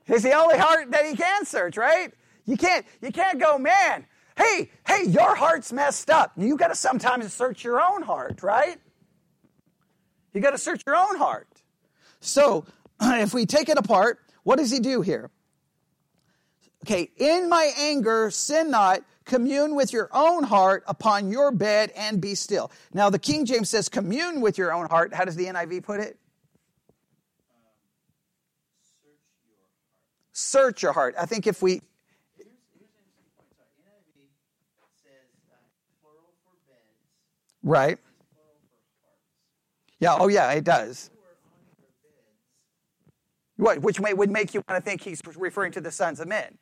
It's 0.05 0.23
the 0.23 0.33
only 0.33 0.57
heart 0.57 0.91
that 0.91 1.05
he 1.05 1.15
can 1.15 1.45
search, 1.45 1.77
right? 1.77 2.13
You 2.45 2.57
can't, 2.57 2.85
you 3.01 3.11
can't 3.11 3.39
go, 3.39 3.57
man, 3.57 4.05
hey, 4.37 4.69
hey, 4.87 5.05
your 5.05 5.35
heart's 5.35 5.71
messed 5.71 6.09
up. 6.09 6.31
You 6.37 6.57
got 6.57 6.67
to 6.67 6.75
sometimes 6.75 7.33
search 7.33 7.63
your 7.63 7.81
own 7.81 8.01
heart, 8.01 8.43
right? 8.43 8.77
You 10.33 10.41
got 10.41 10.51
to 10.51 10.57
search 10.57 10.83
your 10.85 10.95
own 10.95 11.17
heart. 11.17 11.47
So, 12.19 12.65
if 13.01 13.33
we 13.33 13.45
take 13.45 13.69
it 13.69 13.77
apart, 13.77 14.19
what 14.43 14.57
does 14.57 14.71
he 14.71 14.79
do 14.79 15.01
here? 15.01 15.29
Okay, 16.83 17.11
in 17.17 17.47
my 17.47 17.71
anger, 17.77 18.31
sin 18.31 18.71
not, 18.71 19.03
commune 19.25 19.75
with 19.75 19.93
your 19.93 20.09
own 20.11 20.43
heart 20.43 20.83
upon 20.87 21.29
your 21.29 21.51
bed 21.51 21.91
and 21.95 22.19
be 22.19 22.33
still. 22.33 22.71
Now, 22.93 23.09
the 23.11 23.19
King 23.19 23.45
James 23.45 23.69
says 23.69 23.87
commune 23.87 24.41
with 24.41 24.57
your 24.57 24.73
own 24.73 24.87
heart. 24.87 25.13
How 25.13 25.25
does 25.25 25.35
the 25.35 25.45
NIV 25.45 25.83
put 25.83 25.99
it? 25.99 26.17
search 30.41 30.83
your 30.83 30.93
heart. 30.93 31.15
I 31.17 31.25
think 31.25 31.47
if 31.47 31.61
we. 31.61 31.81
Right. 37.63 37.97
Yeah, 39.99 40.15
oh 40.19 40.27
yeah, 40.27 40.51
it 40.51 40.63
does. 40.63 41.11
What, 43.57 43.79
which 43.79 43.99
may, 43.99 44.13
would 44.13 44.31
make 44.31 44.55
you 44.55 44.63
want 44.67 44.83
to 44.83 44.89
think 44.89 45.01
he's 45.01 45.21
referring 45.37 45.71
to 45.73 45.81
the 45.81 45.91
sons 45.91 46.19
of 46.19 46.27
men. 46.27 46.57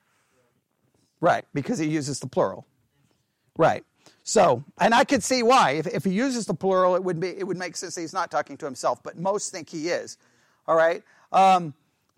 Right, 1.22 1.46
because 1.54 1.80
he 1.80 1.88
uses 1.88 2.20
the 2.20 2.28
plural. 2.28 2.66
Right. 3.58 3.84
So, 4.24 4.64
and 4.80 4.94
I 4.94 5.06
could 5.06 5.24
see 5.24 5.42
why. 5.44 5.72
If, 5.72 5.88
if 5.88 6.04
he 6.04 6.12
uses 6.12 6.46
the 6.46 6.54
plural, 6.54 6.96
it 6.96 7.04
would 7.04 7.20
be 7.20 7.30
it 7.30 7.48
would 7.48 7.58
make 7.58 7.76
sense 7.78 7.96
that 7.96 8.02
he's 8.02 8.14
not 8.14 8.30
talking 8.30 8.58
to 8.58 8.66
himself, 8.66 9.02
but 9.02 9.18
most 9.18 9.52
think 9.52 9.70
he 9.70 9.90
is. 9.90 10.18
All 10.68 10.76
right. 10.76 11.04
Um, 11.32 11.74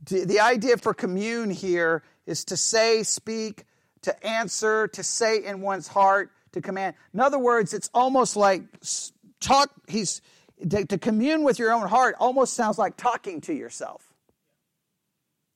the, 0.05 0.25
the 0.25 0.39
idea 0.39 0.77
for 0.77 0.93
commune 0.93 1.51
here 1.51 2.03
is 2.25 2.43
to 2.45 2.57
say, 2.57 3.03
speak, 3.03 3.65
to 4.01 4.25
answer, 4.25 4.87
to 4.89 5.03
say 5.03 5.43
in 5.43 5.61
one's 5.61 5.87
heart, 5.87 6.31
to 6.53 6.61
command. 6.61 6.95
In 7.13 7.19
other 7.19 7.39
words, 7.39 7.73
it's 7.73 7.89
almost 7.93 8.35
like 8.35 8.63
talk. 9.39 9.71
He's 9.87 10.21
to, 10.69 10.85
to 10.85 10.97
commune 10.97 11.43
with 11.43 11.59
your 11.59 11.71
own 11.71 11.87
heart. 11.87 12.15
Almost 12.19 12.53
sounds 12.53 12.77
like 12.77 12.97
talking 12.97 13.41
to 13.41 13.53
yourself. 13.53 14.13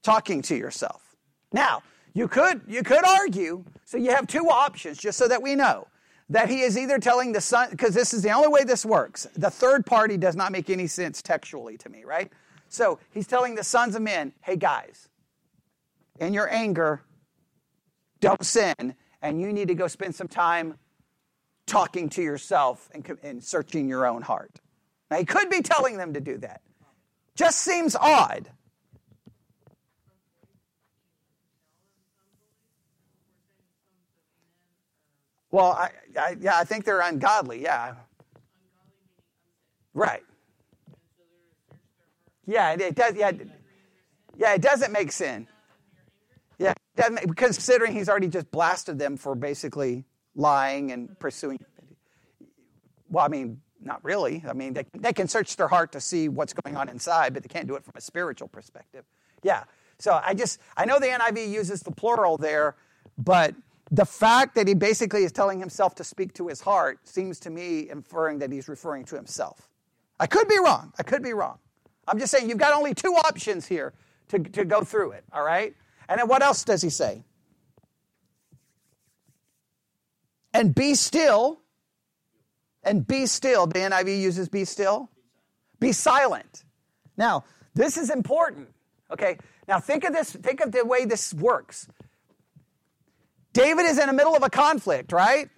Talking 0.04 0.42
to 0.44 0.56
yourself. 0.56 1.16
Now, 1.52 1.84
you 2.14 2.28
could, 2.28 2.62
you 2.68 2.82
could 2.82 3.06
argue, 3.06 3.66
so 3.86 3.98
you 3.98 4.12
have 4.12 4.28
two 4.28 4.50
options, 4.50 4.98
just 4.98 5.18
so 5.18 5.28
that 5.28 5.42
we 5.42 5.56
know, 5.56 5.88
that 6.30 6.50
he 6.50 6.62
is 6.62 6.78
either 6.78 6.98
telling 6.98 7.34
the 7.34 7.42
son, 7.42 7.70
because 7.72 7.94
this 7.94 8.14
is 8.14 8.24
the 8.24 8.32
only 8.32 8.48
way 8.48 8.64
this 8.64 8.86
works. 8.86 9.28
The 9.36 9.50
third 9.50 9.86
party 9.86 10.18
does 10.18 10.36
not 10.36 10.52
make 10.52 10.70
any 10.70 10.88
sense 10.88 11.22
textually 11.22 11.78
to 11.78 11.90
me, 11.90 12.04
right? 12.04 12.32
So 12.70 13.00
he's 13.12 13.28
telling 13.28 13.56
the 13.56 13.64
sons 13.64 13.96
of 13.96 14.02
men, 14.02 14.34
hey 14.42 14.56
guys, 14.56 15.10
in 16.20 16.34
your 16.34 16.52
anger, 16.52 17.02
don't 18.22 18.44
sin. 18.46 18.96
and 19.22 19.42
you 19.42 19.52
need 19.52 19.68
to 19.68 19.76
go 19.76 19.88
spend 19.88 20.14
some 20.14 20.28
time 20.28 20.78
talking 21.66 22.10
to 22.10 22.22
yourself 22.22 22.90
and, 22.94 23.06
and 23.24 23.44
searching 23.44 23.88
your 23.88 24.06
own 24.06 24.22
heart. 24.22 24.60
Now, 25.10 25.18
he 25.18 25.26
could 25.26 25.50
be 25.50 25.62
telling 25.62 25.98
them 25.98 26.14
to 26.14 26.22
do 26.22 26.38
that. 26.40 26.62
Just 27.36 27.60
seems 27.60 27.96
odd. 27.96 28.50
Well, 35.52 35.72
I, 35.72 35.92
I, 36.20 36.36
yeah, 36.40 36.58
I 36.58 36.66
think 36.66 36.86
they're 36.86 37.02
ungodly. 37.02 37.62
Yeah. 37.62 37.96
Right. 39.94 40.24
Yeah, 42.46 42.74
it, 42.74 42.82
it 42.82 42.96
does. 42.96 43.16
Yeah, 43.16 43.32
yeah, 44.38 44.54
it 44.54 44.62
doesn't 44.62 44.92
make 44.92 45.12
sin. 45.12 45.48
Yeah, 46.60 46.74
doesn't, 46.96 47.36
considering 47.38 47.94
he's 47.94 48.10
already 48.10 48.28
just 48.28 48.52
blasted 48.52 49.00
them 49.00 49.18
for 49.18 49.36
basically 49.36 50.06
lying 50.36 50.92
and 50.92 51.06
mm-hmm. 51.06 51.16
pursuing. 51.16 51.60
Well, 53.10 53.26
I 53.26 53.28
mean, 53.28 53.62
not 53.82 54.04
really. 54.04 54.44
I 54.48 54.54
mean, 54.54 54.74
they, 54.74 54.86
they 54.98 55.14
can 55.14 55.28
search 55.28 55.56
their 55.56 55.68
heart 55.68 55.92
to 55.94 56.02
see 56.02 56.28
what's 56.28 56.54
going 56.54 56.76
on 56.76 56.90
inside, 56.90 57.34
but 57.34 57.44
they 57.44 57.50
can't 57.50 57.68
do 57.68 57.76
it 57.76 57.84
from 57.84 57.94
a 57.96 58.02
spiritual 58.02 58.48
perspective. 58.48 59.06
Yeah. 59.44 59.64
So 60.00 60.20
I 60.24 60.34
just, 60.34 60.60
I 60.76 60.86
know 60.86 61.00
the 61.00 61.08
NIV 61.08 61.50
uses 61.50 61.82
the 61.82 61.92
plural 61.92 62.38
there, 62.38 62.76
but 63.18 63.54
the 63.92 64.06
fact 64.06 64.56
that 64.56 64.68
he 64.68 64.74
basically 64.74 65.24
is 65.24 65.32
telling 65.32 65.60
himself 65.60 65.96
to 65.96 66.04
speak 66.04 66.34
to 66.34 66.48
his 66.48 66.60
heart 66.60 67.08
seems 67.08 67.40
to 67.42 67.50
me 67.50 67.90
inferring 67.90 68.40
that 68.40 68.52
he's 68.52 68.68
referring 68.68 69.06
to 69.06 69.16
himself. 69.16 69.70
I 70.20 70.28
could 70.28 70.48
be 70.48 70.58
wrong. 70.58 70.92
I 70.98 71.04
could 71.04 71.22
be 71.22 71.34
wrong. 71.34 71.60
I'm 72.08 72.20
just 72.20 72.32
saying 72.32 72.50
you've 72.50 72.58
got 72.58 72.74
only 72.74 72.94
two 72.94 73.14
options 73.14 73.68
here 73.68 73.94
to, 74.30 74.40
to 74.40 74.66
go 74.66 74.82
through 74.84 75.12
it, 75.12 75.24
all 75.32 75.44
right? 75.44 75.76
And 76.10 76.20
then 76.20 76.28
what 76.28 76.42
else 76.42 76.64
does 76.64 76.82
he 76.82 76.90
say? 76.90 77.24
And 80.56 80.74
be 80.74 80.96
still. 80.96 81.60
And 82.82 83.06
be 83.06 83.26
still. 83.26 83.68
The 83.68 83.80
NIV 83.80 84.22
uses 84.22 84.48
be 84.48 84.64
still. 84.64 85.10
Be 85.82 85.92
silent. 85.92 86.64
Now, 87.18 87.44
this 87.74 87.98
is 87.98 88.10
important. 88.10 88.70
Okay. 89.12 89.38
Now 89.68 89.82
think 89.82 90.06
of 90.06 90.14
this, 90.14 90.32
think 90.32 90.62
of 90.62 90.72
the 90.72 90.86
way 90.86 91.04
this 91.04 91.34
works. 91.34 91.90
David 93.52 93.86
is 93.86 93.98
in 93.98 94.08
the 94.08 94.14
middle 94.14 94.34
of 94.34 94.44
a 94.44 94.50
conflict, 94.50 95.12
right? 95.12 95.50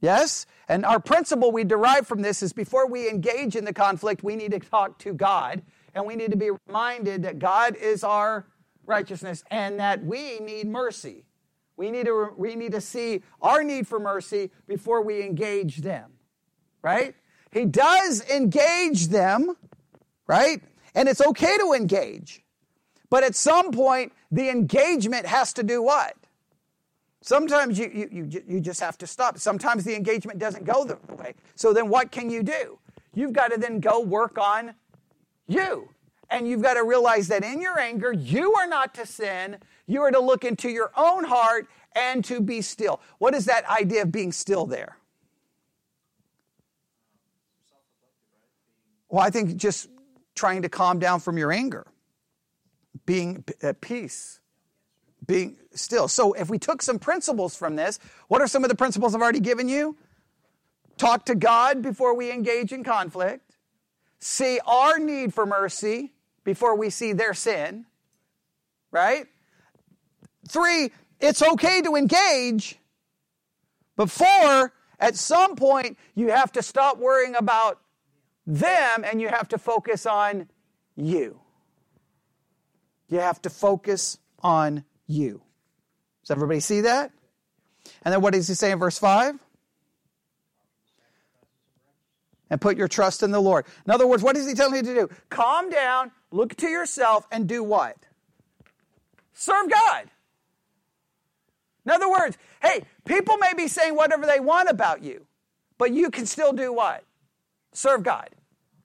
Yes? 0.00 0.46
And 0.66 0.86
our 0.86 1.00
principle 1.00 1.52
we 1.52 1.64
derive 1.64 2.06
from 2.06 2.22
this 2.22 2.42
is 2.42 2.54
before 2.54 2.88
we 2.88 3.06
engage 3.10 3.54
in 3.54 3.66
the 3.66 3.74
conflict, 3.74 4.22
we 4.22 4.34
need 4.34 4.52
to 4.52 4.60
talk 4.60 4.98
to 5.00 5.12
God 5.12 5.60
and 5.94 6.06
we 6.06 6.16
need 6.16 6.30
to 6.30 6.38
be 6.38 6.52
reminded 6.66 7.24
that 7.24 7.38
God 7.38 7.76
is 7.76 8.02
our 8.02 8.46
righteousness 8.86 9.44
and 9.50 9.78
that 9.78 10.02
we 10.02 10.38
need 10.38 10.68
mercy. 10.68 11.26
We 11.80 11.90
need 11.90 12.04
to, 12.04 12.28
we 12.36 12.56
need 12.56 12.72
to 12.72 12.80
see 12.82 13.22
our 13.40 13.64
need 13.64 13.88
for 13.88 13.98
mercy 13.98 14.50
before 14.68 15.00
we 15.00 15.22
engage 15.22 15.78
them, 15.78 16.10
right? 16.82 17.14
He 17.52 17.64
does 17.64 18.22
engage 18.28 19.06
them, 19.06 19.56
right? 20.26 20.60
And 20.94 21.08
it's 21.08 21.22
okay 21.22 21.56
to 21.56 21.72
engage. 21.72 22.44
But 23.08 23.24
at 23.24 23.34
some 23.34 23.72
point, 23.72 24.12
the 24.30 24.50
engagement 24.50 25.24
has 25.24 25.54
to 25.54 25.62
do 25.62 25.82
what? 25.82 26.16
Sometimes 27.22 27.78
you, 27.78 27.90
you, 27.94 28.26
you, 28.28 28.42
you 28.46 28.60
just 28.60 28.80
have 28.80 28.98
to 28.98 29.06
stop. 29.06 29.38
Sometimes 29.38 29.82
the 29.84 29.96
engagement 29.96 30.38
doesn't 30.38 30.66
go 30.66 30.84
the 30.84 30.98
way. 31.14 31.32
So 31.54 31.72
then 31.72 31.88
what 31.88 32.10
can 32.10 32.28
you 32.28 32.42
do? 32.42 32.78
You've 33.14 33.32
got 33.32 33.52
to 33.52 33.58
then 33.58 33.80
go 33.80 34.00
work 34.00 34.36
on 34.36 34.74
you. 35.48 35.88
And 36.28 36.46
you've 36.46 36.60
got 36.60 36.74
to 36.74 36.84
realize 36.84 37.28
that 37.28 37.42
in 37.42 37.62
your 37.62 37.78
anger, 37.78 38.12
you 38.12 38.52
are 38.56 38.66
not 38.66 38.94
to 38.96 39.06
sin. 39.06 39.56
You 39.90 40.02
are 40.02 40.12
to 40.12 40.20
look 40.20 40.44
into 40.44 40.68
your 40.68 40.92
own 40.96 41.24
heart 41.24 41.66
and 41.96 42.24
to 42.26 42.40
be 42.40 42.62
still. 42.62 43.00
What 43.18 43.34
is 43.34 43.46
that 43.46 43.68
idea 43.68 44.02
of 44.02 44.12
being 44.12 44.30
still 44.30 44.64
there? 44.64 44.96
Well, 49.08 49.24
I 49.24 49.30
think 49.30 49.56
just 49.56 49.88
trying 50.36 50.62
to 50.62 50.68
calm 50.68 51.00
down 51.00 51.18
from 51.18 51.36
your 51.36 51.50
anger 51.50 51.88
being 53.04 53.44
at 53.62 53.80
peace, 53.80 54.38
being 55.26 55.56
still. 55.72 56.06
So, 56.06 56.34
if 56.34 56.48
we 56.48 56.60
took 56.60 56.82
some 56.82 57.00
principles 57.00 57.56
from 57.56 57.74
this, 57.74 57.98
what 58.28 58.40
are 58.40 58.46
some 58.46 58.62
of 58.62 58.70
the 58.70 58.76
principles 58.76 59.12
I've 59.12 59.20
already 59.20 59.40
given 59.40 59.68
you? 59.68 59.96
Talk 60.98 61.24
to 61.24 61.34
God 61.34 61.82
before 61.82 62.14
we 62.14 62.30
engage 62.30 62.72
in 62.72 62.84
conflict, 62.84 63.56
see 64.20 64.60
our 64.64 65.00
need 65.00 65.34
for 65.34 65.46
mercy 65.46 66.12
before 66.44 66.76
we 66.76 66.90
see 66.90 67.12
their 67.12 67.34
sin, 67.34 67.86
right? 68.92 69.26
Three, 70.50 70.90
it's 71.20 71.42
okay 71.42 71.80
to 71.82 71.94
engage, 71.94 72.76
but 73.94 74.10
four, 74.10 74.72
at 74.98 75.14
some 75.14 75.54
point, 75.54 75.96
you 76.16 76.30
have 76.30 76.50
to 76.52 76.62
stop 76.62 76.98
worrying 76.98 77.36
about 77.36 77.78
them 78.48 79.04
and 79.04 79.20
you 79.20 79.28
have 79.28 79.46
to 79.50 79.58
focus 79.58 80.06
on 80.06 80.48
you. 80.96 81.38
You 83.08 83.20
have 83.20 83.40
to 83.42 83.50
focus 83.50 84.18
on 84.40 84.84
you. 85.06 85.40
Does 86.24 86.32
everybody 86.32 86.58
see 86.58 86.80
that? 86.80 87.12
And 88.02 88.12
then 88.12 88.20
what 88.20 88.32
does 88.32 88.48
he 88.48 88.54
say 88.54 88.72
in 88.72 88.80
verse 88.80 88.98
5? 88.98 89.38
And 92.50 92.60
put 92.60 92.76
your 92.76 92.88
trust 92.88 93.22
in 93.22 93.30
the 93.30 93.40
Lord. 93.40 93.66
In 93.86 93.92
other 93.92 94.06
words, 94.08 94.24
what 94.24 94.36
is 94.36 94.48
he 94.48 94.54
telling 94.54 94.84
you 94.84 94.94
to 94.94 94.94
do? 94.94 95.14
Calm 95.28 95.70
down, 95.70 96.10
look 96.32 96.56
to 96.56 96.66
yourself, 96.66 97.24
and 97.30 97.46
do 97.46 97.62
what? 97.62 97.96
Serve 99.32 99.70
God. 99.70 100.10
In 101.90 101.94
other 101.96 102.08
words, 102.08 102.38
hey, 102.62 102.84
people 103.04 103.36
may 103.38 103.52
be 103.56 103.66
saying 103.66 103.96
whatever 103.96 104.24
they 104.24 104.38
want 104.38 104.68
about 104.68 105.02
you, 105.02 105.26
but 105.76 105.92
you 105.92 106.08
can 106.08 106.24
still 106.24 106.52
do 106.52 106.72
what? 106.72 107.02
Serve 107.72 108.04
God. 108.04 108.30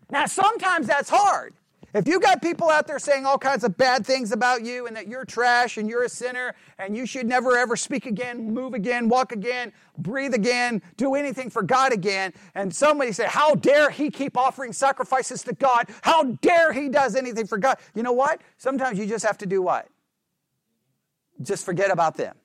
Now, 0.10 0.26
sometimes 0.26 0.88
that's 0.88 1.12
hard. 1.12 1.54
If 1.94 2.08
you 2.08 2.20
got 2.20 2.42
people 2.42 2.68
out 2.68 2.88
there 2.88 2.98
saying 2.98 3.28
all 3.28 3.38
kinds 3.38 3.64
of 3.64 3.78
bad 3.78 4.08
things 4.08 4.32
about 4.32 4.64
you 4.64 4.88
and 4.88 4.96
that 4.96 5.08
you're 5.08 5.24
trash 5.24 5.78
and 5.78 5.88
you're 5.88 6.04
a 6.04 6.10
sinner 6.10 6.56
and 6.80 6.98
you 6.98 7.06
should 7.06 7.28
never 7.28 7.56
ever 7.56 7.76
speak 7.76 8.08
again, 8.08 8.52
move 8.52 8.74
again, 8.74 9.08
walk 9.08 9.32
again, 9.32 9.72
breathe 10.00 10.34
again, 10.34 10.82
do 10.98 11.14
anything 11.14 11.52
for 11.52 11.62
God 11.62 11.94
again, 11.94 12.34
and 12.56 12.76
somebody 12.76 13.12
say, 13.12 13.28
How 13.28 13.54
dare 13.54 13.92
he 13.92 14.10
keep 14.10 14.36
offering 14.36 14.74
sacrifices 14.74 15.44
to 15.44 15.54
God? 15.54 15.90
How 16.02 16.24
dare 16.24 16.74
he 16.74 16.90
does 16.90 17.16
anything 17.16 17.46
for 17.46 17.60
God? 17.60 17.78
You 17.94 18.02
know 18.02 18.14
what? 18.14 18.42
Sometimes 18.58 18.98
you 18.98 19.06
just 19.06 19.24
have 19.24 19.38
to 19.38 19.46
do 19.46 19.62
what? 19.62 19.88
Just 21.44 21.66
forget 21.66 21.92
about 21.92 22.18
them 22.18 22.36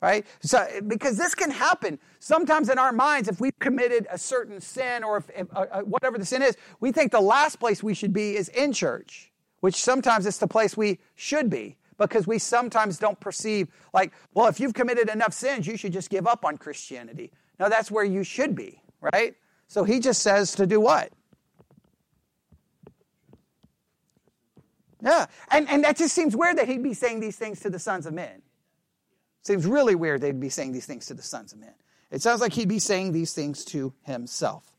right? 0.00 0.26
So, 0.40 0.66
because 0.86 1.16
this 1.16 1.34
can 1.34 1.50
happen 1.50 1.98
sometimes 2.20 2.68
in 2.68 2.78
our 2.78 2.92
minds 2.92 3.28
if 3.28 3.40
we've 3.40 3.58
committed 3.58 4.06
a 4.10 4.18
certain 4.18 4.60
sin 4.60 5.02
or 5.02 5.16
if, 5.18 5.30
if 5.34 5.56
uh, 5.56 5.66
uh, 5.70 5.80
whatever 5.82 6.18
the 6.18 6.24
sin 6.24 6.42
is, 6.42 6.56
we 6.80 6.92
think 6.92 7.12
the 7.12 7.20
last 7.20 7.58
place 7.58 7.82
we 7.82 7.94
should 7.94 8.12
be 8.12 8.36
is 8.36 8.48
in 8.50 8.72
church, 8.72 9.32
which 9.60 9.76
sometimes 9.76 10.26
it's 10.26 10.38
the 10.38 10.46
place 10.46 10.76
we 10.76 10.98
should 11.16 11.50
be 11.50 11.76
because 11.98 12.26
we 12.26 12.38
sometimes 12.38 12.98
don't 12.98 13.18
perceive 13.18 13.68
like, 13.92 14.12
well, 14.34 14.46
if 14.46 14.60
you've 14.60 14.74
committed 14.74 15.08
enough 15.08 15.32
sins, 15.32 15.66
you 15.66 15.76
should 15.76 15.92
just 15.92 16.10
give 16.10 16.26
up 16.26 16.44
on 16.44 16.56
Christianity. 16.56 17.32
No, 17.58 17.68
that's 17.68 17.90
where 17.90 18.04
you 18.04 18.22
should 18.22 18.54
be, 18.54 18.80
right? 19.00 19.34
So 19.66 19.82
he 19.82 19.98
just 19.98 20.22
says 20.22 20.54
to 20.54 20.66
do 20.66 20.80
what? 20.80 21.12
Yeah, 25.00 25.26
and, 25.50 25.68
and 25.68 25.84
that 25.84 25.96
just 25.96 26.14
seems 26.14 26.34
weird 26.34 26.58
that 26.58 26.68
he'd 26.68 26.82
be 26.82 26.94
saying 26.94 27.20
these 27.20 27.36
things 27.36 27.60
to 27.60 27.70
the 27.70 27.78
sons 27.78 28.06
of 28.06 28.14
men. 28.14 28.42
Seems 29.42 29.66
really 29.66 29.94
weird 29.94 30.20
they'd 30.20 30.38
be 30.38 30.48
saying 30.48 30.72
these 30.72 30.86
things 30.86 31.06
to 31.06 31.14
the 31.14 31.22
sons 31.22 31.52
of 31.52 31.58
men. 31.58 31.74
It 32.10 32.22
sounds 32.22 32.40
like 32.40 32.52
he'd 32.52 32.68
be 32.68 32.78
saying 32.78 33.12
these 33.12 33.34
things 33.34 33.64
to 33.66 33.92
himself. 34.02 34.72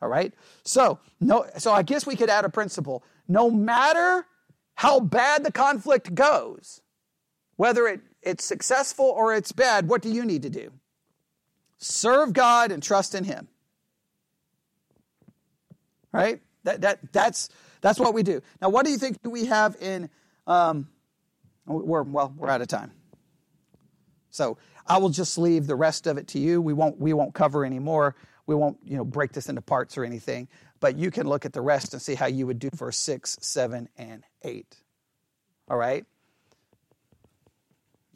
All 0.00 0.08
right? 0.08 0.32
So, 0.64 0.98
no, 1.20 1.46
so 1.58 1.72
I 1.72 1.82
guess 1.82 2.06
we 2.06 2.16
could 2.16 2.28
add 2.28 2.44
a 2.44 2.48
principle. 2.48 3.04
No 3.28 3.50
matter 3.50 4.26
how 4.74 5.00
bad 5.00 5.44
the 5.44 5.52
conflict 5.52 6.14
goes, 6.14 6.82
whether 7.56 7.86
it, 7.86 8.00
it's 8.20 8.44
successful 8.44 9.06
or 9.06 9.34
it's 9.34 9.52
bad, 9.52 9.88
what 9.88 10.02
do 10.02 10.10
you 10.10 10.24
need 10.24 10.42
to 10.42 10.50
do? 10.50 10.72
Serve 11.78 12.32
God 12.32 12.72
and 12.72 12.82
trust 12.82 13.14
in 13.14 13.24
Him. 13.24 13.48
Right? 16.12 16.40
That, 16.64 16.80
that, 16.82 17.12
that's, 17.12 17.48
that's 17.80 17.98
what 17.98 18.14
we 18.14 18.22
do. 18.22 18.42
Now, 18.60 18.68
what 18.68 18.84
do 18.84 18.92
you 18.92 18.98
think 18.98 19.22
do 19.22 19.30
we 19.30 19.46
have 19.46 19.76
in, 19.80 20.10
um, 20.46 20.88
we're, 21.66 22.02
well, 22.02 22.34
we're 22.36 22.50
out 22.50 22.60
of 22.60 22.68
time. 22.68 22.92
So 24.32 24.58
I 24.88 24.98
will 24.98 25.10
just 25.10 25.38
leave 25.38 25.68
the 25.68 25.76
rest 25.76 26.08
of 26.08 26.18
it 26.18 26.28
to 26.30 26.40
you. 26.40 26.62
We 26.62 26.74
won't 26.74 27.00
we 27.00 27.14
won't 27.14 27.34
cover 27.34 27.64
any 27.64 27.80
more. 27.80 28.16
We 28.46 28.56
won't 28.56 28.78
you 28.84 28.98
know 28.98 29.04
break 29.04 29.32
this 29.32 29.48
into 29.48 29.62
parts 29.62 29.98
or 29.98 30.04
anything. 30.04 30.48
But 30.80 30.98
you 30.98 31.12
can 31.12 31.28
look 31.28 31.46
at 31.46 31.54
the 31.54 31.62
rest 31.62 31.94
and 31.94 32.02
see 32.02 32.16
how 32.16 32.26
you 32.26 32.46
would 32.48 32.60
do 32.60 32.70
verse 32.74 32.98
six, 32.98 33.38
seven, 33.42 33.88
and 33.98 34.24
eight. 34.42 34.76
All 35.70 35.78
right. 35.78 36.06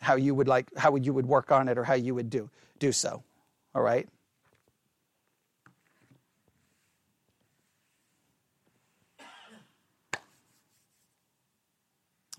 How 0.00 0.16
you 0.16 0.34
would 0.34 0.48
like 0.48 0.76
how 0.76 0.92
would 0.92 1.06
you 1.06 1.14
would 1.14 1.26
work 1.26 1.52
on 1.52 1.68
it 1.68 1.78
or 1.78 1.84
how 1.84 1.94
you 1.94 2.14
would 2.14 2.30
do 2.30 2.50
do 2.80 2.92
so. 2.92 3.24
All 3.74 3.82
right. 3.82 4.08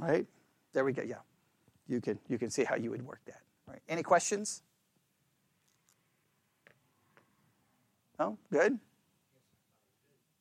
All 0.02 0.08
right. 0.08 0.28
There 0.74 0.86
we 0.86 0.94
go. 0.94 1.04
Yeah. 1.04 1.18
you 1.88 2.02
can 2.02 2.20
you 2.30 2.40
can 2.40 2.52
see 2.52 2.66
how 2.66 2.76
you 2.76 2.92
would 2.92 3.04
work 3.04 3.22
that. 3.28 3.42
Right? 3.68 3.82
Any 3.90 4.04
questions? 4.04 4.62
No? 8.20 8.38
Good? 8.52 8.80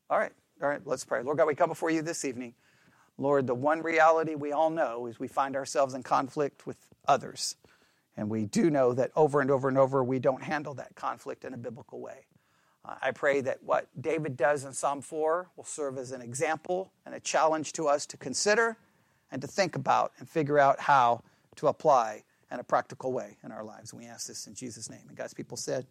All 0.09 0.19
right. 0.19 0.33
All 0.63 0.69
right. 0.69 0.81
Let's 0.85 1.05
pray. 1.05 1.23
Lord 1.23 1.39
God, 1.39 1.47
we 1.47 1.55
come 1.55 1.69
before 1.69 1.91
you 1.91 2.03
this 2.03 2.25
evening. 2.25 2.55
Lord, 3.19 3.47
the 3.47 3.55
one 3.55 3.83
reality 3.83 4.35
we 4.35 4.53
all 4.53 4.71
know 4.71 5.07
is 5.07 5.19
we 5.19 5.29
find 5.29 5.57
ourselves 5.57 5.95
in 5.95 6.03
conflict 6.03 6.67
with 6.67 6.79
others. 7.09 7.57
And 8.17 8.31
we 8.31 8.45
do 8.45 8.71
know 8.71 8.93
that 8.95 9.11
over 9.17 9.41
and 9.41 9.51
over 9.51 9.69
and 9.69 9.77
over 9.77 10.03
we 10.05 10.19
don't 10.19 10.43
handle 10.43 10.75
that 10.75 10.95
conflict 10.95 11.45
in 11.45 11.53
a 11.53 11.57
biblical 11.57 12.01
way. 12.01 12.27
Uh, 12.85 12.95
I 13.03 13.11
pray 13.11 13.41
that 13.43 13.63
what 13.63 13.89
David 14.01 14.37
does 14.37 14.65
in 14.65 14.73
Psalm 14.73 15.03
4 15.03 15.51
will 15.57 15.65
serve 15.65 15.99
as 15.99 16.13
an 16.13 16.23
example 16.23 16.93
and 17.05 17.15
a 17.15 17.21
challenge 17.21 17.73
to 17.75 17.89
us 17.89 18.07
to 18.07 18.17
consider 18.17 18.77
and 19.31 19.43
to 19.43 19.49
think 19.49 19.77
about 19.77 20.13
and 20.19 20.29
figure 20.29 20.59
out 20.59 20.81
how 20.81 21.23
to 21.57 21.67
apply 21.67 22.23
in 22.51 22.61
a 22.61 22.65
practical 22.65 23.13
way 23.13 23.37
in 23.43 23.53
our 23.53 23.65
lives. 23.65 23.93
We 23.93 24.07
ask 24.07 24.29
this 24.29 24.47
in 24.47 24.55
Jesus' 24.55 24.89
name. 24.91 25.05
And 25.09 25.17
God's 25.17 25.35
people 25.35 25.57
said, 25.57 25.87